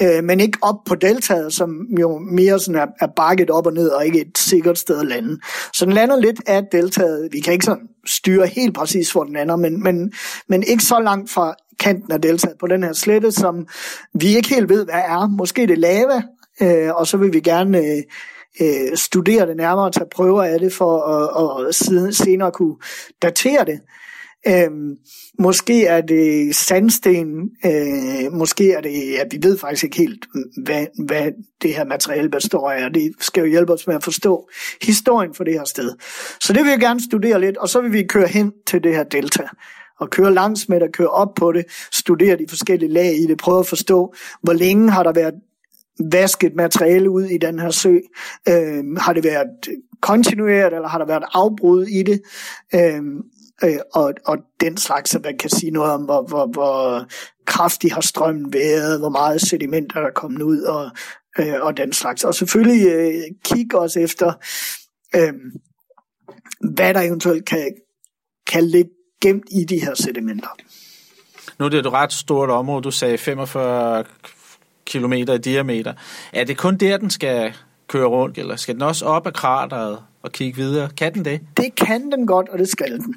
Øh, 0.02 0.24
men 0.24 0.40
ikke 0.40 0.58
op 0.62 0.76
på 0.88 0.96
deltaget, 0.96 1.54
som 1.54 1.70
jo 2.00 2.20
mere 2.20 2.60
sådan 2.60 2.82
er, 2.82 2.86
er 3.00 3.08
bakket 3.16 3.50
op 3.50 3.66
og 3.66 3.74
ned, 3.74 3.90
og 3.90 4.06
ikke 4.06 4.22
et 4.22 4.38
sikkert 4.38 4.78
sted 4.78 5.00
at 5.00 5.08
lande. 5.08 5.38
Så 5.74 5.86
den 5.86 5.94
lander 5.94 6.20
lidt 6.20 6.42
af 6.48 6.64
deltaget. 6.72 7.30
Vi 7.32 7.40
kan 7.40 7.54
ikke 7.54 7.66
sådan 7.66 7.88
styre 8.08 8.48
helt 8.48 8.76
præcis, 8.76 9.12
hvor 9.12 9.24
den 9.24 9.34
lander, 9.34 9.56
men, 9.56 9.84
men, 9.84 10.14
men 10.50 10.64
ikke 10.64 10.84
så 10.84 11.00
langt 11.00 11.32
fra 11.32 11.56
kanten 11.80 12.12
af 12.12 12.22
deltaget 12.22 12.58
på 12.60 12.68
den 12.68 12.84
her 12.84 12.94
slette, 12.94 13.32
som 13.32 13.68
vi 14.14 14.36
ikke 14.36 14.50
helt 14.50 14.70
ved, 14.70 14.86
hvad 14.86 15.02
er. 15.08 15.28
Måske 15.28 15.68
det 15.68 15.78
lava, 15.78 16.22
øh, 16.62 16.96
og 16.96 17.08
så 17.08 17.18
vil 17.18 17.34
vi 17.34 17.40
gerne... 17.40 17.78
Øh, 17.78 18.04
øh, 18.62 18.98
studere 18.98 19.48
det 19.48 19.58
nærmere 19.58 19.86
og 19.86 19.94
tage 19.94 20.10
prøver 20.12 20.44
af 20.44 20.60
det 20.60 20.74
for 20.74 21.02
at, 21.02 21.68
at 21.68 21.76
siden, 21.76 22.14
senere 22.14 22.52
kunne 22.52 22.76
datere 23.22 23.66
det. 23.66 23.80
Øhm, 24.48 24.96
måske 25.40 25.86
er 25.86 26.02
det 26.02 26.56
sandsten, 26.56 27.50
øh, 27.66 28.32
måske 28.32 28.72
er 28.72 28.82
det, 28.82 28.92
ja, 28.92 29.24
vi 29.32 29.40
ved 29.42 29.58
faktisk 29.58 29.84
ikke 29.84 29.98
helt, 29.98 30.26
hvad, 30.64 30.86
hvad 31.06 31.32
det 31.62 31.74
her 31.74 31.86
materiale 31.86 32.30
består 32.30 32.72
af, 32.72 32.86
og 32.86 32.94
det 32.94 33.12
skal 33.20 33.42
jo 33.42 33.48
hjælpe 33.48 33.74
os 33.74 33.88
med 33.88 33.96
at 33.96 34.04
forstå 34.04 34.50
historien 34.82 35.34
for 35.34 35.44
det 35.44 35.54
her 35.54 35.64
sted. 35.64 35.92
Så 36.42 36.54
det 36.54 36.64
vil 36.64 36.70
jeg 36.70 36.80
gerne 36.80 37.04
studere 37.04 37.42
lidt, 37.42 37.58
og 37.58 37.70
så 37.70 37.82
vil 37.82 37.94
vi 37.94 38.04
køre 38.04 38.28
hen 38.28 38.52
til 38.68 38.84
det 38.84 38.96
her 38.96 39.04
delta 39.04 39.44
og 40.00 40.10
køre 40.10 40.34
langs 40.34 40.70
med 40.70 40.80
det, 40.80 40.94
køre 40.94 41.10
op 41.10 41.34
på 41.36 41.52
det, 41.52 41.66
studere 41.92 42.38
de 42.38 42.46
forskellige 42.50 42.94
lag 42.94 43.16
i 43.16 43.28
det, 43.28 43.38
prøve 43.38 43.60
at 43.60 43.68
forstå, 43.68 44.14
hvor 44.42 44.54
længe 44.54 44.92
har 44.92 45.04
der 45.04 45.14
været 45.14 45.34
vasket 46.00 46.56
materiale 46.56 47.10
ud 47.10 47.24
i 47.24 47.38
den 47.38 47.60
her 47.60 47.72
sø? 47.72 47.98
Øh, 48.50 48.96
har 48.98 49.14
det 49.14 49.24
været 49.24 49.48
kontinueret, 50.02 50.74
eller 50.74 50.88
har 50.88 50.98
der 50.98 51.06
været 51.06 51.24
afbrud 51.34 51.84
i 51.84 52.04
det? 52.04 52.22
Øh, 52.76 53.02
øh, 53.64 53.80
og, 53.94 54.14
og 54.26 54.38
den 54.60 54.78
slags, 54.78 55.10
så 55.10 55.20
man 55.24 55.38
kan 55.38 55.50
sige 55.50 55.72
noget 55.72 55.92
om, 55.92 56.02
hvor, 56.02 56.28
hvor, 56.28 56.46
hvor 56.46 57.06
kraftig 57.46 57.94
har 57.94 58.02
strømmen 58.02 58.54
været, 58.54 59.00
hvor 59.00 59.10
meget 59.10 59.42
sediment 59.42 59.92
er 59.96 60.02
der 60.02 60.12
kommet 60.16 60.42
ud, 60.42 60.62
og, 60.62 60.92
øh, 61.40 61.54
og 61.62 61.78
den 61.78 61.94
slags. 61.94 62.24
Og 62.24 62.36
selvfølgelig 62.36 62.88
øh, 62.88 63.24
kigge 63.46 63.80
også 63.80 64.00
efter, 64.00 64.34
øh, 65.16 65.34
hvad 66.74 66.94
der 66.94 67.02
eventuelt 67.02 67.46
kan, 67.46 67.72
kan 68.48 68.64
ligge 68.64 68.92
gemt 69.22 69.46
i 69.52 69.64
de 69.64 69.80
her 69.80 69.94
sedimenter. 69.94 70.50
Nu 71.60 71.66
er 71.66 71.70
det 71.70 71.80
et 71.80 71.92
ret 71.92 72.14
stort 72.14 72.50
område, 72.50 72.84
du 72.84 72.92
sagde 72.92 73.18
45 73.18 74.04
kilometer 74.86 75.34
i 75.34 75.38
diameter. 75.38 75.94
Er 76.34 76.44
det 76.44 76.58
kun 76.58 76.78
der, 76.78 76.98
den 76.98 77.10
skal 77.10 77.54
køre 77.88 78.06
rundt, 78.06 78.38
eller 78.38 78.56
skal 78.56 78.74
den 78.74 78.82
også 78.82 79.06
op 79.06 79.28
ad 79.28 79.32
krateret 79.32 80.00
og 80.24 80.32
kigge 80.32 80.58
videre? 80.58 80.90
Kan 80.98 81.14
den 81.14 81.26
det? 81.26 81.42
Det 81.58 81.76
kan 81.76 82.12
den 82.12 82.28
godt, 82.28 82.50
og 82.50 82.60
det 82.60 82.68
skal 82.68 82.92
den. 83.00 83.16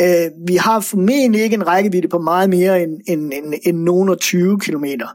Øh, 0.00 0.30
vi 0.48 0.56
har 0.56 0.80
formentlig 0.80 1.42
ikke 1.42 1.54
en 1.54 1.66
rækkevidde 1.66 2.08
på 2.08 2.18
meget 2.18 2.50
mere 2.50 2.82
end, 2.82 3.00
end, 3.08 3.32
end, 3.32 3.54
end 3.62 3.78
nogen 3.78 4.18
20 4.18 4.60
kilometer. 4.60 5.06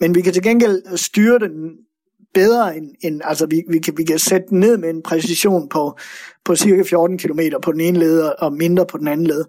Men 0.00 0.14
vi 0.14 0.20
kan 0.20 0.32
til 0.32 0.42
gengæld 0.42 0.96
styre 0.96 1.38
den 1.38 1.70
bedre 2.34 2.76
end, 2.76 2.90
end 3.00 3.20
altså 3.24 3.46
vi, 3.46 3.62
vi, 3.68 3.78
kan, 3.78 3.94
vi 3.96 4.04
kan 4.04 4.18
sætte 4.18 4.46
den 4.50 4.60
ned 4.60 4.76
med 4.76 4.90
en 4.90 5.02
præcision 5.02 5.68
på, 5.68 5.98
på 6.44 6.56
cirka 6.56 6.82
14 6.82 7.18
km 7.18 7.40
på 7.62 7.72
den 7.72 7.80
ene 7.80 7.98
led 7.98 8.20
og 8.20 8.52
mindre 8.52 8.86
på 8.86 8.98
den 8.98 9.08
anden 9.08 9.26
led. 9.26 9.44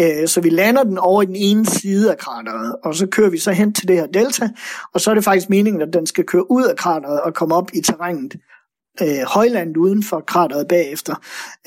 Øh, 0.00 0.28
så 0.28 0.40
vi 0.40 0.50
lander 0.50 0.82
den 0.82 0.98
over 0.98 1.22
i 1.22 1.26
den 1.26 1.36
ene 1.36 1.66
side 1.66 2.10
af 2.10 2.18
krateret, 2.18 2.76
og 2.84 2.94
så 2.94 3.06
kører 3.06 3.30
vi 3.30 3.38
så 3.38 3.52
hen 3.52 3.72
til 3.72 3.88
det 3.88 3.96
her 3.96 4.06
delta, 4.06 4.48
og 4.94 5.00
så 5.00 5.10
er 5.10 5.14
det 5.14 5.24
faktisk 5.24 5.50
meningen, 5.50 5.82
at 5.82 5.92
den 5.92 6.06
skal 6.06 6.24
køre 6.24 6.50
ud 6.50 6.64
af 6.64 6.76
krateret 6.76 7.20
og 7.20 7.34
komme 7.34 7.54
op 7.54 7.70
i 7.74 7.80
terrænet 7.80 8.34
øh, 9.02 9.22
højland 9.26 9.76
uden 9.76 10.02
for 10.02 10.20
krateret 10.20 10.68
bagefter, 10.68 11.14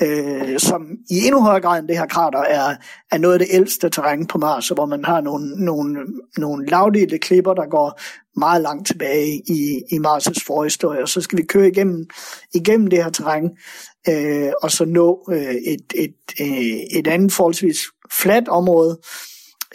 øh, 0.02 0.58
som 0.58 0.82
i 1.10 1.26
endnu 1.26 1.40
højere 1.40 1.60
grad 1.60 1.78
end 1.78 1.88
det 1.88 1.98
her 1.98 2.06
krater 2.06 2.38
er, 2.38 2.76
er 3.10 3.18
noget 3.18 3.34
af 3.34 3.38
det 3.38 3.48
ældste 3.50 3.90
terræn 3.90 4.26
på 4.26 4.38
Mars, 4.38 4.68
hvor 4.68 4.86
man 4.86 5.04
har 5.04 5.20
nogle, 5.20 5.64
nogle, 5.64 5.98
nogle 6.36 6.66
lavdelte 6.66 7.18
klipper, 7.18 7.54
der 7.54 7.66
går 7.70 8.00
meget 8.36 8.62
langt 8.62 8.86
tilbage 8.86 9.42
i, 9.46 9.82
i 9.90 9.98
Mars' 9.98 10.44
forhistorie, 10.46 11.02
og 11.02 11.08
så 11.08 11.20
skal 11.20 11.38
vi 11.38 11.42
køre 11.42 11.68
igennem, 11.68 12.06
igennem 12.54 12.86
det 12.86 13.04
her 13.04 13.10
terræn, 13.10 13.50
øh, 14.08 14.52
og 14.62 14.70
så 14.70 14.84
nå 14.84 15.28
øh, 15.32 15.54
et, 15.54 15.92
et, 15.94 16.14
øh, 16.40 16.98
et 16.98 17.06
andet 17.06 17.32
forholdsvis 17.32 17.78
fladt 18.12 18.48
område, 18.48 18.98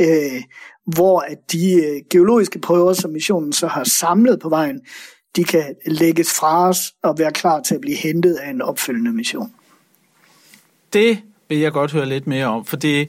øh, 0.01 0.43
hvor 0.85 1.19
at 1.19 1.37
de 1.51 1.73
øh, 1.73 2.01
geologiske 2.09 2.59
prøver, 2.59 2.93
som 2.93 3.11
missionen 3.11 3.53
så 3.53 3.67
har 3.67 3.83
samlet 3.83 4.39
på 4.39 4.49
vejen, 4.49 4.79
de 5.35 5.43
kan 5.43 5.75
lægges 5.85 6.33
fra 6.39 6.69
os 6.69 6.93
og 7.03 7.19
være 7.19 7.31
klar 7.31 7.61
til 7.61 7.75
at 7.75 7.81
blive 7.81 7.97
hentet 7.97 8.35
af 8.35 8.49
en 8.49 8.61
opfølgende 8.61 9.11
mission. 9.11 9.53
Det 10.93 11.21
vil 11.49 11.57
jeg 11.57 11.71
godt 11.71 11.91
høre 11.91 12.05
lidt 12.05 12.27
mere 12.27 12.45
om, 12.45 12.65
fordi 12.65 12.99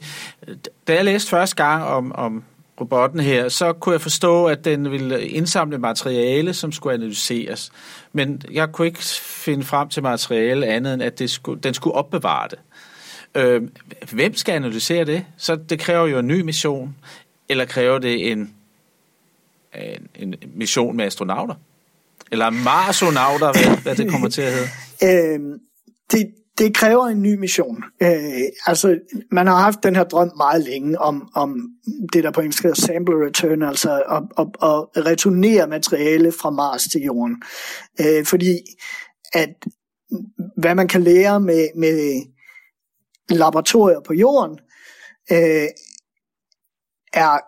øh, 0.47 0.55
da 0.87 0.93
jeg 0.93 1.05
læste 1.05 1.29
første 1.29 1.55
gang 1.55 1.83
om, 1.83 2.11
om 2.15 2.43
robotten 2.81 3.19
her, 3.19 3.49
så 3.49 3.73
kunne 3.73 3.93
jeg 3.93 4.01
forstå, 4.01 4.45
at 4.45 4.65
den 4.65 4.91
ville 4.91 5.27
indsamle 5.27 5.77
materiale, 5.77 6.53
som 6.53 6.71
skulle 6.71 6.93
analyseres. 6.93 7.71
Men 8.13 8.41
jeg 8.51 8.71
kunne 8.71 8.87
ikke 8.87 9.03
finde 9.23 9.63
frem 9.63 9.89
til 9.89 10.03
materiale 10.03 10.65
andet 10.67 10.93
end, 10.93 11.03
at 11.03 11.19
det 11.19 11.29
skulle, 11.29 11.61
den 11.61 11.73
skulle 11.73 11.93
opbevare 11.93 12.47
det. 12.47 12.59
Øh, 13.35 13.61
hvem 14.11 14.35
skal 14.35 14.53
analysere 14.53 15.05
det? 15.05 15.25
Så 15.37 15.55
det 15.55 15.79
kræver 15.79 16.07
jo 16.07 16.19
en 16.19 16.27
ny 16.27 16.41
mission, 16.41 16.95
eller 17.49 17.65
kræver 17.65 17.97
det 17.97 18.31
en, 18.31 18.53
en, 19.75 20.07
en 20.15 20.35
mission 20.55 20.97
med 20.97 21.05
astronauter? 21.05 21.55
Eller 22.31 22.49
marsonauter, 22.49 23.51
hvad, 23.51 23.77
hvad 23.83 23.95
det 23.95 24.11
kommer 24.11 24.29
til 24.29 24.41
at 24.41 24.53
hedde? 24.53 24.69
Øh, 25.03 25.39
det, 26.11 26.27
det 26.57 26.75
kræver 26.75 27.07
en 27.07 27.21
ny 27.21 27.35
mission. 27.35 27.83
Øh, 28.01 28.41
altså, 28.65 28.99
man 29.31 29.47
har 29.47 29.59
haft 29.59 29.83
den 29.83 29.95
her 29.95 30.03
drøm 30.03 30.31
meget 30.37 30.63
længe 30.63 31.01
om, 31.01 31.29
om 31.35 31.69
det, 32.13 32.23
der 32.23 32.31
på 32.31 32.41
engelsk 32.41 32.63
hedder 32.63 32.81
sample 32.81 33.25
return, 33.25 33.63
altså 33.63 34.03
at, 34.09 34.23
at, 34.39 34.47
at 34.95 35.05
returnere 35.05 35.67
materiale 35.67 36.31
fra 36.31 36.49
Mars 36.49 36.83
til 36.83 37.01
Jorden. 37.01 37.41
Øh, 37.99 38.25
fordi 38.25 38.59
at 39.33 39.49
hvad 40.57 40.75
man 40.75 40.87
kan 40.87 41.03
lære 41.03 41.39
med, 41.39 41.67
med 41.75 42.25
laboratorier 43.29 43.99
på 44.07 44.13
Jorden, 44.13 44.59
øh, 45.31 45.67
er 47.13 47.39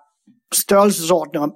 størrelsesordner 0.54 1.50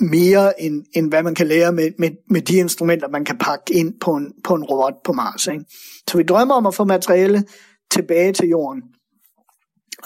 mere 0.00 0.60
end, 0.60 0.84
end 0.92 1.08
hvad 1.08 1.22
man 1.22 1.34
kan 1.34 1.46
lære 1.46 1.72
med, 1.72 1.90
med, 1.98 2.10
med 2.30 2.42
de 2.42 2.56
instrumenter, 2.56 3.08
man 3.08 3.24
kan 3.24 3.38
pakke 3.38 3.74
ind 3.74 4.00
på 4.00 4.16
en, 4.16 4.32
på 4.44 4.54
en 4.54 4.64
robot 4.64 4.94
på 5.04 5.12
Mars. 5.12 5.46
Ikke? 5.46 5.64
Så 6.10 6.16
vi 6.16 6.22
drømmer 6.22 6.54
om 6.54 6.66
at 6.66 6.74
få 6.74 6.84
materiale 6.84 7.44
tilbage 7.90 8.32
til 8.32 8.48
jorden, 8.48 8.82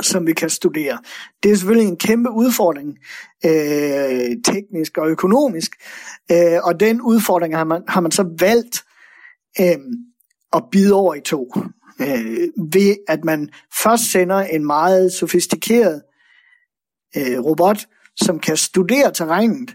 som 0.02 0.26
vi 0.26 0.32
kan 0.32 0.50
studere. 0.50 0.98
Det 1.42 1.50
er 1.50 1.56
selvfølgelig 1.56 1.88
en 1.88 1.96
kæmpe 1.96 2.30
udfordring, 2.30 2.98
øh, 3.44 4.36
teknisk 4.44 4.98
og 4.98 5.08
økonomisk, 5.08 5.70
øh, 6.32 6.58
og 6.62 6.80
den 6.80 7.00
udfordring 7.00 7.56
har 7.56 7.64
man, 7.64 7.82
har 7.88 8.00
man 8.00 8.12
så 8.12 8.34
valgt 8.38 8.84
øh, 9.60 9.78
at 10.52 10.62
bide 10.72 10.94
over 10.94 11.14
i 11.14 11.20
to, 11.20 11.52
øh, 12.00 12.48
ved 12.72 12.96
at 13.08 13.24
man 13.24 13.48
først 13.82 14.10
sender 14.10 14.36
en 14.36 14.66
meget 14.66 15.12
sofistikeret 15.12 16.02
øh, 17.16 17.40
robot, 17.40 17.86
som 18.16 18.38
kan 18.38 18.56
studere 18.56 19.12
terrænet, 19.12 19.74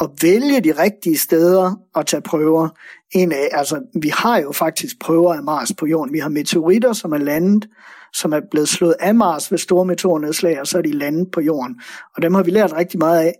at 0.00 0.10
vælge 0.22 0.60
de 0.60 0.82
rigtige 0.82 1.18
steder 1.18 1.80
at 1.96 2.06
tage 2.06 2.20
prøver 2.20 2.68
en 3.12 3.32
af. 3.32 3.48
Altså, 3.52 3.80
vi 4.02 4.08
har 4.08 4.38
jo 4.38 4.52
faktisk 4.52 5.00
prøver 5.00 5.34
af 5.34 5.42
Mars 5.42 5.72
på 5.78 5.86
jorden. 5.86 6.12
Vi 6.12 6.18
har 6.18 6.28
meteoritter, 6.28 6.92
som 6.92 7.12
er 7.12 7.18
landet, 7.18 7.68
som 8.12 8.32
er 8.32 8.40
blevet 8.50 8.68
slået 8.68 8.94
af 9.00 9.14
Mars 9.14 9.50
ved 9.50 9.58
store 9.58 9.84
meteornedslag, 9.84 10.60
og 10.60 10.66
så 10.66 10.78
er 10.78 10.82
de 10.82 10.92
landet 10.92 11.30
på 11.30 11.40
jorden. 11.40 11.80
Og 12.16 12.22
dem 12.22 12.34
har 12.34 12.42
vi 12.42 12.50
lært 12.50 12.72
rigtig 12.72 12.98
meget 12.98 13.20
af. 13.20 13.34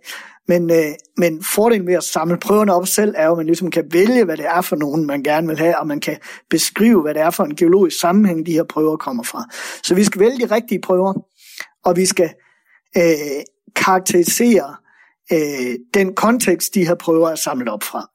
Men, 0.47 0.71
øh, 0.71 0.91
men 1.17 1.43
fordelen 1.43 1.87
ved 1.87 1.93
at 1.93 2.03
samle 2.03 2.37
prøverne 2.37 2.73
op 2.73 2.87
selv 2.87 3.13
er 3.17 3.25
jo, 3.25 3.31
at 3.31 3.37
man 3.37 3.45
ligesom 3.45 3.71
kan 3.71 3.85
vælge, 3.91 4.25
hvad 4.25 4.37
det 4.37 4.45
er 4.45 4.61
for 4.61 4.75
nogen, 4.75 5.05
man 5.05 5.23
gerne 5.23 5.47
vil 5.47 5.57
have, 5.57 5.79
og 5.79 5.87
man 5.87 5.99
kan 5.99 6.17
beskrive, 6.49 7.01
hvad 7.01 7.13
det 7.13 7.21
er 7.21 7.29
for 7.29 7.43
en 7.43 7.55
geologisk 7.55 7.99
sammenhæng, 7.99 8.45
de 8.45 8.51
her 8.51 8.63
prøver 8.63 8.97
kommer 8.97 9.23
fra. 9.23 9.43
Så 9.83 9.95
vi 9.95 10.03
skal 10.03 10.21
vælge 10.21 10.47
de 10.47 10.55
rigtige 10.55 10.81
prøver, 10.81 11.13
og 11.85 11.95
vi 11.95 12.05
skal 12.05 12.29
øh, 12.97 13.43
karakterisere 13.75 14.75
øh, 15.31 15.75
den 15.93 16.15
kontekst, 16.15 16.75
de 16.75 16.87
her 16.87 16.95
prøver 16.95 17.29
at 17.29 17.39
samlet 17.39 17.69
op 17.69 17.83
fra. 17.83 18.09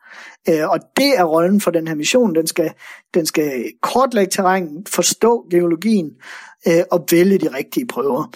Øh, 0.49 0.69
og 0.69 0.79
det 0.97 1.19
er 1.19 1.25
rollen 1.25 1.61
for 1.61 1.71
den 1.71 1.89
her 1.89 1.95
mission. 1.95 2.35
Den 2.35 2.47
skal, 2.47 2.73
den 3.15 3.27
skal 3.27 3.73
kortlægge 3.83 4.31
terrænet, 4.31 4.89
forstå 4.89 5.47
geologien 5.51 6.11
øh, 6.69 6.83
og 6.91 7.07
vælge 7.11 7.39
de 7.39 7.55
rigtige 7.55 7.87
prøver. 7.87 8.35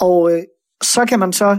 Og 0.00 0.32
øh, 0.32 0.42
så 0.82 1.04
kan 1.04 1.18
man 1.18 1.32
så 1.32 1.58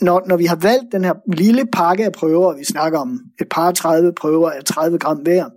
når, 0.00 0.22
når 0.26 0.36
vi 0.36 0.44
har 0.44 0.56
valgt 0.56 0.92
den 0.92 1.04
her 1.04 1.14
lille 1.32 1.66
pakke 1.72 2.04
af 2.04 2.12
prøver, 2.12 2.56
vi 2.56 2.64
snakker 2.64 2.98
om 2.98 3.20
et 3.40 3.48
par 3.50 3.72
30 3.72 4.12
prøver 4.12 4.50
af 4.50 4.64
30 4.64 4.98
gram 4.98 5.18
hver, 5.18 5.48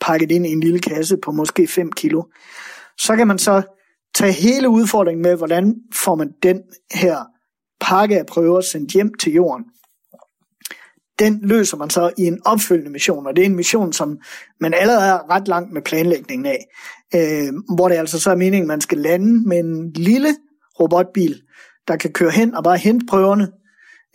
pakket 0.00 0.30
ind 0.32 0.46
i 0.46 0.52
en 0.52 0.60
lille 0.60 0.78
kasse 0.78 1.16
på 1.16 1.32
måske 1.32 1.66
5 1.66 1.92
kilo, 1.92 2.22
så 2.98 3.16
kan 3.16 3.26
man 3.26 3.38
så 3.38 3.62
tage 4.14 4.32
hele 4.32 4.68
udfordringen 4.68 5.22
med, 5.22 5.36
hvordan 5.36 5.74
får 5.94 6.14
man 6.14 6.32
den 6.42 6.62
her 6.92 7.24
pakke 7.80 8.18
af 8.18 8.26
prøver 8.26 8.60
sendt 8.60 8.92
hjem 8.92 9.14
til 9.14 9.32
jorden. 9.32 9.64
Den 11.18 11.40
løser 11.42 11.76
man 11.76 11.90
så 11.90 12.12
i 12.18 12.22
en 12.22 12.38
opfølgende 12.44 12.90
mission, 12.90 13.26
og 13.26 13.36
det 13.36 13.42
er 13.42 13.46
en 13.46 13.56
mission, 13.56 13.92
som 13.92 14.18
man 14.60 14.74
allerede 14.74 15.08
er 15.08 15.30
ret 15.30 15.48
langt 15.48 15.72
med 15.72 15.82
planlægningen 15.82 16.46
af, 16.46 16.66
øh, 17.14 17.52
hvor 17.74 17.88
det 17.88 17.96
altså 17.96 18.20
så 18.20 18.30
er 18.30 18.34
meningen, 18.36 18.62
at 18.62 18.68
man 18.74 18.80
skal 18.80 18.98
lande 18.98 19.48
med 19.48 19.58
en 19.58 19.92
lille 19.92 20.36
robotbil, 20.80 21.42
der 21.88 21.96
kan 21.96 22.12
køre 22.12 22.30
hen 22.30 22.54
og 22.54 22.64
bare 22.64 22.76
hente 22.76 23.06
prøverne, 23.06 23.48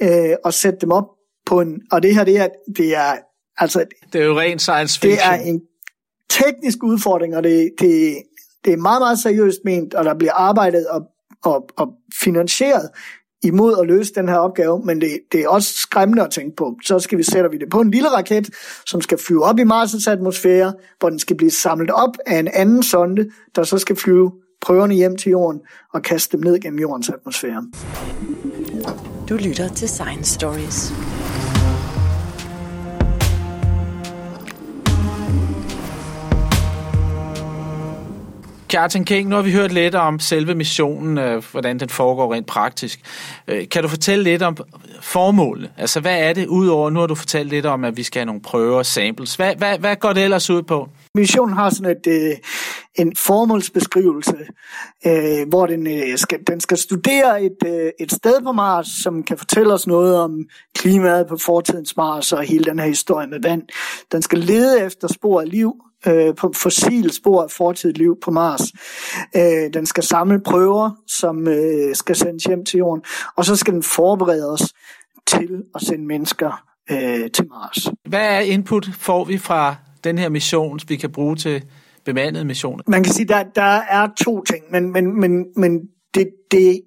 øh, 0.01 0.36
og 0.43 0.53
sætte 0.53 0.80
dem 0.82 0.91
op 0.91 1.07
på 1.45 1.61
en, 1.61 1.82
og 1.91 2.03
det 2.03 2.16
her, 2.16 2.24
det 2.24 2.38
er, 2.38 2.47
det 2.76 2.95
er 2.95 3.16
altså... 3.57 3.86
Det 4.13 4.22
er 4.22 4.26
jo 4.26 4.39
rent 4.39 4.61
science 4.61 4.99
fiction. 4.99 5.34
Det 5.34 5.39
er 5.39 5.43
en 5.43 5.61
teknisk 6.30 6.84
udfordring, 6.84 7.36
og 7.36 7.43
det, 7.43 7.72
det, 7.80 8.18
det 8.66 8.74
er 8.74 8.78
meget, 8.78 9.01
meget 9.01 9.20
seriøst 9.20 9.59
ment, 9.66 9.93
og 9.93 10.05
der 10.05 10.13
bliver 10.13 10.34
arbejdet 10.34 10.88
og, 10.88 11.01
og, 11.43 11.70
og 11.78 11.93
finansieret 12.22 12.89
imod 13.46 13.76
at 13.82 13.88
løse 13.88 14.14
den 14.14 14.30
her 14.30 14.38
opgave, 14.38 14.82
men 14.86 15.02
det, 15.02 15.10
det 15.32 15.41
er 15.41 15.50
også 15.50 15.74
skræmmende 15.74 16.24
at 16.24 16.32
tænke 16.32 16.56
på. 16.56 16.76
Så 16.86 17.00
skal 17.00 17.18
vi 17.18 17.24
sætte 17.24 17.52
vi 17.52 17.58
det 17.58 17.70
på 17.70 17.82
en 17.82 17.91
lille 17.91 18.10
raket, 18.10 18.50
som 18.86 19.02
skal 19.02 19.18
flyve 19.18 19.43
op 19.43 19.60
i 19.60 19.64
Mars' 19.64 20.12
atmosfære, 20.12 20.74
hvor 21.00 21.10
den 21.10 21.20
skal 21.20 21.38
blive 21.38 21.52
samlet 21.52 21.91
op 21.91 22.18
af 22.26 22.39
en 22.39 22.48
anden 22.54 22.84
sonde, 22.84 23.30
der 23.56 23.64
så 23.64 23.78
skal 23.78 23.96
flyve 23.96 24.32
prøverne 24.62 24.93
hjem 24.93 25.18
til 25.18 25.30
jorden 25.30 25.62
og 25.93 26.02
kaste 26.02 26.38
dem 26.38 26.43
ned 26.43 26.60
gennem 26.60 26.80
jordens 26.80 27.10
atmosfære. 27.10 27.68
Du 29.30 29.36
lytter 29.36 29.70
til 29.70 29.89
Science 29.89 30.34
Stories. 30.34 31.14
Kjartan 38.76 39.05
King, 39.05 39.30
nu 39.30 39.36
har 39.36 39.43
vi 39.43 39.51
hørt 39.51 39.71
lidt 39.71 39.95
om 39.95 40.19
selve 40.19 40.55
missionen, 40.55 41.17
øh, 41.17 41.43
hvordan 41.51 41.80
den 41.80 41.89
foregår 41.89 42.34
rent 42.34 42.47
praktisk. 42.47 42.99
Øh, 43.47 43.69
kan 43.69 43.84
du 43.84 43.89
fortælle 43.89 44.23
lidt 44.23 44.41
om 44.41 44.57
formålet? 45.01 45.71
Altså, 45.78 45.99
hvad 45.99 46.19
er 46.19 46.34
det 46.34 46.47
udover, 46.47 46.89
nu 46.89 46.99
har 46.99 47.07
du 47.07 47.15
fortalt 47.15 47.49
lidt 47.49 47.65
om, 47.65 47.84
at 47.84 47.97
vi 47.97 48.03
skal 48.03 48.19
have 48.19 48.26
nogle 48.26 48.41
prøver 48.41 48.78
og 48.78 48.86
samples. 48.86 49.36
Hvad, 49.36 49.55
hvad, 49.55 49.80
hvad 49.80 49.95
går 49.95 50.13
det 50.13 50.23
ellers 50.23 50.49
ud 50.49 50.63
på? 50.63 50.89
Missionen 51.15 51.55
har 51.55 51.69
sådan 51.69 51.97
et, 51.97 52.07
øh, 52.07 52.38
en 52.95 53.15
formålsbeskrivelse, 53.15 54.38
øh, 55.07 55.49
hvor 55.49 55.65
den, 55.65 55.88
øh, 55.88 56.17
skal, 56.17 56.39
den 56.47 56.59
skal 56.59 56.78
studere 56.78 57.43
et, 57.43 57.57
øh, 57.65 57.91
et 57.99 58.11
sted 58.11 58.41
på 58.43 58.51
Mars, 58.51 58.88
som 59.03 59.23
kan 59.23 59.38
fortælle 59.38 59.73
os 59.73 59.88
noget 59.88 60.19
om 60.19 60.32
klimaet 60.76 61.28
på 61.28 61.38
fortidens 61.38 61.97
Mars 61.97 62.34
og 62.34 62.43
hele 62.43 62.63
den 62.63 62.80
her 62.80 62.88
historie 62.88 63.28
med 63.28 63.39
vand. 63.43 63.61
Den 64.11 64.21
skal 64.21 64.39
lede 64.39 64.86
efter 64.86 65.07
spor 65.07 65.41
af 65.41 65.49
liv, 65.49 65.73
øh, 66.08 66.36
på 66.36 66.51
fossil 66.56 67.12
spor 67.12 67.43
af 67.43 67.51
fortidigt 67.51 67.97
liv 67.97 68.18
på 68.24 68.32
Mars. 68.32 68.62
Øh, 69.36 69.74
den 69.74 69.86
skal 69.86 70.03
samle 70.03 70.39
prøver, 70.39 70.91
som 71.08 71.47
øh, 71.47 71.95
skal 71.95 72.16
sendes 72.16 72.43
hjem 72.43 72.66
til 72.66 72.78
jorden, 72.78 73.03
og 73.36 73.45
så 73.45 73.56
skal 73.56 73.74
den 73.74 73.84
forberede 73.84 74.51
os 74.51 74.74
til 75.28 75.64
at 75.76 75.82
sende 75.82 76.06
mennesker 76.06 76.64
øh, 76.91 77.32
til 77.32 77.47
Mars. 77.47 77.91
Hvad 78.10 78.36
er 78.36 78.39
input 78.39 78.89
får 78.99 79.24
vi 79.24 79.38
fra 79.38 79.76
den 80.03 80.18
her 80.18 80.30
mission, 80.30 80.80
vi 80.88 80.95
kan 80.95 81.12
bruge 81.12 81.36
til 81.36 81.64
bemandede 82.06 82.45
missioner? 82.45 82.84
Man 82.88 83.03
kan 83.03 83.14
sige, 83.14 83.28
der, 83.28 83.43
der 83.43 83.82
er 83.89 84.08
to 84.26 84.43
ting, 84.43 84.64
men, 84.72 84.91
men, 84.91 85.20
men, 85.20 85.45
men 85.56 85.80
det, 86.14 86.28
det, 86.51 86.82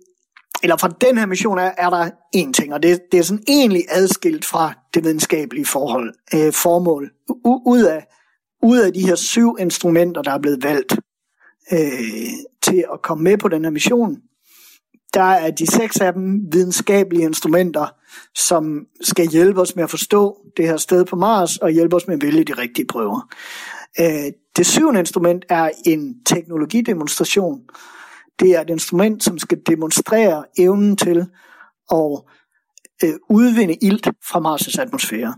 eller 0.63 0.77
fra 0.77 0.89
den 0.89 1.19
her 1.19 1.27
mission 1.27 1.59
er, 1.59 1.71
er 1.79 1.91
der 1.91 2.11
en 2.35 2.53
ting, 2.53 2.75
og 2.75 2.83
det, 2.83 3.01
det 3.13 3.19
er 3.19 3.25
sådan 3.25 3.45
egentlig 3.49 3.85
adskilt 3.91 4.45
fra 4.45 4.75
det 4.95 5.05
videnskabelige 5.05 5.67
forhold, 5.67 6.15
øh, 6.35 6.53
formål. 6.53 7.11
U, 7.45 7.61
ud, 7.67 7.83
af, 7.83 8.07
ud 8.63 8.79
af 8.79 8.93
de 8.93 9.07
her 9.07 9.15
syv 9.15 9.57
instrumenter, 9.61 10.23
der 10.23 10.31
er 10.31 10.39
blevet 10.39 10.63
valgt 10.63 10.93
øh, 11.73 12.31
til 12.63 12.85
at 12.93 13.03
komme 13.03 13.25
med 13.25 13.39
på 13.39 13.49
den 13.49 13.65
her 13.65 13.71
mission, 13.71 14.17
der 15.15 15.23
er 15.23 15.51
de 15.51 15.67
seks 15.67 16.01
af 16.01 16.13
dem 16.13 16.53
videnskabelige 16.53 17.25
instrumenter, 17.25 17.87
som 18.35 18.87
skal 19.01 19.29
hjælpe 19.29 19.61
os 19.61 19.77
med 19.77 19.85
at 19.85 19.91
forstå 19.91 20.37
det 20.57 20.67
her 20.67 20.77
sted 20.77 21.05
på 21.05 21.17
Mars 21.17 21.57
og 21.57 21.71
hjælpe 21.71 21.97
os 21.97 22.07
med 22.07 22.15
at 22.15 22.23
vælge 22.23 22.45
de 22.45 22.53
rigtige 22.53 22.87
prøver. 22.87 23.35
Øh, 24.01 24.33
det 24.57 24.67
syvende 24.67 25.01
instrument 25.01 25.45
er 25.49 25.71
en 25.87 26.25
teknologidemonstration. 26.25 27.61
Det 28.41 28.51
er 28.51 28.61
et 28.61 28.71
instrument, 28.71 29.25
som 29.25 29.39
skal 29.39 29.59
demonstrere 29.67 30.45
evnen 30.59 30.97
til 30.97 31.27
at 31.93 32.23
øh, 33.05 33.15
udvinde 33.31 33.75
ilt 33.75 34.09
fra 34.31 34.41
Mars' 34.41 34.81
atmosfære. 34.81 35.35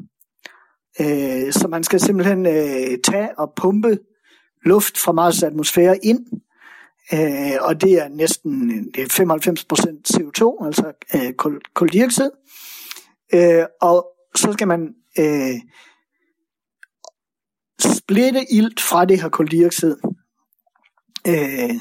Øh, 1.01 1.53
så 1.53 1.68
man 1.68 1.84
skal 1.84 2.01
simpelthen 2.01 2.46
øh, 2.46 2.98
tage 3.05 3.38
og 3.38 3.53
pumpe 3.57 3.98
luft 4.64 4.98
fra 4.98 5.12
Mars' 5.12 5.46
atmosfære 5.46 6.05
ind 6.05 6.26
øh, 7.12 7.59
og 7.61 7.80
det 7.80 7.92
er 7.92 8.09
næsten 8.09 8.70
det 8.94 9.03
er 9.03 9.07
95% 9.07 10.16
CO2, 10.16 10.66
altså 10.66 10.92
øh, 11.14 11.32
kul, 11.32 11.61
kuldioxid. 11.74 12.30
Øh, 13.34 13.64
og 13.80 14.07
så 14.34 14.53
skal 14.53 14.68
man 14.68 14.94
øh, 15.18 15.61
splitte 17.80 18.53
ilt 18.53 18.80
fra 18.80 19.05
det 19.05 19.22
her 19.22 19.28
kuldioxid 19.28 19.96
øh, 21.26 21.74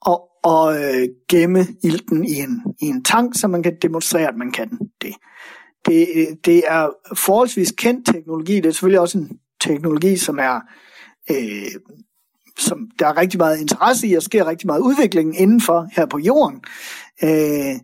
og, 0.00 0.28
og 0.44 0.82
øh, 0.84 1.08
gemme 1.28 1.66
ilten 1.82 2.24
i 2.24 2.34
en, 2.34 2.62
i 2.80 2.84
en 2.84 3.04
tank, 3.04 3.38
så 3.38 3.48
man 3.48 3.62
kan 3.62 3.76
demonstrere, 3.82 4.28
at 4.28 4.36
man 4.36 4.52
kan 4.52 4.78
det. 5.02 5.14
Det, 5.86 6.08
det 6.44 6.62
er 6.66 6.88
forholdsvis 7.16 7.72
kendt 7.72 8.06
teknologi. 8.06 8.56
Det 8.56 8.66
er 8.66 8.70
selvfølgelig 8.70 9.00
også 9.00 9.18
en 9.18 9.38
teknologi, 9.60 10.16
som 10.16 10.38
er 10.38 10.60
øh, 11.30 11.80
som 12.58 12.90
der 12.98 13.06
er 13.06 13.16
rigtig 13.16 13.38
meget 13.38 13.60
interesse 13.60 14.06
i, 14.06 14.14
og 14.14 14.22
sker 14.22 14.46
rigtig 14.46 14.66
meget 14.66 14.80
udvikling 14.80 15.40
indenfor 15.40 15.88
her 15.92 16.06
på 16.06 16.18
jorden. 16.18 16.60
Øh, 17.24 17.74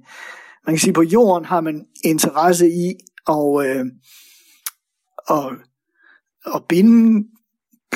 man 0.67 0.75
kan 0.75 0.79
sige, 0.79 0.91
at 0.91 0.95
på 0.95 1.03
jorden 1.03 1.45
har 1.45 1.61
man 1.61 1.87
interesse 2.05 2.69
i 2.71 2.95
at, 3.29 3.67
øh, 3.67 3.87
at, 5.31 5.53
at 6.55 6.63
binde 6.69 7.29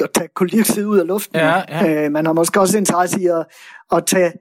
og 0.01 0.13
tage 0.15 0.29
koldioxid 0.35 0.87
ud 0.87 0.99
af 0.99 1.07
luften. 1.07 1.37
Ja, 1.37 1.63
ja. 1.69 2.05
Øh, 2.05 2.13
man 2.13 2.27
har 2.27 2.33
måske 2.33 2.61
også 2.61 2.79
interesse 2.79 3.21
i 3.21 3.27
at, 3.27 3.47
at 3.93 4.07
tage 4.07 4.33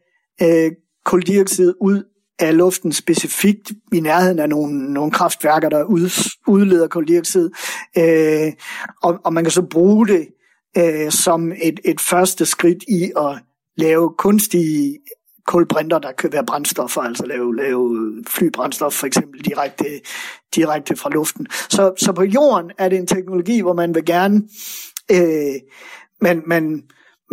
øh, 0.42 0.72
koldioxid 1.06 1.74
ud 1.82 2.04
af 2.40 2.58
luften 2.58 2.94
specifikt 2.94 3.72
i 3.94 4.00
nærheden 4.00 4.40
af 4.40 4.50
nogle, 4.50 4.94
nogle 4.94 5.12
kraftværker, 5.12 5.70
der 5.70 5.84
ud, 5.84 6.30
udleder 6.48 6.88
koldioxid. 6.88 7.50
Øh, 7.98 8.54
og, 9.04 9.20
og 9.24 9.34
man 9.34 9.44
kan 9.44 9.52
så 9.52 9.62
bruge 9.62 10.08
det 10.08 10.28
øh, 10.78 11.12
som 11.12 11.52
et, 11.52 11.80
et 11.86 12.02
første 12.02 12.46
skridt 12.46 12.84
i 12.88 13.12
at 13.18 13.40
lave 13.78 14.14
kunstige 14.18 15.00
kulbrinter, 15.48 16.00
der 16.00 16.12
kan 16.12 16.34
være 16.34 16.46
brændstoffer, 16.46 17.02
altså 17.02 17.26
lave, 17.26 17.56
lave 17.56 18.14
flybrændstof 18.28 18.94
for 18.94 19.08
eksempel 19.08 19.42
direkte, 19.42 19.86
direkte 20.56 20.96
fra 20.96 21.10
luften. 21.10 21.48
Så, 21.70 21.94
så 21.98 22.12
på 22.12 22.24
jorden 22.24 22.72
er 22.78 22.90
det 22.90 22.98
en 22.98 23.08
teknologi, 23.08 23.62
hvor 23.62 23.74
man 23.74 23.96
vil 23.96 24.06
gerne, 24.06 24.42
øh, 25.12 25.56
man, 26.22 26.44
man, 26.46 26.84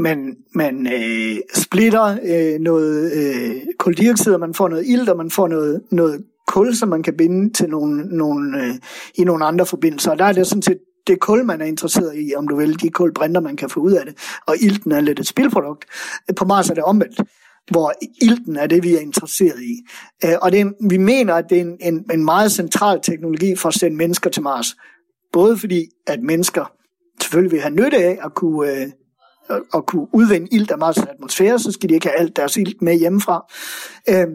man, 0.00 0.36
man 0.54 0.86
øh, 0.86 1.36
splitter 1.54 2.16
øh, 2.22 2.60
noget 2.60 3.12
øh, 3.12 3.62
koldioxid, 3.78 4.34
og 4.34 4.40
man 4.40 4.54
får 4.54 4.68
noget 4.68 4.86
ilt, 4.86 5.08
og 5.08 5.16
man 5.16 5.30
får 5.30 5.48
noget, 5.48 5.82
noget 5.90 6.24
kul, 6.46 6.74
som 6.74 6.88
man 6.88 7.02
kan 7.02 7.16
binde 7.16 7.52
til 7.52 7.68
nogle, 7.68 8.16
nogle, 8.16 8.64
øh, 8.64 8.74
i 9.14 9.24
nogle 9.24 9.44
andre 9.44 9.66
forbindelser. 9.66 10.10
Og 10.10 10.18
der 10.18 10.24
er 10.24 10.32
det 10.32 10.46
sådan 10.46 10.62
set 10.62 10.78
det 11.06 11.20
kul, 11.20 11.44
man 11.44 11.60
er 11.60 11.64
interesseret 11.64 12.12
i, 12.16 12.34
om 12.36 12.48
du 12.48 12.56
vil, 12.56 12.80
de 12.80 12.90
kulbrinter, 12.90 13.40
man 13.40 13.56
kan 13.56 13.70
få 13.70 13.80
ud 13.80 13.92
af 13.92 14.06
det, 14.06 14.14
og 14.46 14.56
ilten 14.60 14.92
er 14.92 15.00
lidt 15.00 15.20
et 15.20 15.26
spilprodukt. 15.26 15.84
På 16.36 16.44
Mars 16.44 16.70
er 16.70 16.74
det 16.74 16.84
omvendt. 16.84 17.20
hvor 17.70 17.92
ilten 18.22 18.56
er 18.56 18.66
det, 18.66 18.82
vi 18.82 18.94
er 18.94 19.00
interesseret 19.00 19.62
i. 19.62 19.74
Øh, 20.24 20.34
og 20.42 20.52
det 20.52 20.72
vi 20.90 20.96
mener, 20.96 21.34
at 21.34 21.44
det 21.50 21.58
er 21.58 21.62
en, 21.62 21.76
en, 21.80 22.04
en 22.12 22.24
meget 22.24 22.52
central 22.52 23.00
teknologi 23.02 23.56
for 23.56 23.68
at 23.68 23.74
sende 23.74 23.96
mennesker 23.96 24.30
til 24.30 24.42
Mars. 24.42 24.76
Både 25.32 25.58
fordi, 25.58 25.86
at 26.06 26.22
mennesker 26.22 26.72
selvfølgelig 27.20 27.52
vil 27.52 27.60
have 27.60 27.74
nytte 27.74 27.96
af 27.96 28.18
at 28.24 28.34
kunne, 28.34 28.70
øh, 28.72 28.86
at 29.74 29.86
kunne 29.86 30.06
udvinde 30.12 30.48
ilt 30.52 30.70
af 30.70 30.76
Mars' 30.76 31.10
atmosfære, 31.10 31.58
så 31.58 31.72
skal 31.72 31.88
de 31.88 31.94
ikke 31.94 32.08
have 32.08 32.18
alt 32.18 32.36
deres 32.36 32.56
ilt 32.56 32.82
med 32.82 32.98
hjemmefra. 32.98 33.46
Øh, 34.08 34.26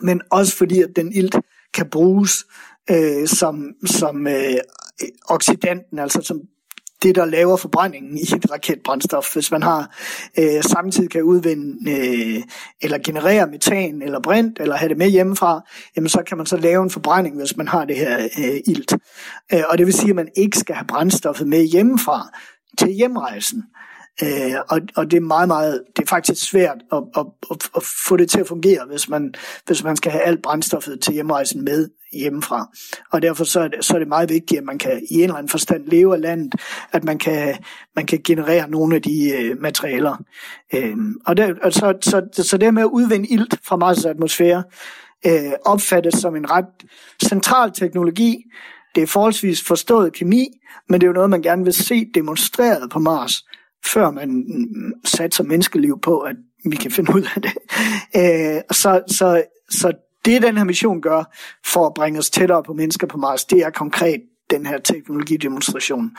men 0.00 0.20
også 0.30 0.56
fordi, 0.56 0.82
at 0.82 0.90
den 0.96 1.12
ilt 1.12 1.36
kan 1.74 1.90
bruges 1.90 2.44
øh, 2.90 3.26
som, 3.26 3.64
som 3.86 4.26
øh, 4.26 4.54
oxidanten, 5.28 5.98
altså 5.98 6.22
som 6.22 6.40
det, 7.02 7.14
der 7.14 7.24
laver 7.24 7.56
forbrændingen 7.56 8.18
i 8.18 8.22
et 8.22 8.52
raketbrændstof. 8.52 9.34
Hvis 9.34 9.50
man 9.50 9.62
har 9.62 9.96
øh, 10.38 10.62
samtidig 10.62 11.10
kan 11.10 11.22
udvinde 11.22 11.90
øh, 11.90 12.42
eller 12.82 12.98
generere 12.98 13.46
metan 13.46 14.02
eller 14.02 14.20
brint, 14.20 14.58
eller 14.60 14.76
have 14.76 14.88
det 14.88 14.98
med 14.98 15.08
hjemmefra, 15.08 15.60
jamen 15.96 16.08
så 16.08 16.22
kan 16.26 16.36
man 16.36 16.46
så 16.46 16.56
lave 16.56 16.82
en 16.82 16.90
forbrænding, 16.90 17.36
hvis 17.36 17.56
man 17.56 17.68
har 17.68 17.84
det 17.84 17.96
her 17.96 18.28
øh, 18.38 18.60
ilt. 18.66 18.92
Øh, 19.52 19.62
og 19.68 19.78
det 19.78 19.86
vil 19.86 19.94
sige, 19.94 20.10
at 20.10 20.16
man 20.16 20.28
ikke 20.36 20.58
skal 20.58 20.74
have 20.74 20.86
brændstoffet 20.86 21.48
med 21.48 21.64
hjemmefra 21.64 22.28
til 22.78 22.88
hjemrejsen. 22.88 23.58
Øh, 23.58 23.87
Øh, 24.22 24.54
og, 24.68 24.80
og 24.96 25.10
det 25.10 25.16
er 25.16 25.20
meget, 25.20 25.48
meget, 25.48 25.82
det 25.96 26.02
er 26.02 26.06
faktisk 26.06 26.50
svært 26.50 26.76
at, 26.92 27.02
at, 27.16 27.26
at, 27.50 27.70
at 27.76 27.82
få 28.08 28.16
det 28.16 28.30
til 28.30 28.40
at 28.40 28.46
fungere, 28.46 28.84
hvis 28.90 29.08
man, 29.08 29.34
hvis 29.66 29.84
man 29.84 29.96
skal 29.96 30.12
have 30.12 30.22
alt 30.22 30.42
brændstoffet 30.42 31.00
til 31.00 31.12
hjemrejsen 31.12 31.64
med 31.64 31.88
hjemmefra. 32.12 32.68
Og 33.12 33.22
derfor 33.22 33.44
så 33.44 33.60
er, 33.60 33.68
det, 33.68 33.84
så 33.84 33.94
er 33.94 33.98
det 33.98 34.08
meget 34.08 34.28
vigtigt, 34.28 34.58
at 34.58 34.64
man 34.64 34.78
kan 34.78 35.02
i 35.10 35.14
en 35.14 35.22
eller 35.22 35.34
anden 35.34 35.48
forstand 35.48 35.86
leve 35.86 36.14
af 36.14 36.20
landet, 36.20 36.54
at 36.92 37.04
man 37.04 37.18
kan, 37.18 37.56
man 37.96 38.06
kan 38.06 38.20
generere 38.24 38.70
nogle 38.70 38.96
af 38.96 39.02
de 39.02 39.30
øh, 39.30 39.60
materialer. 39.60 40.22
Øh, 40.74 40.96
og, 41.26 41.36
det, 41.36 41.58
og 41.62 41.72
så, 41.72 41.94
så, 42.00 42.42
så 42.42 42.58
det 42.58 42.74
med 42.74 42.82
at 42.82 42.86
udvinde 42.92 43.28
ilt 43.28 43.54
fra 43.64 43.76
Mars' 43.76 44.08
atmosfære, 44.08 44.62
øh, 45.26 45.52
opfattes 45.64 46.14
som 46.14 46.36
en 46.36 46.50
ret 46.50 46.66
central 47.28 47.72
teknologi. 47.72 48.44
Det 48.94 49.02
er 49.02 49.06
forholdsvis 49.06 49.62
forstået 49.62 50.12
kemi, 50.12 50.48
men 50.88 51.00
det 51.00 51.06
er 51.06 51.08
jo 51.08 51.14
noget, 51.14 51.30
man 51.30 51.42
gerne 51.42 51.64
vil 51.64 51.72
se 51.72 52.10
demonstreret 52.14 52.90
på 52.90 52.98
Mars 52.98 53.44
før 53.86 54.10
man 54.10 54.44
satser 55.04 55.44
menneskeliv 55.44 56.00
på, 56.02 56.18
at 56.18 56.36
vi 56.64 56.76
kan 56.76 56.90
finde 56.90 57.14
ud 57.14 57.22
af 57.36 57.42
det. 57.42 57.52
Øh, 58.16 58.60
så, 58.72 59.02
så, 59.06 59.42
så 59.70 59.92
det, 60.24 60.42
den 60.42 60.56
her 60.56 60.64
mission 60.64 61.00
gør 61.00 61.36
for 61.66 61.86
at 61.86 61.94
bringe 61.94 62.18
os 62.18 62.30
tættere 62.30 62.62
på 62.62 62.72
mennesker 62.72 63.06
på 63.06 63.18
Mars, 63.18 63.44
det 63.44 63.58
er 63.58 63.70
konkret 63.70 64.20
den 64.50 64.66
her 64.66 64.78
teknologidemonstration. 64.78 66.10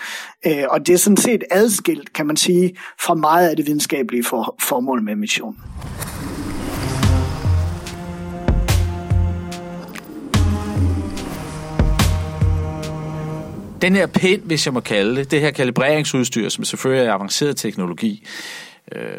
Øh, 0.45 0.64
og 0.70 0.88
det 0.88 0.93
er 0.93 0.97
sådan 0.97 1.18
set 1.18 1.43
adskilt, 1.51 2.14
kan 2.14 2.28
man 2.28 2.38
sige, 2.38 2.78
fra 3.01 3.14
meget 3.14 3.49
af 3.49 3.55
det 3.55 3.68
videnskabelige 3.68 4.24
for, 4.24 4.55
formål 4.62 5.03
med 5.03 5.16
missionen. 5.16 5.57
Den 13.82 13.96
her 13.96 14.08
pind, 14.08 14.42
hvis 14.42 14.66
jeg 14.66 14.74
må 14.74 14.80
kalde 14.80 15.16
det, 15.16 15.32
det 15.32 15.42
her 15.42 15.52
kalibreringsudstyr, 15.52 16.50
som 16.50 16.64
selvfølgelig 16.64 17.06
er 17.06 17.14
avanceret 17.14 17.58
teknologi, 17.58 18.28
øh, 18.92 19.18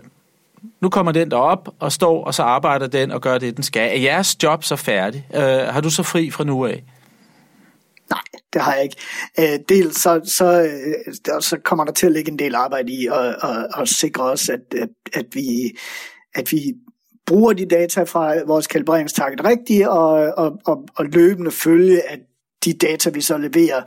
nu 0.81 0.89
kommer 0.89 1.13
den 1.13 1.31
derop 1.31 1.69
og 1.79 1.93
står, 1.93 2.25
og 2.25 2.35
så 2.35 2.43
arbejder 2.43 2.87
den 2.87 3.11
og 3.11 3.21
gør 3.21 3.39
det, 3.39 3.57
den 3.57 3.65
skal. 3.65 3.91
Er 3.99 4.03
jeres 4.03 4.43
job 4.43 4.65
så 4.65 4.77
færdig? 4.77 5.27
Øh, 5.35 5.43
har 5.43 5.81
du 5.81 5.91
så 5.91 6.03
fri 6.03 6.31
fra 6.31 6.45
nu 6.45 6.67
af? 6.67 6.85
Nej, 8.11 8.23
det 8.53 8.63
har 8.63 8.75
jeg 8.75 8.83
ikke. 8.83 8.97
Øh, 9.39 9.59
dels 9.69 10.01
så, 10.01 10.21
så, 10.25 10.63
øh, 10.63 11.41
så 11.41 11.59
kommer 11.65 11.85
der 11.85 11.93
til 11.93 12.07
at 12.07 12.13
ligge 12.13 12.31
en 12.31 12.39
del 12.39 12.55
arbejde 12.55 12.93
i 12.93 13.07
at, 13.07 13.27
at, 13.27 13.67
og 13.75 13.89
sikre 13.89 14.25
os, 14.25 14.49
at, 14.49 14.61
at, 14.77 14.89
at, 15.13 15.27
vi, 15.33 15.77
at 16.35 16.53
vi 16.53 16.75
bruger 17.27 17.53
de 17.53 17.67
data 17.67 18.03
fra 18.03 18.35
vores 18.47 18.67
kalibreringstakket 18.67 19.45
rigtigt, 19.45 19.89
og, 19.89 20.13
og, 20.37 20.59
og, 20.65 20.85
og 20.97 21.05
løbende 21.05 21.51
følge, 21.51 22.11
at 22.11 22.19
de 22.65 22.73
data, 22.73 23.11
vi 23.11 23.21
så 23.21 23.39
leverer, 23.39 23.83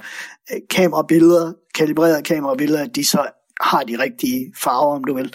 øh, 0.53 0.59
kamerabilleder, 0.69 1.53
kalibrerede 1.75 2.21
kamerabilleder, 2.21 2.83
at 2.83 2.95
de 2.95 3.05
så 3.05 3.27
har 3.61 3.83
de 3.83 3.99
rigtige 3.99 4.53
farver, 4.57 4.95
om 4.95 5.03
du 5.03 5.15
vil. 5.15 5.33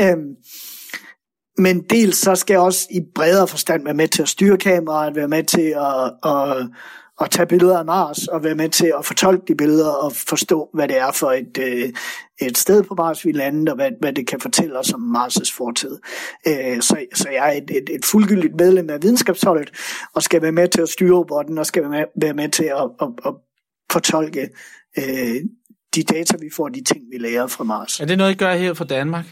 Øhm, 0.00 0.36
men 1.58 1.82
dels 1.90 2.16
så 2.16 2.34
skal 2.34 2.54
jeg 2.54 2.60
også 2.60 2.86
i 2.90 3.00
bredere 3.14 3.48
forstand 3.48 3.84
være 3.84 3.94
med 3.94 4.08
til 4.08 4.22
at 4.22 4.28
styre 4.28 4.58
kameraet, 4.58 5.16
være 5.16 5.28
med 5.28 5.44
til 5.44 5.74
at, 5.76 6.30
at, 6.32 6.68
at 7.22 7.30
tage 7.30 7.46
billeder 7.46 7.78
af 7.78 7.84
Mars, 7.84 8.28
og 8.28 8.44
være 8.44 8.54
med 8.54 8.68
til 8.68 8.92
at 8.98 9.04
fortolke 9.04 9.44
de 9.48 9.54
billeder 9.54 9.88
og 9.88 10.12
forstå, 10.12 10.68
hvad 10.74 10.88
det 10.88 10.98
er 10.98 11.12
for 11.12 11.32
et, 11.32 11.58
øh, 11.58 11.92
et 12.40 12.58
sted 12.58 12.82
på 12.82 12.94
Mars, 12.94 13.24
vi 13.24 13.32
landet, 13.32 13.68
og 13.68 13.74
hvad, 13.74 13.90
hvad 14.00 14.12
det 14.12 14.26
kan 14.26 14.40
fortælle 14.40 14.78
os 14.78 14.92
om 14.92 15.16
Mars' 15.16 15.56
fortid. 15.56 15.98
Øh, 16.48 16.80
så, 16.80 17.04
så 17.14 17.28
jeg 17.30 17.48
er 17.48 17.52
et, 17.52 17.70
et, 17.70 17.90
et 17.94 18.04
fuldgyldigt 18.04 18.54
medlem 18.56 18.90
af 18.90 19.02
videnskabsholdet, 19.02 19.70
og 20.14 20.22
skal 20.22 20.42
være 20.42 20.52
med 20.52 20.68
til 20.68 20.80
at 20.80 20.88
styre 20.88 21.16
robotten, 21.16 21.58
og 21.58 21.66
skal 21.66 21.82
være 21.82 21.90
med, 21.90 22.04
være 22.20 22.34
med 22.34 22.48
til 22.48 22.64
at, 22.64 22.90
at, 23.02 23.08
at 23.26 23.34
fortolke 23.92 24.48
øh, 24.98 25.36
de 25.94 26.02
data, 26.02 26.36
vi 26.40 26.50
får, 26.56 26.68
de 26.68 26.84
ting, 26.84 27.00
vi 27.12 27.18
lærer 27.18 27.46
fra 27.46 27.64
Mars. 27.64 28.00
Er 28.00 28.04
det 28.04 28.18
noget, 28.18 28.32
I 28.32 28.34
gør 28.34 28.54
her 28.54 28.74
fra 28.74 28.84
Danmark? 28.84 29.24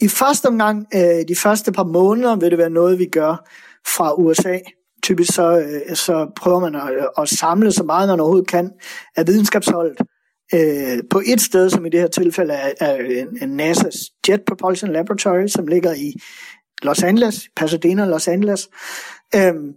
I 0.00 0.08
første 0.08 0.46
omgang, 0.46 0.86
øh, 0.94 1.28
de 1.28 1.36
første 1.36 1.72
par 1.72 1.84
måneder, 1.84 2.36
vil 2.36 2.50
det 2.50 2.58
være 2.58 2.70
noget, 2.70 2.98
vi 2.98 3.06
gør 3.06 3.48
fra 3.96 4.14
USA. 4.14 4.58
Typisk 5.10 5.32
så, 5.32 5.58
øh, 5.58 5.96
så 5.96 6.30
prøver 6.36 6.60
man 6.60 6.74
at, 6.74 7.08
at 7.18 7.28
samle 7.28 7.72
så 7.72 7.82
meget, 7.82 8.08
man 8.08 8.20
overhovedet 8.20 8.48
kan 8.48 8.70
af 9.16 9.26
videnskabsholdet 9.26 9.96
øh, 10.54 10.98
på 11.10 11.22
et 11.26 11.40
sted, 11.40 11.70
som 11.70 11.86
i 11.86 11.88
det 11.88 12.00
her 12.00 12.08
tilfælde 12.08 12.54
er, 12.54 12.72
er 12.80 12.96
en 13.42 13.60
NASA's 13.60 14.20
Jet 14.28 14.40
Propulsion 14.46 14.92
Laboratory, 14.92 15.46
som 15.46 15.66
ligger 15.66 15.94
i 15.94 16.14
Los 16.82 17.02
Angeles, 17.02 17.48
Pasadena, 17.56 18.04
Los 18.04 18.28
Angeles. 18.28 18.68
Øhm, 19.34 19.72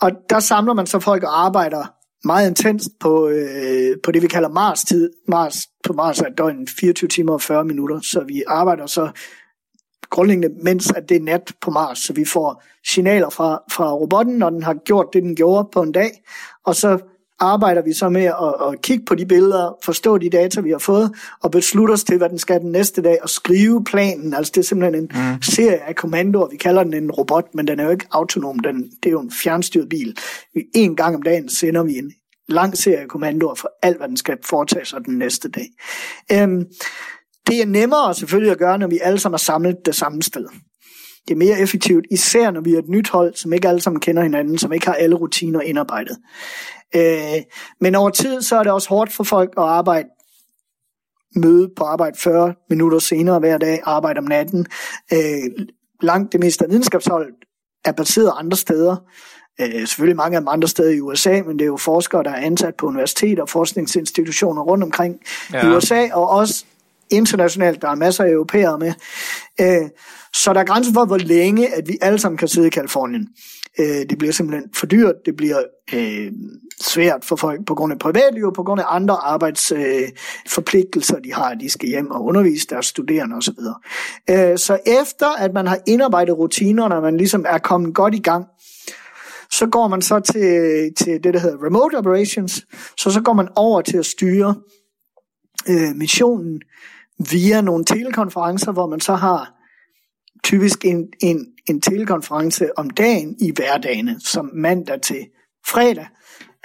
og 0.00 0.10
der 0.30 0.40
samler 0.40 0.74
man 0.74 0.86
så 0.86 0.98
folk 1.00 1.22
og 1.22 1.44
arbejder 1.44 1.84
meget 2.26 2.48
intenst 2.48 2.88
på, 3.00 3.28
øh, 3.28 3.96
på 4.04 4.12
det, 4.12 4.22
vi 4.22 4.28
kalder 4.28 4.48
Mars-tid. 4.48 5.10
Mars, 5.28 5.56
på 5.86 5.92
Mars 5.92 6.20
er 6.20 6.28
døgn 6.38 6.68
24 6.68 7.08
timer 7.08 7.32
og 7.32 7.42
40 7.42 7.64
minutter, 7.64 8.00
så 8.00 8.24
vi 8.28 8.42
arbejder 8.46 8.86
så 8.86 9.10
grundlæggende, 10.14 10.48
mens 10.62 10.90
at 10.90 11.08
det 11.08 11.16
er 11.16 11.20
nat 11.20 11.52
på 11.60 11.70
Mars, 11.70 11.98
så 11.98 12.12
vi 12.12 12.24
får 12.24 12.62
signaler 12.86 13.30
fra, 13.30 13.62
fra 13.72 13.92
robotten, 13.92 14.34
når 14.34 14.50
den 14.50 14.62
har 14.62 14.74
gjort 14.74 15.06
det, 15.12 15.22
den 15.22 15.36
gjorde 15.36 15.68
på 15.72 15.82
en 15.82 15.92
dag, 15.92 16.10
og 16.64 16.76
så 16.76 16.98
arbejder 17.40 17.82
vi 17.82 17.92
så 17.92 18.08
med 18.08 18.24
at, 18.24 18.68
at 18.68 18.82
kigge 18.82 19.04
på 19.04 19.14
de 19.14 19.26
billeder, 19.26 19.76
forstå 19.84 20.18
de 20.18 20.30
data, 20.30 20.60
vi 20.60 20.70
har 20.70 20.78
fået, 20.78 21.14
og 21.42 21.50
beslutte 21.50 21.92
os 21.92 22.04
til, 22.04 22.16
hvad 22.16 22.28
den 22.28 22.38
skal 22.38 22.60
den 22.60 22.72
næste 22.72 23.02
dag, 23.02 23.18
og 23.22 23.30
skrive 23.30 23.84
planen. 23.84 24.34
Altså 24.34 24.52
det 24.54 24.60
er 24.60 24.64
simpelthen 24.64 25.02
en 25.02 25.10
mm. 25.14 25.42
serie 25.42 25.88
af 25.88 25.94
kommandoer. 25.96 26.48
Vi 26.48 26.56
kalder 26.56 26.84
den 26.84 26.94
en 26.94 27.10
robot, 27.10 27.54
men 27.54 27.66
den 27.66 27.80
er 27.80 27.84
jo 27.84 27.90
ikke 27.90 28.06
autonom. 28.10 28.58
Den, 28.58 28.82
det 28.82 29.06
er 29.06 29.10
jo 29.10 29.20
en 29.20 29.32
fjernstyret 29.42 29.88
bil. 29.88 30.16
En 30.74 30.96
gang 30.96 31.16
om 31.16 31.22
dagen 31.22 31.48
sender 31.48 31.82
vi 31.82 31.98
en 31.98 32.12
lang 32.48 32.76
serie 32.76 32.98
af 32.98 33.08
kommandoer 33.08 33.54
for 33.54 33.70
alt, 33.82 33.96
hvad 33.96 34.08
den 34.08 34.16
skal 34.16 34.38
foretage 34.44 34.84
sig 34.84 35.04
den 35.04 35.18
næste 35.18 35.48
dag. 35.48 35.68
Øhm, 36.32 36.66
det 37.46 37.62
er 37.62 37.66
nemmere 37.66 38.14
selvfølgelig 38.14 38.52
at 38.52 38.58
gøre, 38.58 38.78
når 38.78 38.86
vi 38.86 38.98
alle 39.02 39.18
sammen 39.18 39.34
er 39.34 39.38
samlet 39.38 39.76
det 39.84 39.94
samme 39.94 40.22
sted. 40.22 40.46
Det 41.28 41.34
er 41.34 41.38
mere 41.38 41.60
effektivt, 41.60 42.06
især 42.10 42.50
når 42.50 42.60
vi 42.60 42.74
er 42.74 42.78
et 42.78 42.88
nyt 42.88 43.08
hold, 43.08 43.34
som 43.34 43.52
ikke 43.52 43.68
alle 43.68 43.80
sammen 43.80 44.00
kender 44.00 44.22
hinanden, 44.22 44.58
som 44.58 44.72
ikke 44.72 44.86
har 44.86 44.94
alle 44.94 45.16
rutiner 45.16 45.60
indarbejdet. 45.60 46.18
Øh, 46.94 47.42
men 47.80 47.94
over 47.94 48.10
tid, 48.10 48.42
så 48.42 48.56
er 48.56 48.62
det 48.62 48.72
også 48.72 48.88
hårdt 48.88 49.12
for 49.12 49.24
folk 49.24 49.54
at 49.56 49.62
arbejde 49.64 50.08
møde 51.36 51.70
på 51.76 51.84
arbejde 51.84 52.18
40 52.18 52.54
minutter 52.70 52.98
senere 52.98 53.38
hver 53.38 53.58
dag, 53.58 53.80
arbejde 53.84 54.18
om 54.18 54.24
natten. 54.24 54.66
Øh, 55.12 55.66
langt 56.02 56.32
det 56.32 56.40
meste 56.40 56.64
af 56.64 56.70
videnskabsholdet 56.70 57.34
er 57.84 57.92
baseret 57.92 58.32
andre 58.36 58.56
steder. 58.56 58.96
Øh, 59.60 59.86
selvfølgelig 59.86 60.16
mange 60.16 60.36
af 60.36 60.40
dem 60.40 60.48
andre 60.48 60.68
steder 60.68 60.90
i 60.90 61.00
USA, 61.00 61.42
men 61.42 61.58
det 61.58 61.62
er 61.62 61.66
jo 61.66 61.76
forskere, 61.76 62.22
der 62.22 62.30
er 62.30 62.46
ansat 62.46 62.74
på 62.74 62.86
universiteter 62.86 63.42
og 63.42 63.48
forskningsinstitutioner 63.48 64.62
rundt 64.62 64.84
omkring 64.84 65.20
ja. 65.52 65.66
i 65.66 65.76
USA, 65.76 66.08
og 66.12 66.30
også 66.30 66.64
internationalt. 67.16 67.82
Der 67.82 67.88
er 67.88 67.94
masser 67.94 68.24
af 68.24 68.30
europæere 68.30 68.78
med. 68.78 68.92
Øh, 69.60 69.90
så 70.34 70.52
der 70.52 70.60
er 70.60 70.64
grænser 70.64 70.92
for, 70.92 71.04
hvor 71.04 71.18
længe 71.18 71.74
at 71.74 71.88
vi 71.88 71.98
alle 72.00 72.18
sammen 72.18 72.38
kan 72.38 72.48
sidde 72.48 72.66
i 72.66 72.70
Kalifornien. 72.70 73.28
Øh, 73.78 74.06
det 74.10 74.18
bliver 74.18 74.32
simpelthen 74.32 74.70
for 74.74 74.86
dyrt, 74.86 75.14
det 75.26 75.36
bliver 75.36 75.62
øh, 75.94 76.32
svært 76.80 77.24
for 77.24 77.36
folk 77.36 77.66
på 77.66 77.74
grund 77.74 77.92
af 77.92 77.98
privatliv, 77.98 78.52
på 78.54 78.62
grund 78.62 78.80
af 78.80 78.84
andre 78.88 79.14
arbejdsforpligtelser, 79.14 81.16
øh, 81.16 81.24
de 81.24 81.32
har, 81.32 81.54
de 81.54 81.70
skal 81.70 81.88
hjem 81.88 82.10
og 82.10 82.24
undervise 82.24 82.66
deres 82.70 82.86
studerende 82.86 83.36
osv. 83.36 83.58
Øh, 84.30 84.58
så 84.58 84.78
efter 84.86 85.28
at 85.38 85.54
man 85.54 85.66
har 85.66 85.78
indarbejdet 85.86 86.38
rutinerne, 86.38 86.94
og 86.94 87.02
man 87.02 87.16
ligesom 87.16 87.44
er 87.48 87.58
kommet 87.58 87.94
godt 87.94 88.14
i 88.14 88.20
gang, 88.20 88.44
så 89.50 89.66
går 89.66 89.88
man 89.88 90.02
så 90.02 90.20
til, 90.20 90.92
til 90.96 91.24
det, 91.24 91.34
der 91.34 91.40
hedder 91.40 91.66
remote 91.66 91.98
operations, 91.98 92.66
så 92.96 93.10
så 93.10 93.20
går 93.20 93.32
man 93.32 93.48
over 93.56 93.80
til 93.80 93.96
at 93.96 94.06
styre 94.06 94.54
øh, 95.68 95.96
missionen 95.96 96.60
via 97.30 97.60
nogle 97.60 97.84
telekonferencer, 97.84 98.72
hvor 98.72 98.86
man 98.86 99.00
så 99.00 99.14
har 99.14 99.54
typisk 100.44 100.84
en, 100.84 101.08
en, 101.20 101.46
en 101.68 101.80
telekonference 101.80 102.78
om 102.78 102.90
dagen 102.90 103.36
i 103.40 103.52
hverdagene, 103.56 104.16
som 104.20 104.50
mandag 104.54 105.00
til 105.00 105.26
fredag, 105.66 106.06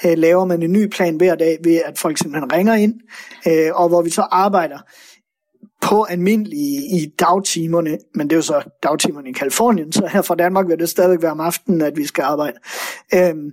øh, 0.06 0.18
laver 0.18 0.46
man 0.46 0.64
en 0.64 0.72
ny 0.72 0.88
plan 0.88 1.16
hver 1.16 1.36
dag 1.36 1.58
ved, 1.64 1.82
at 1.86 2.00
folk 2.00 2.18
simpelthen 2.18 2.54
ringer 2.54 2.74
ind, 2.74 2.94
øh, 3.48 3.72
og 3.74 3.90
hvor 3.90 4.02
vi 4.02 4.10
så 4.10 4.22
arbejder 4.22 4.80
på 5.82 6.04
almindelige 6.04 7.00
i 7.00 7.14
dagtimerne, 7.20 7.98
men 8.16 8.28
det 8.30 8.34
er 8.34 8.38
jo 8.38 8.42
så 8.42 8.62
dagtimerne 8.84 9.30
i 9.30 9.34
Kalifornien, 9.34 9.92
så 9.92 10.08
her 10.08 10.22
fra 10.22 10.36
Danmark 10.36 10.68
vil 10.68 10.80
det 10.80 10.90
stadigvæk 10.90 11.22
være 11.22 11.32
om 11.32 11.40
aftenen, 11.40 11.82
at 11.82 11.98
vi 11.98 12.06
skal 12.06 12.22
arbejde. 12.22 12.58
Øhm, 13.14 13.52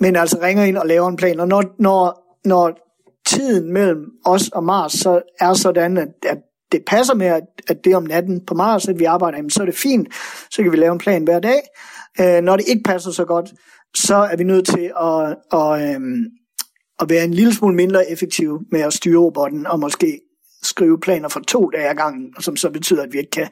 men 0.00 0.16
altså 0.16 0.38
ringer 0.42 0.64
ind 0.64 0.76
og 0.76 0.86
laver 0.86 1.08
en 1.08 1.16
plan, 1.16 1.40
og 1.40 1.48
når, 1.48 1.64
når, 1.78 2.38
når 2.44 2.78
tiden 3.26 3.72
mellem 3.72 4.04
os 4.24 4.48
og 4.48 4.64
Mars 4.64 4.92
så 4.92 5.22
er 5.40 5.54
sådan, 5.54 5.96
at, 5.96 6.08
at 6.22 6.38
det 6.72 6.82
passer 6.86 7.14
med, 7.14 7.26
at, 7.26 7.42
at 7.68 7.84
det 7.84 7.92
er 7.92 7.96
om 7.96 8.02
natten 8.02 8.46
på 8.46 8.54
Mars, 8.54 8.88
at 8.88 8.98
vi 8.98 9.04
arbejder, 9.04 9.38
jamen, 9.38 9.50
så 9.50 9.62
er 9.62 9.66
det 9.66 9.74
fint, 9.74 10.08
så 10.50 10.62
kan 10.62 10.72
vi 10.72 10.76
lave 10.76 10.92
en 10.92 10.98
plan 10.98 11.24
hver 11.24 11.40
dag. 11.40 11.60
Øh, 12.20 12.42
når 12.42 12.56
det 12.56 12.68
ikke 12.68 12.82
passer 12.82 13.10
så 13.10 13.24
godt, 13.24 13.52
så 13.96 14.14
er 14.14 14.36
vi 14.36 14.44
nødt 14.44 14.66
til 14.66 14.92
at, 15.00 15.36
at, 15.60 15.94
øhm, 15.94 16.24
at 17.00 17.10
være 17.10 17.24
en 17.24 17.34
lille 17.34 17.54
smule 17.54 17.74
mindre 17.74 18.10
effektive 18.10 18.60
med 18.70 18.80
at 18.80 18.92
styre 18.92 19.20
robotten, 19.20 19.66
og 19.66 19.80
måske 19.80 20.20
skrive 20.62 21.00
planer 21.00 21.28
for 21.28 21.40
to 21.40 21.70
dage 21.70 21.90
ad 21.90 21.94
gangen, 21.94 22.34
som 22.40 22.56
så 22.56 22.70
betyder, 22.70 23.02
at 23.02 23.12
vi 23.12 23.18
ikke 23.18 23.30
kan, 23.30 23.48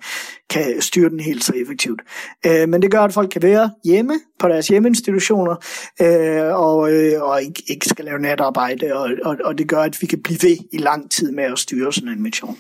kan 0.50 0.80
styre 0.80 1.10
den 1.10 1.20
helt 1.20 1.44
så 1.44 1.52
effektivt. 1.62 2.00
Øh, 2.46 2.68
men 2.68 2.82
det 2.82 2.90
gør, 2.90 3.00
at 3.00 3.12
folk 3.12 3.30
kan 3.30 3.42
være 3.42 3.70
hjemme 3.84 4.14
på 4.38 4.48
deres 4.48 4.68
hjemmeinstitutioner, 4.68 5.56
øh, 6.00 6.54
og, 6.54 6.92
øh, 6.92 7.22
og 7.22 7.42
ikke, 7.42 7.62
ikke 7.68 7.88
skal 7.88 8.04
lave 8.04 8.18
natarbejde, 8.18 8.94
og, 8.94 9.10
og, 9.24 9.36
og 9.44 9.58
det 9.58 9.68
gør, 9.68 9.82
at 9.82 9.96
vi 10.00 10.06
kan 10.06 10.22
blive 10.22 10.38
ved 10.42 10.56
i 10.72 10.78
lang 10.78 11.10
tid 11.10 11.32
med 11.32 11.44
at 11.44 11.58
styre 11.58 11.92
sådan 11.92 12.08
en 12.08 12.22
mission. 12.22 12.58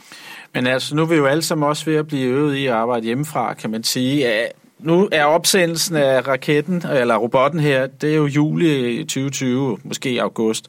Men 0.54 0.66
altså, 0.66 0.96
nu 0.96 1.02
er 1.02 1.06
vi 1.06 1.16
jo 1.16 1.26
alle 1.26 1.42
sammen 1.42 1.68
også 1.68 1.84
ved 1.84 1.96
at 1.96 2.06
blive 2.06 2.24
øvet 2.24 2.56
i 2.56 2.66
at 2.66 2.72
arbejde 2.72 3.06
hjemmefra, 3.06 3.54
kan 3.54 3.70
man 3.70 3.84
sige. 3.84 4.48
Nu 4.78 5.08
er 5.12 5.24
opsendelsen 5.24 5.96
af 5.96 6.28
raketten, 6.28 6.82
eller 6.92 7.16
robotten 7.16 7.60
her, 7.60 7.86
det 7.86 8.10
er 8.10 8.16
jo 8.16 8.26
juli 8.26 8.98
2020, 8.98 9.78
måske 9.84 10.22
august. 10.22 10.68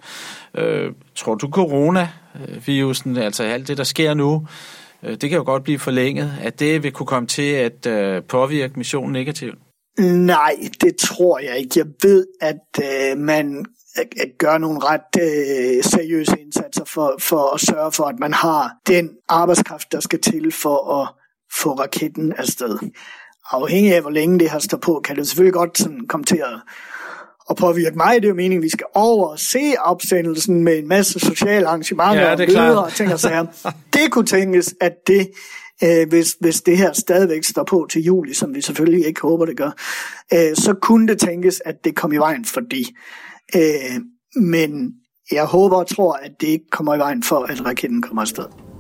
Øh, 0.56 0.92
tror 1.16 1.36
du 1.36 1.50
corona 1.50 2.10
Øh, 2.36 2.68
virusen, 2.68 3.18
altså 3.18 3.44
alt 3.44 3.68
det, 3.68 3.78
der 3.78 3.84
sker 3.84 4.14
nu, 4.14 4.48
øh, 5.04 5.12
det 5.12 5.30
kan 5.30 5.38
jo 5.38 5.44
godt 5.44 5.64
blive 5.64 5.80
forlænget, 5.80 6.34
at 6.42 6.60
det 6.60 6.84
vil 6.84 6.92
kunne 6.92 7.08
komme 7.08 7.28
til 7.28 7.52
at 7.52 7.86
øh, 7.86 8.24
påvirke 8.24 8.74
missionen 8.78 9.14
negativt? 9.14 9.60
Nej, 10.00 10.56
det 10.82 10.96
tror 10.98 11.40
jeg 11.40 11.58
ikke. 11.58 11.72
Jeg 11.76 11.86
ved, 12.04 12.28
at 12.42 12.84
øh, 12.84 13.18
man 13.18 13.66
gør 14.38 14.58
nogle 14.58 14.80
ret 14.84 15.22
øh, 15.22 15.84
seriøse 15.84 16.36
indsatser 16.40 16.86
for, 16.86 17.16
for 17.20 17.54
at 17.54 17.62
sørge 17.62 17.92
for, 17.92 18.04
at 18.04 18.20
man 18.20 18.34
har 18.34 18.72
den 18.88 19.10
arbejdskraft, 19.30 19.92
der 19.92 20.00
skal 20.00 20.22
til 20.22 20.52
for 20.52 21.02
at 21.02 21.10
få 21.54 21.74
raketten 21.74 22.34
afsted. 22.38 22.78
Afhængig 23.52 23.96
af, 23.96 24.02
hvor 24.02 24.10
længe 24.10 24.40
det 24.40 24.50
har 24.50 24.60
stået 24.60 24.82
på, 24.82 25.02
kan 25.04 25.16
det 25.16 25.28
selvfølgelig 25.28 25.54
godt 25.54 25.78
sådan 25.78 26.08
komme 26.10 26.24
til 26.24 26.38
at, 26.38 26.62
at 27.52 27.58
påvirke 27.58 27.98
mig. 27.98 28.16
Det 28.16 28.24
er 28.24 28.30
jo 28.30 28.36
meningen, 28.36 28.60
at 28.60 28.64
vi 28.64 28.70
skal 28.70 28.86
over 28.94 29.28
og 29.28 29.40
se 29.40 29.74
opsendelsen 29.80 30.64
med 30.64 30.78
en 30.78 30.88
masse 30.88 31.20
sociale 31.20 31.68
arrangementer 31.68 32.22
ja, 32.22 32.72
og 32.72 32.84
og 32.84 32.94
ting 32.94 33.14
og 33.14 33.20
sager. 33.20 33.46
Det 33.94 34.12
kunne 34.12 34.26
tænkes, 34.26 34.76
at 34.82 34.94
det 35.08 35.32
øh, 35.84 36.10
hvis, 36.10 36.36
hvis 36.40 36.62
det 36.62 36.78
her 36.78 36.94
stadigvæk 36.94 37.44
står 37.44 37.64
på 37.64 37.88
til 37.92 38.04
juli, 38.04 38.34
som 38.34 38.56
vi 38.56 38.62
selvfølgelig 38.62 39.06
ikke 39.06 39.22
håber, 39.22 39.46
det 39.46 39.58
gør, 39.58 39.72
øh, 40.34 40.56
så 40.56 40.76
kunne 40.82 41.08
det 41.08 41.20
tænkes, 41.20 41.62
at 41.66 41.84
det 41.84 41.96
kom 41.96 42.14
i 42.14 42.18
vejen 42.18 42.46
for 42.46 42.62
det. 42.62 42.88
Øh, 43.56 44.02
men 44.36 44.94
jeg 45.32 45.46
håber 45.46 45.78
og 45.78 45.88
tror, 45.88 46.14
at 46.14 46.32
det 46.42 46.48
ikke 46.48 46.70
kommer 46.72 46.96
i 46.96 47.00
vejen 47.00 47.24
for, 47.24 47.44
at 47.44 47.66
raketten 47.66 48.02
kommer 48.02 48.22
afsted. 48.22 48.71